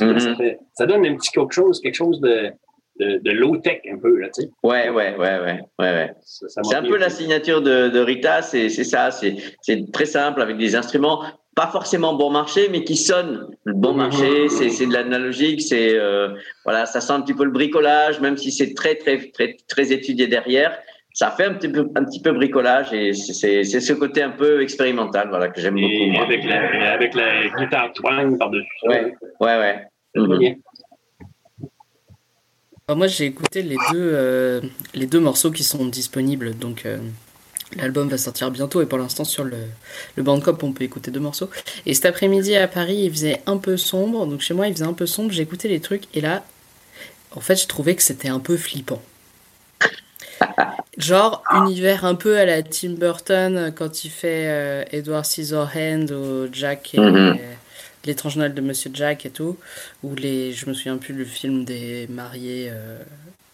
[0.00, 0.18] Mhm.
[0.20, 2.50] ça, fait- ça donne un petit quelque chose, quelque chose de,
[2.98, 4.50] de, de low-tech un peu, là, tu sais.
[4.62, 8.84] Ouais, ouais, ouais, ouais, ouais, C'est un peu la signature de, de Rita, c'est c'est
[8.84, 11.22] ça, c'est c'est très simple avec des instruments
[11.56, 13.96] pas forcément bon marché, mais qui sonnent le bon Mhm.
[13.96, 14.48] marché.
[14.50, 16.28] C'est de l'analogique, c'est euh,
[16.64, 19.90] voilà, ça sent un petit peu le bricolage, même si c'est très très très très
[19.90, 20.78] étudié derrière.
[21.14, 24.60] Ça fait un petit peu un petit peu bricolage et c'est- ce côté un peu
[24.60, 26.10] expérimental, voilà que j'aime beaucoup.
[26.12, 26.24] Moi.
[26.24, 28.88] avec la, avec la guitare twang par-dessus ça.
[28.90, 29.86] Ouais, ouais.
[32.88, 34.60] Bah, moi, j'ai écouté les deux, euh,
[34.94, 36.54] les deux morceaux qui sont disponibles.
[36.56, 36.98] Donc, euh,
[37.74, 38.80] l'album va sortir bientôt.
[38.82, 39.56] Et pour l'instant, sur le,
[40.16, 41.50] le Bandcamp, on peut écouter deux morceaux.
[41.84, 44.26] Et cet après-midi à Paris, il faisait un peu sombre.
[44.26, 45.32] Donc, chez moi, il faisait un peu sombre.
[45.32, 46.04] J'ai écouté les trucs.
[46.14, 46.44] Et là,
[47.32, 49.02] en fait, je trouvais que c'était un peu flippant.
[50.98, 56.48] Genre, univers un peu à la Tim Burton quand il fait euh, Edward Scissorhands ou
[56.52, 57.00] Jack et.
[57.00, 57.38] Mhm.
[58.06, 59.58] L'étrange Noël de Monsieur Jack et tout,
[60.04, 62.98] ou les, je me souviens plus le film des mariés, euh,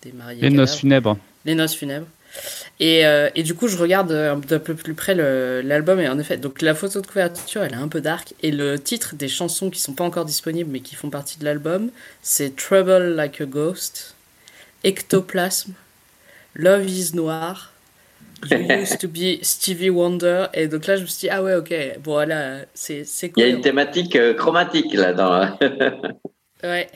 [0.03, 0.43] des mariés.
[0.43, 1.17] Les noces funèbres.
[1.47, 2.07] Les noces funèbres.
[2.81, 6.19] Et, euh, et du coup, je regarde euh, d'un peu plus près l'album et en
[6.19, 9.29] effet, donc la photo de couverture, elle est un peu dark et le titre des
[9.29, 11.91] chansons qui sont pas encore disponibles mais qui font partie de l'album,
[12.23, 14.15] c'est Trouble Like a Ghost,
[14.85, 15.73] Ectoplasm,
[16.55, 17.73] Love is Noir,
[18.51, 21.55] You Used to Be Stevie Wonder et donc là je me suis dit ah ouais
[21.55, 21.73] ok
[22.03, 25.57] bon voilà c'est c'est Il y a cool une thématique euh, chromatique là dans.
[26.65, 26.91] ouais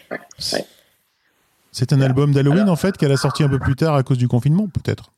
[1.70, 4.18] C'est un album d'Halloween en fait qu'elle a sorti un peu plus tard à cause
[4.18, 5.12] du confinement, peut-être.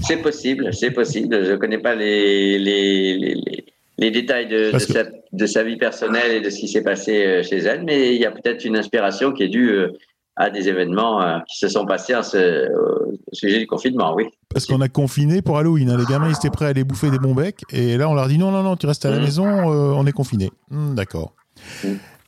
[0.00, 1.44] C'est possible, c'est possible.
[1.44, 3.64] Je ne connais pas les, les, les, les-
[3.96, 7.24] les détails de, de, sa, de sa vie personnelle et de ce qui s'est passé
[7.24, 9.92] euh, chez elle, mais il y a peut-être une inspiration qui est due euh,
[10.34, 14.24] à des événements euh, qui se sont passés ce- au sujet du confinement, oui.
[14.52, 15.90] Parce qu'on a confiné pour Halloween.
[15.90, 15.96] hein.
[15.96, 17.60] Les gamins, ils étaient prêts à aller bouffer des bons becs.
[17.72, 20.04] Et là, on leur dit non, non, non, tu restes à la maison, euh, on
[20.06, 20.50] est confiné.
[20.70, 21.32] Hmm, D'accord.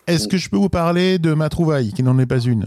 [0.06, 2.66] Est-ce que je peux vous parler de ma trouvaille, qui n'en est pas une?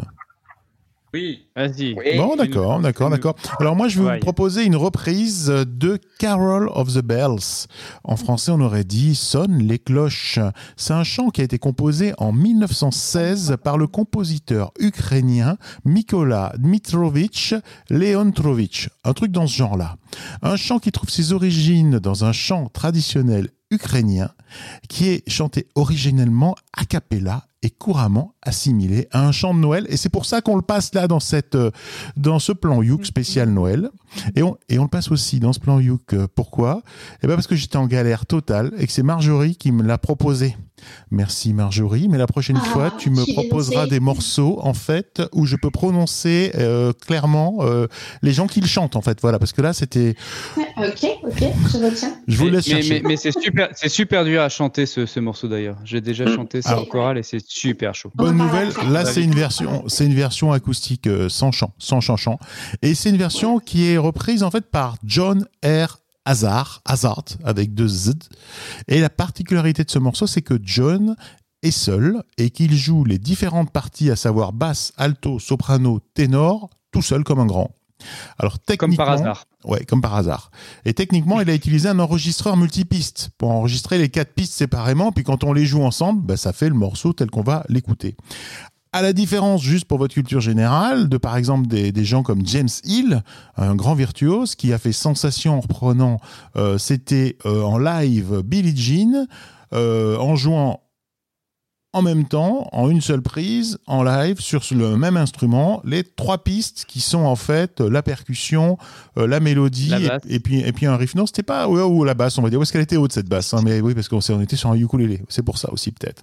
[1.13, 1.45] Oui.
[1.55, 1.95] Vas-y.
[2.17, 3.35] Bon, d'accord, d'accord, d'accord.
[3.59, 7.67] Alors moi, je vais vous proposer une reprise de Carol of the Bells.
[8.03, 10.39] En français, on aurait dit Sonne les cloches.
[10.77, 17.55] C'est un chant qui a été composé en 1916 par le compositeur ukrainien Mikola Dmitrovitch
[17.89, 18.89] Leontrovitch.
[19.03, 19.97] Un truc dans ce genre-là.
[20.41, 24.29] Un chant qui trouve ses origines dans un chant traditionnel ukrainien
[24.87, 29.85] qui est chanté originellement a cappella et couramment assimilé à un chant de Noël.
[29.89, 31.71] Et c'est pour ça qu'on le passe là dans, cette, euh,
[32.15, 33.89] dans ce plan Youk spécial Noël.
[34.35, 36.13] Et on, et on le passe aussi dans ce plan Youk.
[36.13, 36.81] euh, Pourquoi?
[37.21, 39.97] Eh ben parce que j'étais en galère totale et que c'est Marjorie qui me l'a
[39.97, 40.55] proposé.
[41.11, 43.89] Merci Marjorie, mais la prochaine Ah, fois, tu me proposeras dénoncée.
[43.89, 47.87] des morceaux en fait où je peux prononcer euh, clairement euh,
[48.21, 49.19] les gens qui le chantent en fait.
[49.21, 50.15] Voilà, parce que là c'était.
[50.77, 52.13] Ok, ok, je retiens.
[52.27, 53.01] Je vous laisse mais, chercher.
[53.01, 55.75] mais, mais c'est super, c'est super dur à chanter ce, ce morceau d'ailleurs.
[55.83, 56.35] J'ai déjà Mm.
[56.35, 58.11] chanté ça Alors- en chorale et c'est super chaud.
[58.15, 62.15] Bonne nouvelle, là c'est une version, c'est une version acoustique euh, sans chant, sans chant
[62.15, 62.39] chant,
[62.81, 65.99] et c'est une version qui est reprise en fait par John R.
[66.25, 68.13] Hazard, Hazard avec deux Z.
[68.87, 71.15] Et la particularité de ce morceau, c'est que John
[71.63, 77.01] est seul et qu'il joue les différentes parties, à savoir basse, alto, soprano, ténor, tout
[77.01, 77.71] seul comme un grand.
[78.37, 79.45] Alors techniquement, par hasard.
[79.65, 80.51] Ouais, comme par hasard.
[80.85, 85.25] Et techniquement, il a utilisé un enregistreur multipiste pour enregistrer les quatre pistes séparément, puis
[85.25, 88.15] quand on les joue ensemble, bah, ça fait le morceau tel qu'on va l'écouter.
[88.91, 92.69] À la différence, juste pour votre culture générale, de par exemple des, gens comme James
[92.85, 93.21] Hill,
[93.55, 96.19] un grand virtuose qui a fait sensation en reprenant,
[96.55, 99.27] euh, c'était euh, en live Billie Jean,
[99.73, 100.81] euh, en jouant
[101.91, 106.37] en même temps, en une seule prise, en live, sur le même instrument, les trois
[106.43, 108.77] pistes qui sont en fait la percussion,
[109.17, 111.15] euh, la mélodie La et, puis, et puis un riff.
[111.15, 112.59] Non, c'était pas ou la basse, on va dire.
[112.59, 114.69] Où est-ce qu'elle était haute cette basse hein, Mais oui, parce qu'on on était sur
[114.69, 115.21] un ukulélé.
[115.29, 116.21] C'est pour ça aussi peut-être.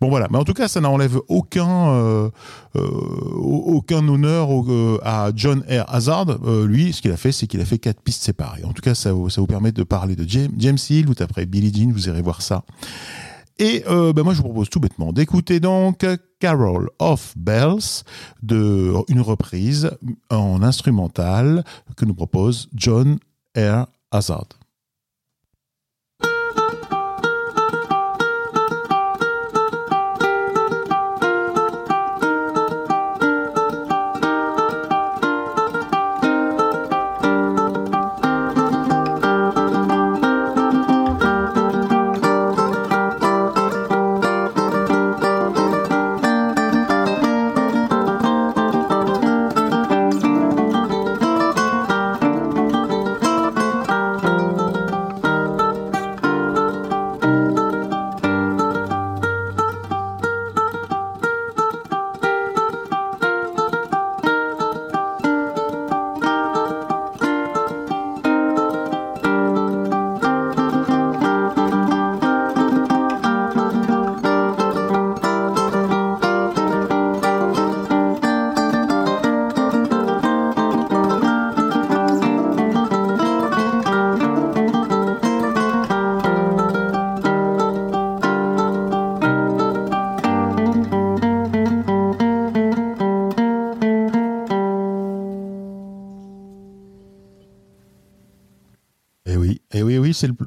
[0.00, 0.26] Bon voilà.
[0.32, 2.28] Mais en tout cas, ça n'enlève aucun euh,
[2.74, 2.80] euh,
[3.38, 5.84] aucun honneur au- à John R.
[5.94, 6.26] Hazard.
[6.66, 8.64] Lui, ce qu'il a fait, c'est qu'il a fait quatre pistes séparées.
[8.64, 11.06] En tout cas, ça, vous- ça vous permet de parler de James, James Hill.
[11.06, 12.64] Vous taperez Billie Jean, vous irez voir ça.
[13.58, 16.04] Et euh, ben moi, je vous propose tout bêtement d'écouter donc
[16.40, 18.02] Carol of Bells,
[18.42, 19.90] de une reprise
[20.30, 21.64] en instrumental
[21.96, 23.18] que nous propose John
[23.56, 23.86] R.
[24.10, 24.48] Hazard.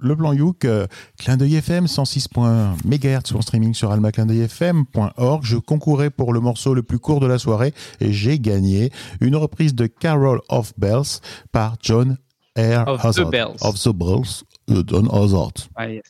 [0.07, 0.65] Le, plan Youk.
[0.65, 0.87] euh,
[1.19, 5.43] Clin d'œil FM, 106.1 MHz en streaming sur almaclindeuilfm.org.
[5.43, 9.35] Je concourais pour le morceau le plus court de la soirée et j'ai gagné une
[9.35, 11.19] reprise de Carol of Bells
[11.51, 12.17] par John
[12.57, 12.87] R.
[12.87, 13.29] Of the.
[13.29, 13.57] Bells.
[13.61, 15.53] Of the Bells, de John Hazard.
[15.75, 16.03] Ah, yes.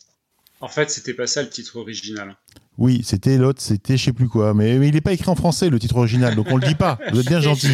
[0.62, 2.36] En fait, c'était pas ça le titre original.
[2.78, 4.54] Oui, c'était l'autre, c'était je sais plus quoi.
[4.54, 6.76] Mais, mais il n'est pas écrit en français, le titre original, donc on le dit
[6.76, 6.98] pas.
[7.12, 7.70] Vous êtes bien gentil.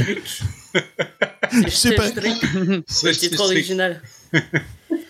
[1.52, 2.08] Je sais pas.
[2.88, 4.02] C'est le titre original.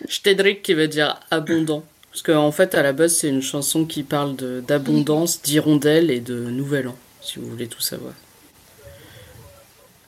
[0.08, 1.84] Shtedrick qui veut dire abondant.
[2.12, 6.36] Parce qu'en fait, à la base, c'est une chanson qui parle d'abondance, d'hirondelle et de
[6.36, 8.14] nouvel an, si vous voulez tout savoir.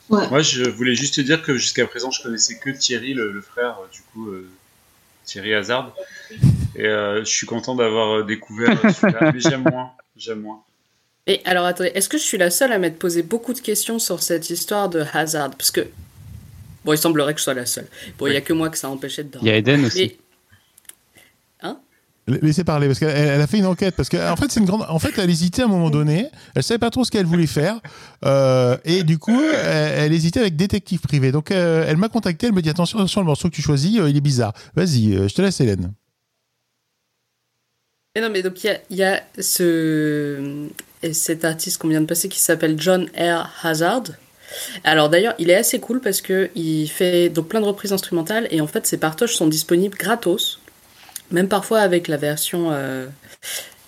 [0.09, 3.41] Moi, je voulais juste te dire que jusqu'à présent, je connaissais que Thierry, le, le
[3.41, 4.47] frère, euh, du coup, euh,
[5.25, 5.95] Thierry Hazard.
[6.75, 9.91] Et euh, je suis content d'avoir découvert celui-là, mais j'aime moins.
[10.15, 10.61] J'aime moins.
[11.25, 13.97] Et alors, attendez, est-ce que je suis la seule à m'être posé beaucoup de questions
[13.97, 15.49] sur cette histoire de Hazard?
[15.57, 15.87] Parce que,
[16.85, 17.87] bon, il semblerait que je sois la seule.
[18.17, 19.99] Bon, il n'y a que moi que ça empêchait de Il y a Eden aussi.
[19.99, 20.17] Mais-
[21.69, 21.77] Hein?
[22.27, 24.83] Laissez parler parce qu'elle elle a fait une enquête parce qu'en fait c'est une grande
[24.89, 27.45] en fait elle hésitait à un moment donné elle savait pas trop ce qu'elle voulait
[27.47, 27.79] faire
[28.25, 32.47] euh, et du coup elle, elle hésitait avec détective privé donc euh, elle m'a contacté
[32.47, 35.15] elle me dit attention attention le morceau que tu choisis euh, il est bizarre vas-y
[35.15, 35.93] euh, je te laisse Hélène
[38.15, 40.67] Mais non, mais donc il y y a ce,
[41.03, 43.49] et cet artiste qu'on vient de passer qui s'appelle John R.
[43.63, 44.03] Hazard.
[44.83, 48.47] Alors d'ailleurs, il est assez cool parce que il fait donc plein de reprises instrumentales
[48.51, 50.59] et en fait ses partages sont disponibles gratos,
[51.31, 53.07] même parfois avec la version, euh,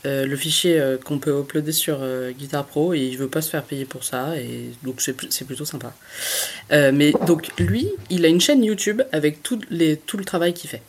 [0.06, 1.99] euh, le fichier euh, qu'on peut uploader sur
[2.38, 5.31] Guitar Pro et il veut pas se faire payer pour ça et donc c'est pl-
[5.31, 5.94] c'est plutôt sympa.
[6.72, 9.60] Mais donc lui, il a une chaîne YouTube avec tout,
[10.06, 10.81] tout le travail qu'il fait.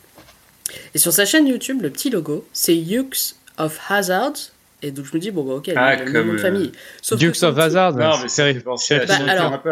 [0.93, 4.33] Et sur sa chaîne YouTube, le petit logo, c'est Ukes of Hazard.
[4.81, 6.71] Et donc je me dis, bon, bah ok, Ah, le, nom de euh, famille.
[7.01, 7.93] Sauf Dukes of Hazard.
[7.95, 9.63] Non, c'est mais à Bah, Sonic alors.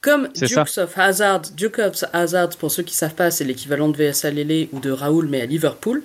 [0.00, 0.84] Comme C'est Dukes ça.
[0.84, 4.68] of Hazard, Duke of Hazard, pour ceux qui savent pas, c'est l'équivalent de VSA Lele
[4.72, 6.02] ou de Raoul, mais à Liverpool.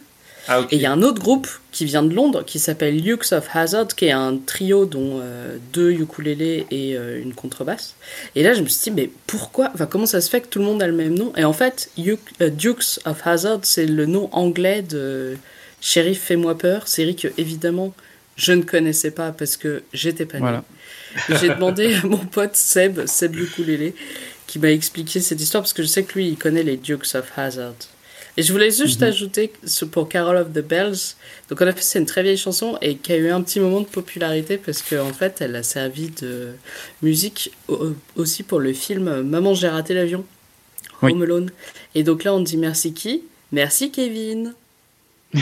[0.47, 0.61] Ah.
[0.71, 3.47] Et il y a un autre groupe qui vient de Londres qui s'appelle Dukes of
[3.53, 7.95] Hazard, qui est un trio dont euh, deux ukulélés et euh, une contrebasse.
[8.35, 9.69] Et là, je me suis dit, mais pourquoi?
[9.75, 11.33] Enfin, comment ça se fait que tout le monde a le même nom?
[11.35, 15.35] Et en fait, Uk- euh, Dukes of Hazard, c'est le nom anglais de
[15.81, 17.93] Sheriff Fais-moi peur, série que évidemment
[18.39, 20.39] je ne connaissais pas parce que j'étais pas.
[20.39, 20.63] Voilà.
[21.41, 23.93] J'ai demandé à mon pote Seb, Seb Ukulélé,
[24.47, 27.15] qui m'a expliqué cette histoire parce que je sais que lui, il connaît les Dukes
[27.15, 27.73] of Hazard.
[28.37, 29.07] Et je voulais juste Mhm.
[29.07, 29.51] ajouter
[29.91, 31.15] pour Carol of the Bells.
[31.49, 33.81] Donc, en effet, c'est une très vieille chanson et qui a eu un petit moment
[33.81, 36.51] de popularité parce qu'en en fait, elle a servi de
[37.01, 40.23] musique au- aussi pour le film Maman, j'ai raté l'avion,
[41.01, 41.11] Oui.
[41.11, 41.51] Home Alone.
[41.95, 43.23] Et donc là, on dit merci qui?
[43.51, 44.53] Merci Kevin.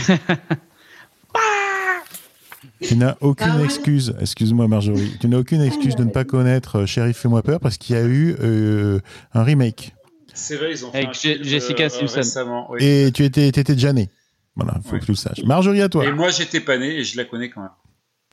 [2.81, 3.65] tu n'as aucune Ah ouais.
[3.65, 7.60] excuse excuse-moi Marjorie tu n'as aucune excuse de ne pas connaître euh, Sheriff fais-moi peur
[7.60, 8.99] parce qu'il y a eu euh,
[9.34, 9.94] un remake
[10.34, 12.15] C'est vrai, ils ont fait Avec un Je- film, Jessica euh, Simpson.
[12.18, 12.68] récemment.
[12.72, 12.84] oui.
[12.84, 14.10] et tu étais t'étais déjà né
[14.56, 14.99] voilà faut Oui.
[14.99, 17.26] que tu le saches Marjorie à toi Et moi, j'étais pas né et je la
[17.26, 17.72] connais quand même.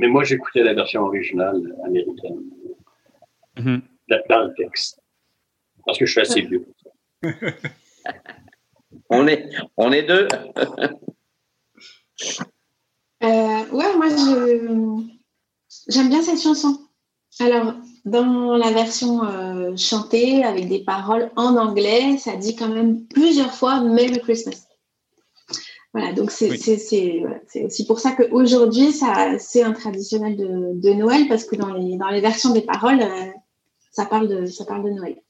[0.01, 2.41] Mais moi, j'écoutais la version originale américaine,
[3.59, 3.83] Mhm.
[4.09, 4.99] dans dans le texte.
[5.87, 6.67] Parce que je suis assez vieux.
[9.11, 9.47] On est,
[9.77, 10.27] on est deux.
[13.25, 14.09] Euh, ouais, moi,
[15.89, 16.79] j'aime bien cette chanson.
[17.41, 17.75] Alors,
[18.05, 23.55] dans la version euh, chantée, avec des paroles en anglais, ça dit quand même plusieurs
[23.55, 24.67] fois Merry Christmas.
[25.93, 27.21] Voilà, donc c'est Oui.
[27.21, 28.93] voilà, aussi pour ça qu'aujourd'hui,
[29.39, 33.01] c'est un traditionnel de, de Noël, parce que dans les, dans les versions des paroles,
[33.01, 33.31] euh,
[33.93, 35.23] ça, parle de, ça parle de Noël.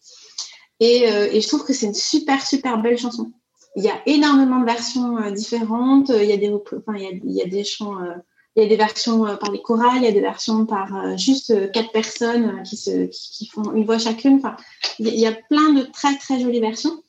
[0.80, 3.30] Et, euh, et je trouve que c'est une super, super belle chanson.
[3.76, 6.10] Il y a énormément de versions euh, différentes.
[6.10, 8.14] Il y a des, enfin, il y a, des chants, euh,
[8.54, 11.18] il y a des versions euh, par les chorales, il y a des versions par
[11.18, 14.36] juste quatre personnes qui, se, qui, font une voix chacune.
[14.36, 14.56] Enfin,
[15.00, 17.02] il y a- plein de très, très jolies versions.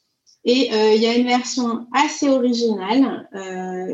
[0.47, 3.27] Et il y a une version assez originale,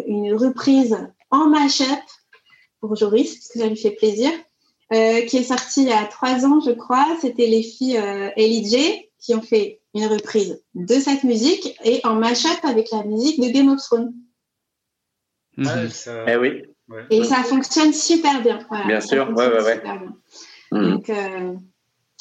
[0.06, 0.98] une reprise
[1.30, 1.88] en mash-up
[2.82, 4.32] pour Joris, parce que ça lui fait plaisir,
[4.92, 7.08] qui est sortie il y a trois ans, je crois.
[7.22, 8.02] C'était les filles
[8.36, 13.04] Ellie J qui ont fait une reprise de cette musique et en mash-up avec la
[13.04, 14.14] musique de Game of Thrones.
[15.58, 15.68] Mhm.
[15.68, 17.06] Ouais, ça- Eh oui, ouais.
[17.10, 18.60] Et ça fonctionne super bien.
[18.70, 19.76] Voilà, Bien sûr, ouais, ouais, ouais.
[19.76, 20.16] super bien.
[20.72, 20.92] Mhm.
[20.92, 21.54] Donc, euh,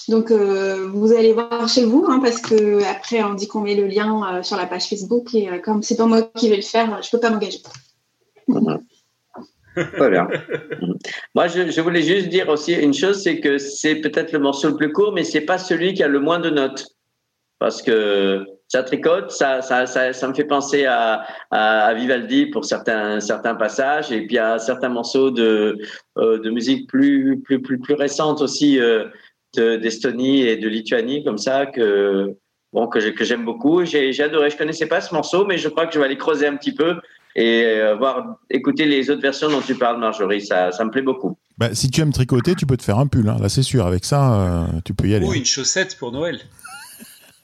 [0.09, 3.75] donc euh, vous allez voir chez vous, hein, parce que après on dit qu'on met
[3.77, 6.57] le lien euh, sur la page Facebook et euh, comme c'est pas moi qui vais
[6.57, 7.61] le faire, je peux pas m'engager.
[8.49, 8.61] Très
[10.81, 10.95] Mhm.
[11.35, 14.77] Moi, je, voulais juste dire aussi une chose, c'est que c'est peut-être le morceau le
[14.77, 16.87] plus court, mais c'est pas celui qui a le moins de notes.
[17.59, 23.21] Parce que ça tricote, ça, ça, ça, me fait penser à, à, Vivaldi pour certains,
[23.21, 25.77] certains passages, et puis à certains morceaux de,
[26.19, 29.07] euh, de musique plus, plus, plus, plus récente aussi euh,
[29.57, 32.35] de- d'Estonie et de Lituanie, comme ça, que,
[32.73, 33.85] bon, que j'ai- que j'aime beaucoup.
[33.85, 34.51] J'ai adoré.
[34.51, 36.73] Je connaissais pas ce morceau, mais je crois que je vais aller creuser un petit
[36.75, 36.95] peu
[37.37, 40.45] et euh, voir, écouter les autres versions dont tu parles, Marjorie.
[40.45, 41.37] Ça, ça me plaît beaucoup.
[41.59, 43.37] Bah, si tu aimes tricoter tu peux te faire un pull hein.
[43.39, 45.35] là c'est sûr avec ça euh, tu peux y aller Ou hein.
[45.35, 46.41] une chaussette pour Noël.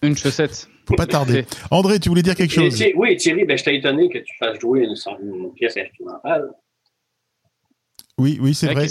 [0.03, 0.69] Une chaussette.
[0.89, 3.75] faut pas tarder André tu voulais dire quelque Et chose oui, Thierry, ben, je t'ai
[3.77, 4.95] étonné que tu fasses jouer une,
[5.35, 6.49] une pièce instrumentale.
[8.17, 8.87] oui oui c'est Ouais, vrai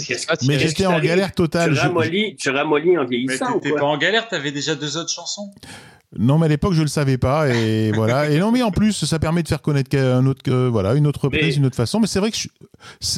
[0.46, 3.98] mais j'étais en galère totale Tu Je- ramollis, tu ramollis en vieillissant t'étais pas en
[3.98, 5.50] galère, t'avais déjà deux autres chansons.
[6.18, 8.30] Non, mais à l'époque, je le savais pas, et voilà.
[8.30, 11.06] Et non, mais en plus, ça permet de faire connaître un autre, euh, voilà, une
[11.06, 12.00] autre reprise, Mais- une autre façon.
[12.00, 12.48] Mais c'est vrai que, je-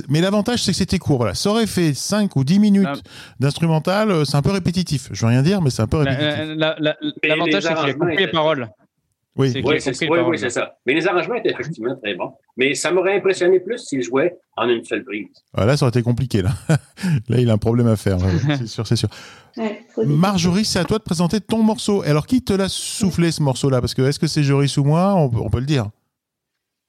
[0.08, 1.18] mais l'avantage, c'est que c'était court.
[1.18, 2.96] Voilà, ça aurait fait 5 ou 10 minutes Ah.
[3.40, 5.08] d'instrumental, euh, c'est un peu répétitif.
[5.12, 6.54] Je veux rien dire, mais c'est un peu La- répétitif.
[6.56, 8.68] la- la- Mais L'avantage, c'est qu'il a compris les paroles.
[9.38, 9.50] Oui.
[9.52, 9.60] c'est-
[10.10, 10.76] Oui, oui, oui, ça.
[10.86, 12.32] Mais les arrangements étaient effectivement très bons.
[12.56, 15.28] Mais ça m'aurait impressionné plus s'il jouait en une seule prise.
[15.54, 16.42] Ah, là, ça aurait été compliqué.
[16.42, 16.50] Là,
[17.28, 18.18] là, il a un problème à faire.
[18.58, 19.08] c'est sûr, c'est sûr.
[19.56, 19.84] Ouais.
[20.04, 22.02] Marjorie, c'est à toi de présenter ton morceau.
[22.02, 23.80] Alors, qui te l'a soufflé ce morceau-là?
[23.80, 25.14] Parce que est-ce que c'est Joris ou moi?
[25.14, 25.88] On, peut- on peut le dire.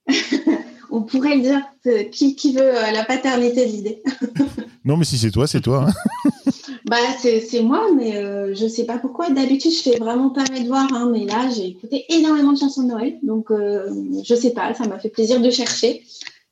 [0.91, 1.61] On pourrait le dire.
[1.85, 4.01] Euh, Qui, qui veut euh, la paternité de l'idée
[4.83, 5.85] Non, mais si c'est toi, c'est toi.
[5.87, 6.28] hein.
[6.89, 9.29] Bah, c'est moi, mais euh, je sais pas pourquoi.
[9.29, 12.81] D'habitude, je fais vraiment pas mes devoirs, hein, mais là, j'ai écouté énormément de chansons
[12.83, 13.19] de Noël.
[13.21, 13.89] Donc, euh,
[14.23, 16.03] je sais pas, ça m'a fait plaisir de chercher.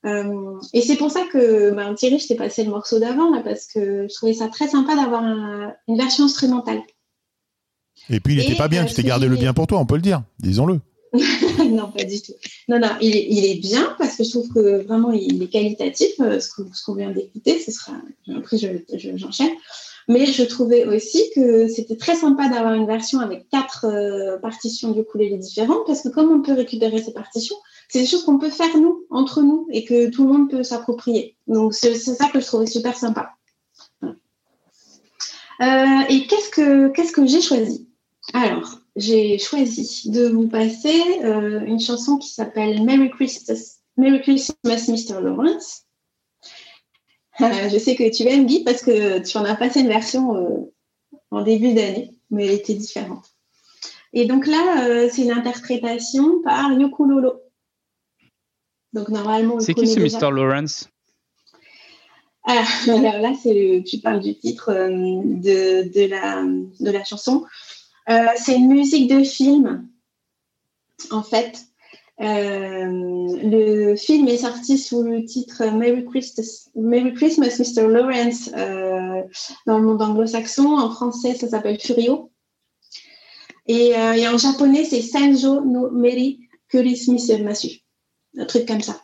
[0.05, 3.41] Euh, et c'est pour ça que ben, Thierry, je t'ai passé le morceau d'avant, là,
[3.43, 6.81] parce que je trouvais ça très sympa d'avoir un- une version instrumentale.
[8.09, 8.83] Et puis, il était Et, pas bien.
[8.83, 10.21] euh, tu t'es gardé le bien pour toi, on peut le dire.
[10.39, 10.79] Disons-le.
[11.71, 12.33] non, pas du tout.
[12.67, 15.47] Non, non, il est, il est bien parce que je trouve que vraiment il est
[15.47, 17.59] qualitatif, euh, ce qu'on ce vient d'écouter.
[17.59, 17.93] Ce sera,
[18.35, 19.49] après, je- je- j'enchaîne.
[20.07, 24.91] Mais je trouvais aussi que c'était très sympa d'avoir une version avec quatre euh, partitions
[24.91, 27.57] du ukulélé différentes parce que comme on peut récupérer ces partitions,
[27.89, 30.63] c'est des choses qu'on peut faire nous, entre nous, et que tout le monde peut
[30.63, 31.35] s'approprier.
[31.47, 33.31] Donc c'est ça que je trouvais super sympa.
[35.59, 37.89] Euh, et qu'est-ce que qu'est-ce que j'ai choisi?
[38.33, 44.87] Alors, j'ai choisi de vous passer euh, une chanson qui s'appelle Merry Christmas, Merry Christmas,
[44.87, 45.21] Mr.
[45.21, 45.86] Lawrence.
[47.41, 50.35] Euh, je sais que tu aimes Guy parce que tu en as passé une version
[50.35, 50.73] euh,
[51.31, 53.25] en début d'année, mais elle était différente.
[54.13, 57.41] Et donc là, euh, c'est une interprétation par Yoko Lolo.
[58.93, 60.17] Donc normalement, C'est qui ce déjà.
[60.19, 60.31] Mr.
[60.33, 60.89] Lawrence?
[62.45, 67.45] Ah, alors là, c'est tu parles du titre euh, de, de, la, de la chanson.
[68.09, 69.87] Euh, c'est une musique de film,
[71.11, 71.65] en fait.
[72.19, 72.87] Euh,
[73.43, 77.87] le film est sorti sous le titre Merry Christmas, Merry Christmas Mr.
[77.87, 79.21] Lawrence euh,
[79.67, 80.77] dans le monde anglo-saxon.
[80.77, 82.31] En français, ça s'appelle Furio.
[83.67, 86.39] Et, euh, et en japonais, c'est Sanjo no Merry
[86.69, 87.81] Christmas Masu.
[88.37, 88.99] Un truc comme ça.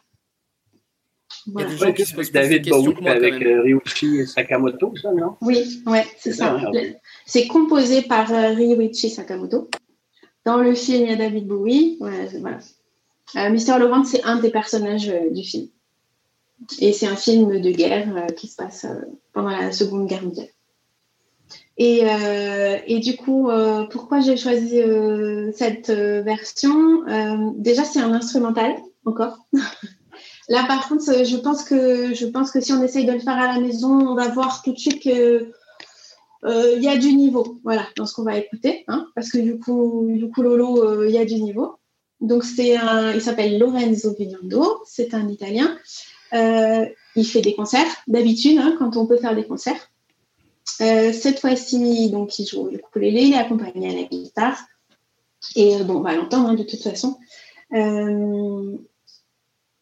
[1.47, 1.69] Voilà.
[1.69, 5.35] C'est pas juste avec David Bowie avec euh, Ryuichi Sakamoto, ça, non?
[5.41, 6.57] Oui, ouais, c'est ça.
[6.71, 6.93] Le-
[7.25, 9.69] C'est composé par euh, Ryuichi Sakamoto.
[10.45, 11.97] Dans le film, il y a David Bowie.
[11.99, 12.59] Ouais, voilà.
[13.35, 13.79] Euh, Mr.
[13.79, 15.67] Lawrence, c'est un des personnages euh, du film.
[16.79, 18.85] Et c'est un film de guerre euh, qui se passe
[19.33, 20.47] pendant la Seconde Guerre mondiale.
[21.77, 23.49] Et, du coup,
[23.89, 24.79] pourquoi j'ai choisi
[25.55, 27.03] cette version?
[27.55, 28.75] Déjà, c'est un instrumental,
[29.05, 29.39] encore.
[30.49, 33.39] Là, par contre, je pense que je pense que si on essaye de le faire
[33.39, 35.51] à la maison, on va voir tout de suite que
[36.45, 39.39] euh, il y a du niveau, voilà, dans ce qu'on va écouter, hein, parce que
[39.39, 41.77] du coup, du coup, Lolo, il y a du niveau.
[42.23, 45.77] Donc c'est un, il s'appelle Lorenzo Vignando, c'est un Italien.
[46.33, 46.85] Euh,
[47.17, 49.91] il fait des concerts d'habitude, hein, quand on peut faire des concerts.
[50.79, 54.57] Euh, cette fois-ci, donc il joue le ukulélé, il est accompagné à la guitare.
[55.57, 57.17] Et euh, bon, on va l'entendre hein, de toute façon.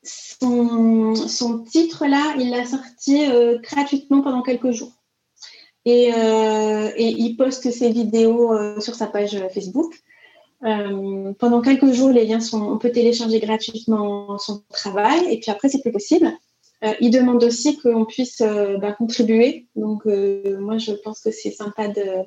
[0.04, 3.24] Son, son titre là, il l'a sorti
[3.62, 4.94] gratuitement pendant quelques jours.
[5.86, 6.10] Et,
[6.98, 9.94] il poste ses vidéos sur sa page Facebook.
[10.64, 15.34] Euh, pendant quelques jours, les liens sont, on peut télécharger gratuitement son travail.
[15.34, 16.32] Et puis après, c'est plus possible.
[16.84, 19.68] Euh, il demande aussi qu'on puisse euh, bah, contribuer.
[19.76, 22.24] Donc, moi, je pense que c'est sympa de,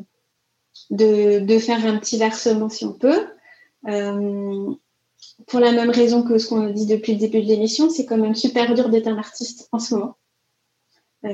[0.91, 3.27] de, de faire un petit versement si on peut.
[5.47, 8.07] Pour la même raison que ce qu'on a dit depuis le début de l'émission, c'est
[8.07, 10.17] quand même super dur d'être un artiste en ce moment.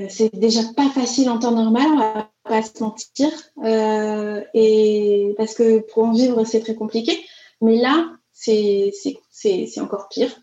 [0.08, 3.30] C'est déjà pas facile en temps normal, pas se mentir,
[3.64, 7.12] euh, et parce que pour en vivre c'est très compliqué.
[7.60, 8.90] Mais là, c'est
[9.78, 10.34] encore pire.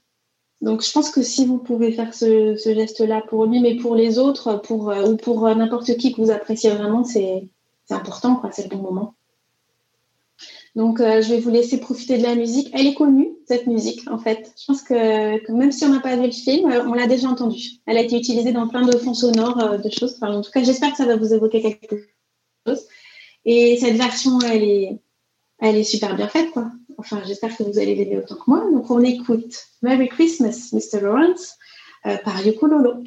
[0.61, 4.19] Donc je pense que si vous pouvez faire ce, geste-là pour lui, mais pour les
[4.19, 7.49] autres, pour euh, ou pour euh, n'importe qui que vous appréciez vraiment, c'est
[7.89, 8.41] important.
[8.53, 9.16] C'est le bon moment.
[10.77, 12.69] Donc, euh, je vais vous laisser profiter de la musique.
[12.71, 14.53] Elle est connue, cette musique, en fait.
[14.61, 17.27] Je pense que, même si on n'a pas vu le film, euh, on l'a déjà
[17.27, 17.79] entendue.
[17.87, 20.19] Elle a été utilisée dans plein de fonds sonores, euh, de choses.
[20.21, 21.95] En tout cas, j'espère que ça va vous évoquer quelque
[22.67, 22.85] chose.
[23.43, 24.99] Et cette version, elle est,
[25.57, 26.69] elle est super bien faite, quoi.
[26.99, 28.63] Enfin, j'espère que vous allez l'aimer autant que moi.
[28.71, 31.01] Donc, on écoute Merry Christmas, Mr.
[31.01, 31.55] Lawrence,
[32.23, 33.03] par Yoko Lolo.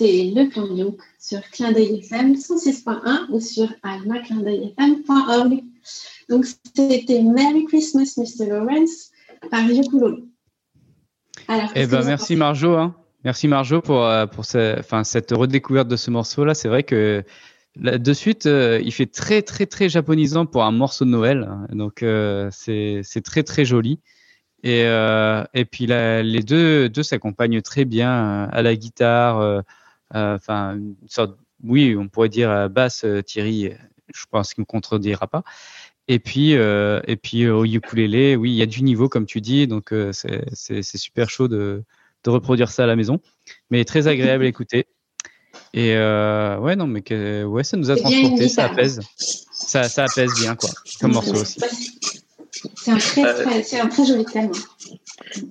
[0.00, 5.62] Écoutez Le Plan Youk sur Clin d'œil FM 106.1 ou sur almaclindeuilfm.org.
[6.28, 8.48] Donc, c'était Merry Christmas, Mr.
[8.48, 9.10] Lawrence
[9.50, 10.26] par Yokulolo.
[11.48, 12.74] Alors, Eh ben, merci Marjo.
[12.76, 12.94] hein.
[13.24, 16.54] Merci Marjo pour, euh, pour ce- enfin, cette redécouverte de ce morceau-là.
[16.54, 17.22] C'est vrai que
[17.76, 21.46] là, de suite, euh, il fait très, très, très japonisant pour un morceau de Noël.
[21.50, 21.66] hein.
[21.74, 24.00] Donc, euh, c'est très, très joli.
[24.62, 29.62] Et, euh, et puis, là, les deux, deux s'accompagnent très bien à la guitare.
[30.14, 33.72] Euh, Enfin, une sorte, oui, on pourrait dire euh, basse, euh, Thierry.
[34.14, 35.42] Je pense qu'il ne me contredira pas.
[36.08, 39.40] Et puis, euh, et puis au ukulélé, oui, il y a du niveau, comme tu
[39.40, 39.66] dis.
[39.68, 41.84] Donc, euh, c'est super chaud de,
[42.24, 43.20] de reproduire ça à la maison,
[43.70, 44.86] mais très agréable à écouter.
[45.72, 49.00] Et euh, ouais, non, mais que, ouais, ça nous a transporté, ça apaise.
[49.52, 50.70] Ça, ça apaise bien, quoi,
[51.00, 51.60] comme morceau aussi.
[52.74, 54.50] C'est un, très, très- c'est un très joli thème.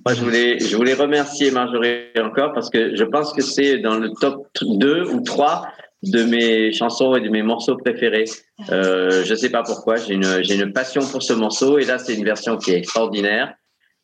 [0.04, 3.98] Moi, je voulais, je voulais remercier Marjorie encore parce que je pense que c'est dans
[3.98, 5.68] le top 2 ou 3
[6.02, 8.24] de mes chansons et de mes morceaux préférés.
[8.70, 11.98] Euh, je sais pas pourquoi, j'ai une, j'ai une passion pour ce morceau et là,
[11.98, 13.54] c'est une version qui est extraordinaire.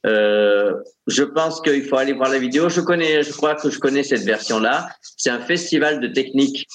[0.06, 0.74] Euh,
[1.06, 2.68] je pense qu'il faut aller voir la vidéo.
[2.68, 4.88] Je connais, je crois que je connais cette version-là.
[5.16, 6.68] C'est un festival de technique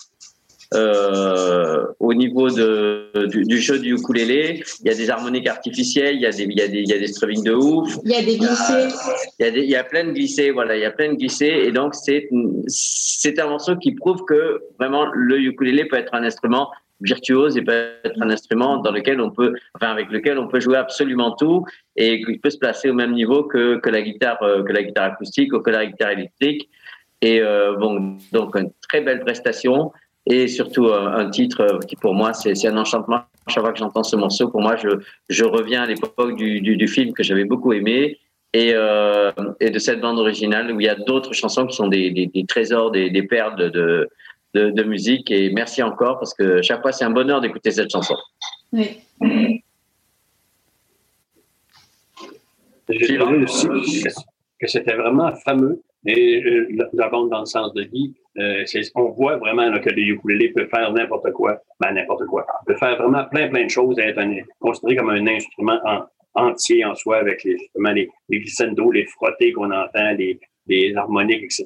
[0.73, 4.63] euh, au niveau de, du, du jeu du ukulélé.
[4.81, 6.89] Il y a des harmoniques artificielles, il y a des, il y a des, il
[6.89, 7.97] y a des strummings de ouf.
[8.05, 8.87] Il y a des glissés.
[9.39, 11.09] Il y a, des, il y a plein de glissés, voilà, il y a plein
[11.09, 12.29] de glissés, et donc c'est
[12.67, 16.69] c'est un morceau qui prouve que vraiment le ukulélé peut être un instrument
[17.01, 20.59] virtuose et peut être un instrument dans lequel on peut, enfin avec lequel on peut
[20.59, 21.65] jouer absolument tout
[21.95, 24.83] et qu'il peut se placer au même niveau que, que la guitare euh, que la
[24.83, 26.69] guitare acoustique ou que la guitare électrique.
[27.21, 29.91] Et euh, bon, donc une très belle prestation
[30.25, 33.21] et surtout euh, un titre euh, qui pour moi c'est un enchantement.
[33.47, 34.89] Chaque fois que j'entends ce morceau, pour moi je
[35.29, 38.19] je reviens à l'époque du, du, du film que j'avais beaucoup aimé
[38.53, 41.87] et, euh, et de cette bande originale où il y a d'autres chansons qui sont
[41.87, 44.09] des, des, des trésors, des, des perles de, de,
[44.53, 45.31] de, de musique.
[45.31, 48.15] Et merci encore parce que chaque fois c'est un bonheur d'écouter cette chanson.
[48.73, 49.01] Oui.
[52.89, 54.09] J'ai trouvé aussi que-
[54.59, 55.81] que c'était vraiment fameux.
[56.05, 58.63] Et euh, la- bande dans le sens de Guy, euh,
[58.95, 61.59] on voit vraiment là, que le ukulélé peut faire n'importe quoi.
[61.79, 62.45] Ben, n'importe quoi.
[62.65, 66.03] peut faire vraiment plein, plein de choses être un- considéré comme un instrument en-
[66.33, 68.39] entier en soi avec les, justement les, les
[68.93, 71.65] les frottés qu'on entend, les, les harmoniques, etc.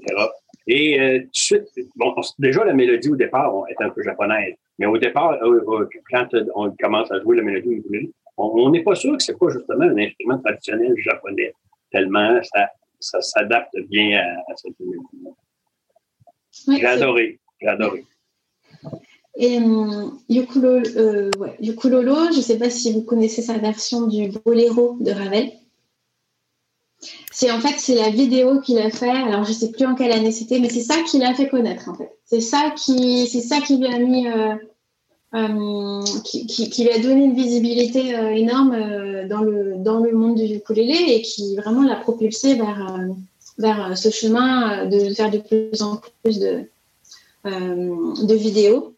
[0.68, 1.64] Et euh, tout de suite,
[1.96, 4.56] bon, on- déjà la mélodie au départ on, est un peu japonaise.
[4.80, 8.12] Mais au départ, euh, euh, quand euh, on commence à jouer la mélodie au ukulélé,
[8.38, 11.54] on on n'est pas sûr que c'est pas justement un instrument traditionnel japonais,
[11.92, 12.68] tellement ça,
[13.06, 15.06] ça s'adapte bien à, à cette mélodie.
[16.68, 18.06] Ouais, J'ai adoré, j'ai adoré.
[19.38, 24.08] Et hum, Yukulolo, euh, ouais, Yukulolo, je ne sais pas si vous connaissez sa version
[24.08, 25.52] du Boléro de Ravel.
[27.32, 29.10] C'est en fait c'est la vidéo qu'il a fait.
[29.10, 31.90] Alors je sais plus en quelle année c'était, mais c'est ça qui l'a fait connaître
[31.90, 32.10] en fait.
[32.26, 34.56] C'est ça qui c'est ça qui lui a mis euh,
[35.36, 38.74] euh, qui, qui- qui lui a donné une visibilité énorme
[39.28, 43.14] dans le dans le monde du ukulélé et qui vraiment l'a propulsé vers euh,
[43.58, 46.64] vers euh, ce chemin euh, de faire de plus en plus de
[47.46, 48.96] de vidéos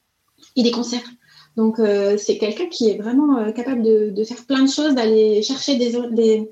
[0.55, 1.09] et des concerts.
[1.57, 1.75] Donc,
[2.17, 5.91] c'est quelqu'un qui est vraiment capable de, de faire plein de choses, d'aller chercher des,
[6.11, 6.49] des,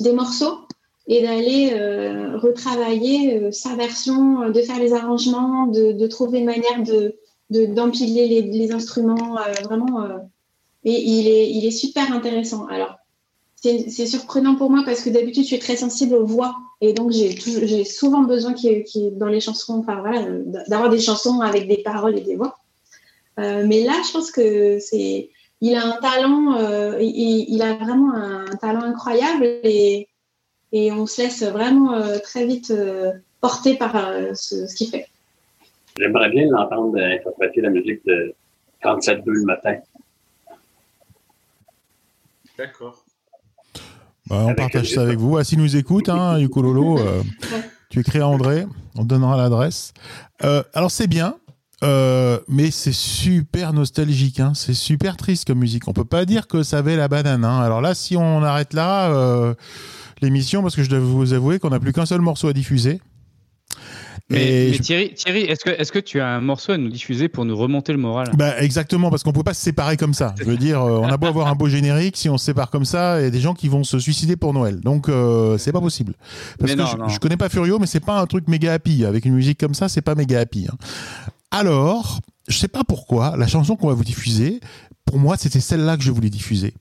[0.00, 0.56] des morceaux
[1.06, 1.74] et d'aller
[2.34, 7.14] retravailler sa version, de faire les arrangements, de, de trouver une manière de
[7.50, 9.36] de- d'empiler les, les instruments.
[9.64, 10.02] vraiment,
[10.84, 12.66] et il est, il est super intéressant.
[12.66, 12.97] Alors,
[13.60, 16.54] c'est surprenant pour moi parce que d'habitude, je suis très sensible aux voix.
[16.80, 19.96] Et donc, j'ai souvent besoin qu'il y ait- qu'il y ait dans les chansons, enfin
[20.00, 20.22] voilà,
[20.68, 22.58] d'avoir des chansons avec des paroles et des voix.
[23.40, 25.30] Euh, mais là, je pense que c'est,
[25.60, 30.08] il a un talent, euh, il, il a vraiment un talent incroyable et,
[30.72, 34.88] et on se laisse vraiment euh, très vite euh, porter par euh, ce, ce qu'il
[34.88, 35.08] fait.
[35.98, 38.34] J'aimerais bien l'entendre interpréter la musique de
[38.84, 39.78] 37-2 le matin.
[42.56, 43.04] D'accord.
[44.28, 45.36] Bah, on partage ça avec vous.
[45.36, 47.22] Ah, s'il nous écoute, hein, Yukulolo, euh,
[47.90, 49.92] tu écris à André, on te donnera l'adresse.
[50.44, 51.36] Euh, alors c'est bien,
[51.84, 54.52] euh, mais c'est super nostalgique, hein.
[54.54, 55.88] c'est super triste comme musique.
[55.88, 57.44] On peut pas dire que ça avait la banane.
[57.44, 57.60] hein.
[57.60, 59.54] Alors là, si on arrête là euh,
[60.20, 63.00] l'émission, parce que je dois vous avouer qu'on n'a plus qu'un seul morceau à diffuser.
[64.30, 66.76] Mais, Et mais je- Thierry, Thierry est-ce que, est que tu as un morceau à
[66.76, 68.30] nous diffuser pour nous remonter le moral?
[68.36, 70.34] Bah exactement parce qu'on peut pas se séparer comme ça.
[70.38, 72.70] Je veux dire, euh, on a beau avoir un beau générique, si on se sépare
[72.70, 74.80] comme ça, il y a des gens qui vont se suicider pour Noël.
[74.80, 76.12] Donc euh, c'est pas possible.
[76.58, 77.08] Parce Mais que non, je, non.
[77.08, 79.06] je connais pas Furio, mais c'est pas un truc méga happy.
[79.06, 80.66] Avec une musique comme ça, c'est pas méga happy.
[80.70, 80.76] hein.
[81.50, 84.60] Alors, je sais pas pourquoi, la chanson qu'on va vous diffuser,
[85.06, 86.74] pour moi, c'était celle-là que je voulais diffuser.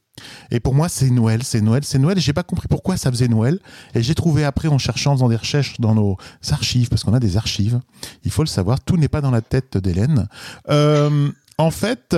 [0.52, 2.18] Et pour moi, c'est Noël, c'est Noël, c'est Noël.
[2.18, 3.60] Et j'ai pas compris pourquoi ça faisait Noël.
[3.96, 6.18] Et j'ai trouvé après, en cherchant, en faisant des recherches dans nos
[6.52, 7.80] archives, parce qu'on a des archives.
[8.24, 10.28] Il faut le savoir, tout n'est pas dans la tête d'Hélène.
[10.70, 12.16] Euh, en fait,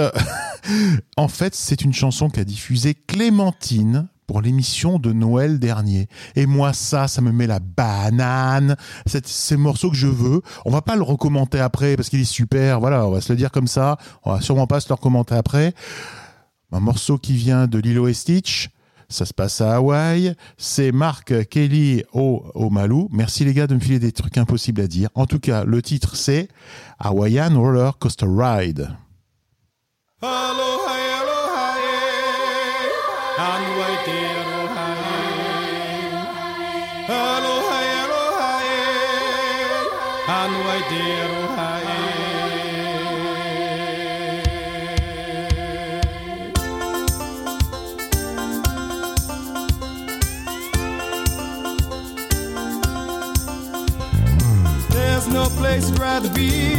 [1.18, 6.08] en fait, c'est une chanson qu'a diffusée Clémentine pour l'émission de Noël dernier.
[6.36, 8.76] Et moi, ça, ça me met la banane.
[9.08, 10.44] C'est ces morceaux que je veux.
[10.66, 12.80] On va pas le recommenter après parce qu'il est super.
[12.80, 13.98] Voilà, on va se le dire comme ça.
[14.24, 15.74] On va sûrement pas se le recommander après.
[16.72, 18.70] Un morceau qui vient de Lilo et Stitch.
[19.10, 20.36] Ça se passe à Hawaï.
[20.58, 23.10] C'est Marc Kelly au, au Malou.
[23.12, 25.10] Merci les gars de me filer des trucs impossibles à dire.
[25.16, 26.48] En tout cas, le titre c'est
[27.00, 28.90] Hawaiian Roller Coaster Ride.
[40.90, 41.39] There's
[55.50, 56.76] no place I'd rather be.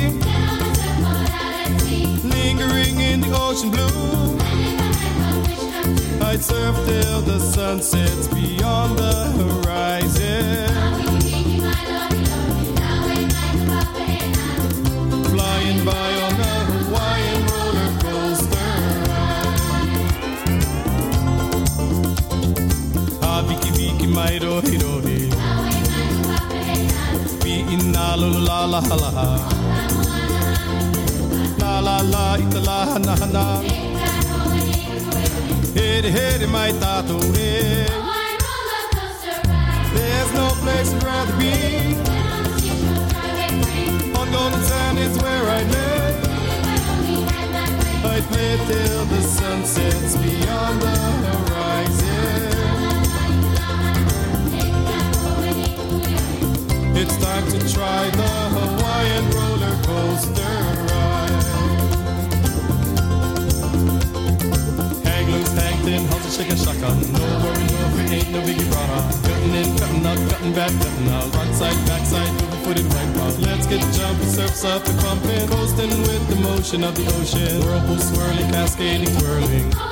[2.29, 4.39] Lingering in the ocean blue.
[6.25, 10.69] I'd surf till the sun sets beyond the horizon.
[15.31, 18.71] Flying by on a Hawaiian roller coaster
[23.77, 24.61] Viki Mairo
[27.51, 27.73] Hirohi.
[27.75, 29.27] Ina la la la la la La.
[31.59, 32.37] La la la
[36.47, 37.87] mai tato re.
[39.95, 41.55] There's no place I'd rather be.
[44.19, 46.19] On golden sand is where I live.
[48.13, 50.97] I'd play till the sun sets beyond the
[51.27, 52.50] horizon
[57.03, 61.45] It's time to try the Hawaiian roller coaster ride.
[65.09, 66.93] Hang loose, hang thin, it shake a shaka?
[67.17, 69.01] No worry, no fear, ain't no biggie brother.
[69.25, 71.35] Cutting in, cutting out, cutting back, cutting out.
[71.37, 72.33] Right side, back side,
[72.65, 73.39] footed right out.
[73.49, 75.49] Let's get jumping, surfs up and pumping.
[75.49, 77.65] Coasting with the motion of the ocean.
[77.65, 79.90] Whirlpool swirling, cascading, twirling.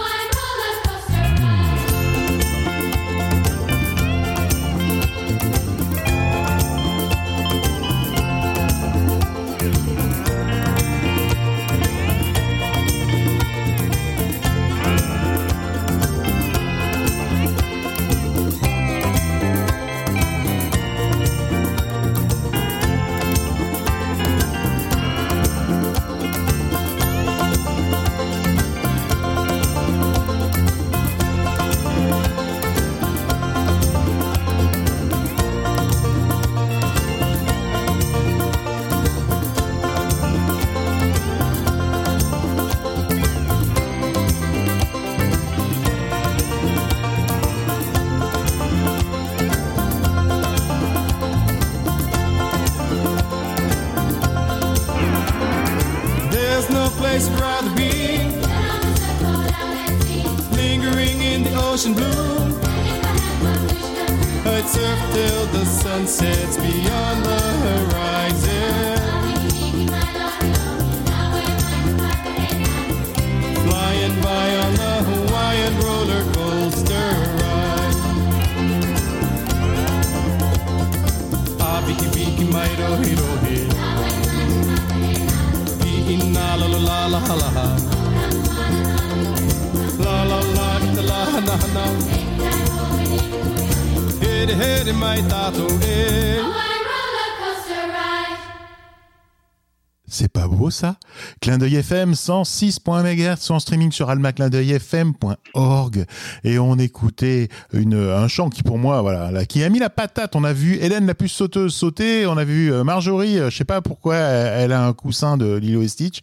[101.68, 106.04] Clin d'œil FM 106.1 MHz en streaming sur almaclindeuilfm.org
[106.44, 109.90] et on écoutait une, un chant qui pour moi voilà là, qui a mis la
[109.90, 110.34] patate.
[110.34, 113.56] On a vu Hélène la puce sauteuse sauter, on a vu euh, Marjorie, euh, je
[113.58, 116.20] sais pas pourquoi elle, elle a un coussin de Lilo et Stitch.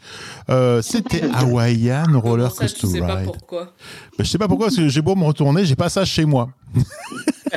[0.50, 3.26] Euh, C'était Hawaiian Roller Ça, je Coaster sais pas Ride.
[3.26, 3.74] pourquoi?
[4.18, 6.26] Ben, je sais pas pourquoi parce que j'ai beau me retourner, j'ai pas ça chez
[6.26, 6.50] moi.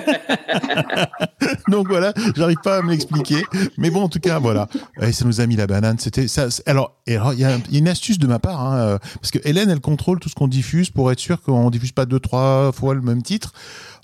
[1.69, 3.43] Donc voilà, j'arrive pas à me l'expliquer.
[3.77, 4.69] Mais bon, en tout cas, voilà.
[5.01, 5.99] Et ça nous a mis la banane.
[5.99, 6.49] C'était ça.
[6.67, 9.81] Alors, il y a une astuce de ma part, hein, euh, parce que Hélène, elle
[9.81, 13.03] contrôle tout ce qu'on diffuse pour être sûr qu'on diffuse pas deux, trois fois le
[13.03, 13.53] même titre.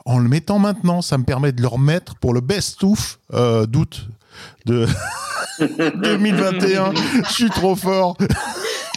[0.04, 4.08] En le mettant maintenant, ça me permet de le remettre pour le best-of euh, d'août
[4.66, 4.86] de
[6.02, 6.92] 2021.
[7.28, 8.16] Je suis trop fort.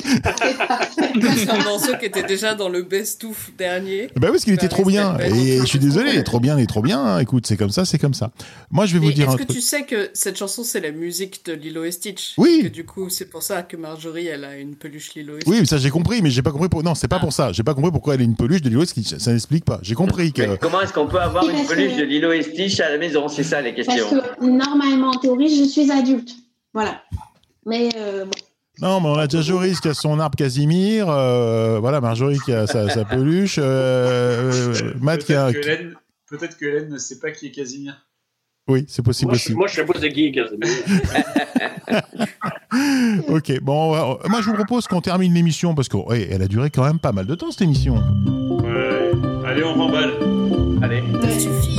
[0.04, 4.08] C'est un morceau qui était déjà dans le best-of dernier.
[4.16, 5.18] Bah oui, parce qu'il était trop bien.
[5.20, 7.00] Et je suis désolé, il est trop bien, il est trop bien.
[7.00, 7.20] hein.
[7.20, 8.32] Écoute, c'est comme ça, c'est comme ça.
[8.72, 9.56] Moi, je vais vous Et dire est-ce que truc.
[9.58, 12.34] tu sais que cette chanson, c'est la musique de Lilo et Stitch?
[12.38, 12.62] Oui.
[12.64, 15.52] Que du coup, c'est pour ça que Marjorie, elle a une peluche Lilo et Stitch.
[15.52, 16.84] Oui, mais ça j'ai compris, mais j'ai pas compris pour.
[16.84, 17.52] Non, c'est pas pour ça.
[17.52, 19.18] J'ai pas compris pourquoi elle est une peluche de Lilo et Stitch.
[19.18, 19.80] Ça n'explique pas.
[19.82, 20.44] J'ai compris que.
[20.44, 22.92] Mais comment est-ce qu'on peut avoir une parce peluche que- de Lilo et Stitch à
[22.92, 23.28] la maison?
[23.28, 24.22] C'est ça les Parce questions.
[24.40, 26.32] que normalement, en théorie, je suis adulte.
[26.74, 27.02] Voilà.
[27.66, 28.32] Mais euh, bon.
[28.82, 31.10] Non, mais on a déjà Joris qui a son arbre Casimir.
[31.10, 33.58] euh, voilà, Marjorie qui a sa, sa peluche.
[33.60, 35.52] euh, euh, Matt qui a.
[36.30, 38.06] Peut-être que Hélène- ne sait pas qui est Casimir.
[38.70, 39.54] Oui, c'est possible Moi, je, aussi.
[39.56, 40.70] moi, je pas c'est qui, Casimir.
[43.30, 43.96] Ok, bon,
[44.30, 47.26] moi je vous propose qu'on termine l'émission parce qu'elle a duré quand même pas mal
[47.26, 47.96] de temps cette émission.
[47.96, 49.12] Ouais.
[49.46, 50.14] Allez, on remballe.
[50.84, 51.02] Allez.
[51.22, 51.77] Ça suffit.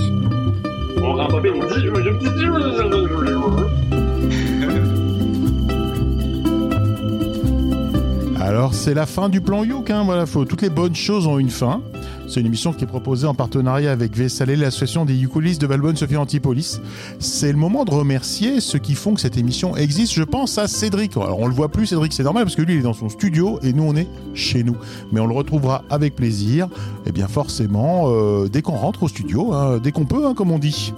[8.40, 11.39] Alors c'est la fin du plan Youk, hein, voilà, faut, toutes les bonnes choses ont
[11.39, 11.82] une fin.
[12.28, 15.96] C'est une émission qui est proposée en partenariat avec VSALE, l'association des ukulélistes de Valbonne
[15.96, 16.78] Sophie Antipolis.
[17.18, 20.12] C'est le moment de remercier ceux qui font que cette émission existe.
[20.12, 21.16] Je pense à Cédric.
[21.16, 23.09] Alors on le voit plus Cédric, c'est normal parce que lui il est dans son
[23.09, 24.76] studio et nous on est chez nous.
[25.10, 26.68] Mais on le retrouvera avec plaisir.
[27.06, 30.50] Et bien forcément euh, dès qu'on rentre au studio, hein, dès qu'on peut, hein, comme
[30.50, 30.92] on dit.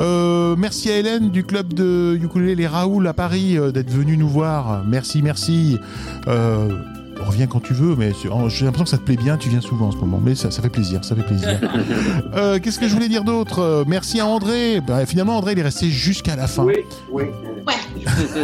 [0.00, 4.18] Euh, merci à Hélène du club de ukulélé Les Raoul à Paris euh, d'être venue
[4.18, 4.84] nous voir.
[4.86, 5.78] Merci, merci.
[7.24, 9.36] Reviens quand tu veux, mais oh, j'ai l'impression que ça te plaît bien.
[9.36, 11.60] Tu viens souvent en ce moment, mais ça, ça fait plaisir, ça fait plaisir.
[12.34, 13.60] Euh, Qu'est-ce que je voulais dire d'autre?
[13.60, 14.80] Euh, Merci à André.
[14.86, 16.64] Bah, finalement, André, il est resté jusqu'à la fin.
[16.64, 16.74] Oui,
[17.10, 17.24] oui.
[17.66, 17.74] Ouais.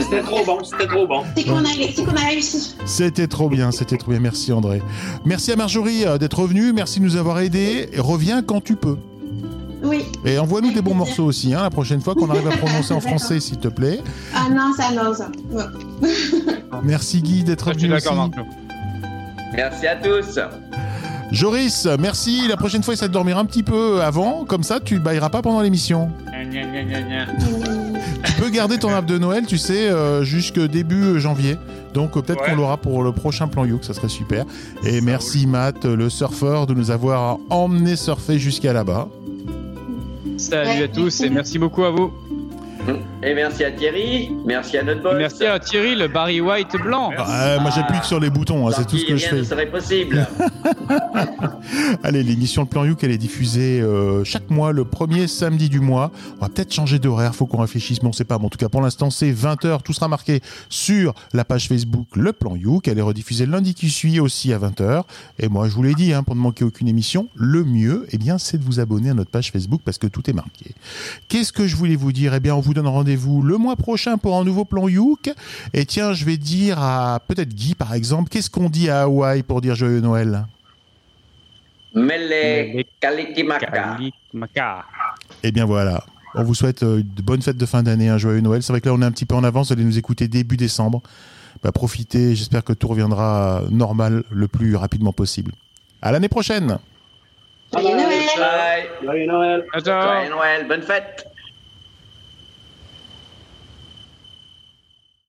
[0.01, 1.23] C'était trop bon, c'était trop bon.
[1.37, 2.75] C'est qu'on a, réussi.
[2.87, 4.21] C'était trop bien, c'était trop bien.
[4.21, 4.83] Merci André.
[5.25, 6.73] Merci à Marjorie euh, d'être revenue.
[6.73, 7.89] Merci de nous avoir aidés.
[7.93, 8.97] Et reviens quand tu peux.
[9.83, 10.05] Oui.
[10.25, 13.01] Et envoie-nous des bons morceaux aussi, hein, la prochaine fois qu'on arrive à prononcer en
[13.09, 14.01] français, s'il te plaît.
[14.35, 15.31] Ah non, ça non, ça.
[16.83, 18.31] Merci Guy d'être Je suis venu d'accord.
[19.55, 20.39] Merci à tous.
[21.31, 22.47] Joris, merci.
[22.49, 24.45] La prochaine fois, essaie de dormir un petit peu avant.
[24.45, 26.11] Comme ça, tu bailleras pas pendant l'émission.
[28.25, 31.57] Tu peux garder ton arbre de Noël, tu sais, euh, jusque début euh, janvier.
[31.95, 32.51] Donc euh, peut-être Ouais.
[32.51, 34.45] qu'on l'aura pour le prochain plan Youk, ça serait super.
[34.85, 39.09] Et merci Matt, le surfeur, de nous avoir emmené surfer jusqu'à là-bas.
[40.39, 42.13] Salut à tous et merci beaucoup à vous.
[43.25, 44.33] Et merci à Thierry.
[44.45, 45.15] Merci à notre boss.
[45.17, 47.11] Merci à Thierry, le Barry White blanc.
[47.17, 49.43] Ah, moi j'appuie que sur les boutons, hein, c'est tout ce que je rien ne
[49.45, 49.49] fais.
[49.49, 50.27] serait possible.
[52.03, 55.79] Allez, l'émission Le Plan Youk, elle est diffusée euh, chaque mois, le premier samedi du
[55.79, 56.11] mois.
[56.39, 58.39] On va peut-être changer d'horaire, faut qu'on réfléchisse, mais on sait pas.
[58.39, 59.83] Mais en tout cas, pour l'instant, c'est 20h.
[59.83, 62.89] Tout sera marqué sur la page Facebook Le Plan Youk.
[62.89, 65.05] Elle est rediffusée le lundi qui suit aussi à 20h.
[65.39, 68.19] Et moi, je vous l'ai dit, hein, pour ne manquer aucune émission, le mieux, eh
[68.19, 70.73] bien, c'est de vous abonner à notre page Facebook parce que tout est marqué.
[71.29, 72.35] Qu'est-ce que je voulais vous dire?
[72.35, 75.31] Eh bien, on vous donne rendez-vous le mois prochain pour un nouveau Plan Youk.
[75.73, 79.43] Et tiens, je vais dire à peut-être Guy, par exemple, qu'est-ce qu'on dit à Hawaï
[79.43, 80.47] pour dire Joyeux Noël?
[81.95, 83.67] Mele Kalikimaka.
[83.67, 84.85] Kalikimaka.
[85.43, 86.05] Eh bien voilà.
[86.35, 88.63] On vous souhaite euh, de bonnes fêtes de fin d'année, un joyeux Noël.
[88.63, 89.69] C'est vrai que là, on est un petit peu en avance.
[89.69, 91.03] Vous allez nous écouter début décembre.
[91.63, 92.35] Bah, profitez.
[92.35, 95.53] J'espère que tout reviendra normal le plus rapidement possible.
[96.01, 96.79] À l'année prochaine.
[97.73, 98.89] Joyeux Noël.
[99.03, 99.65] Joyeux Noël.
[99.85, 100.67] Joyeux Noël.
[100.69, 101.27] Bonne fête.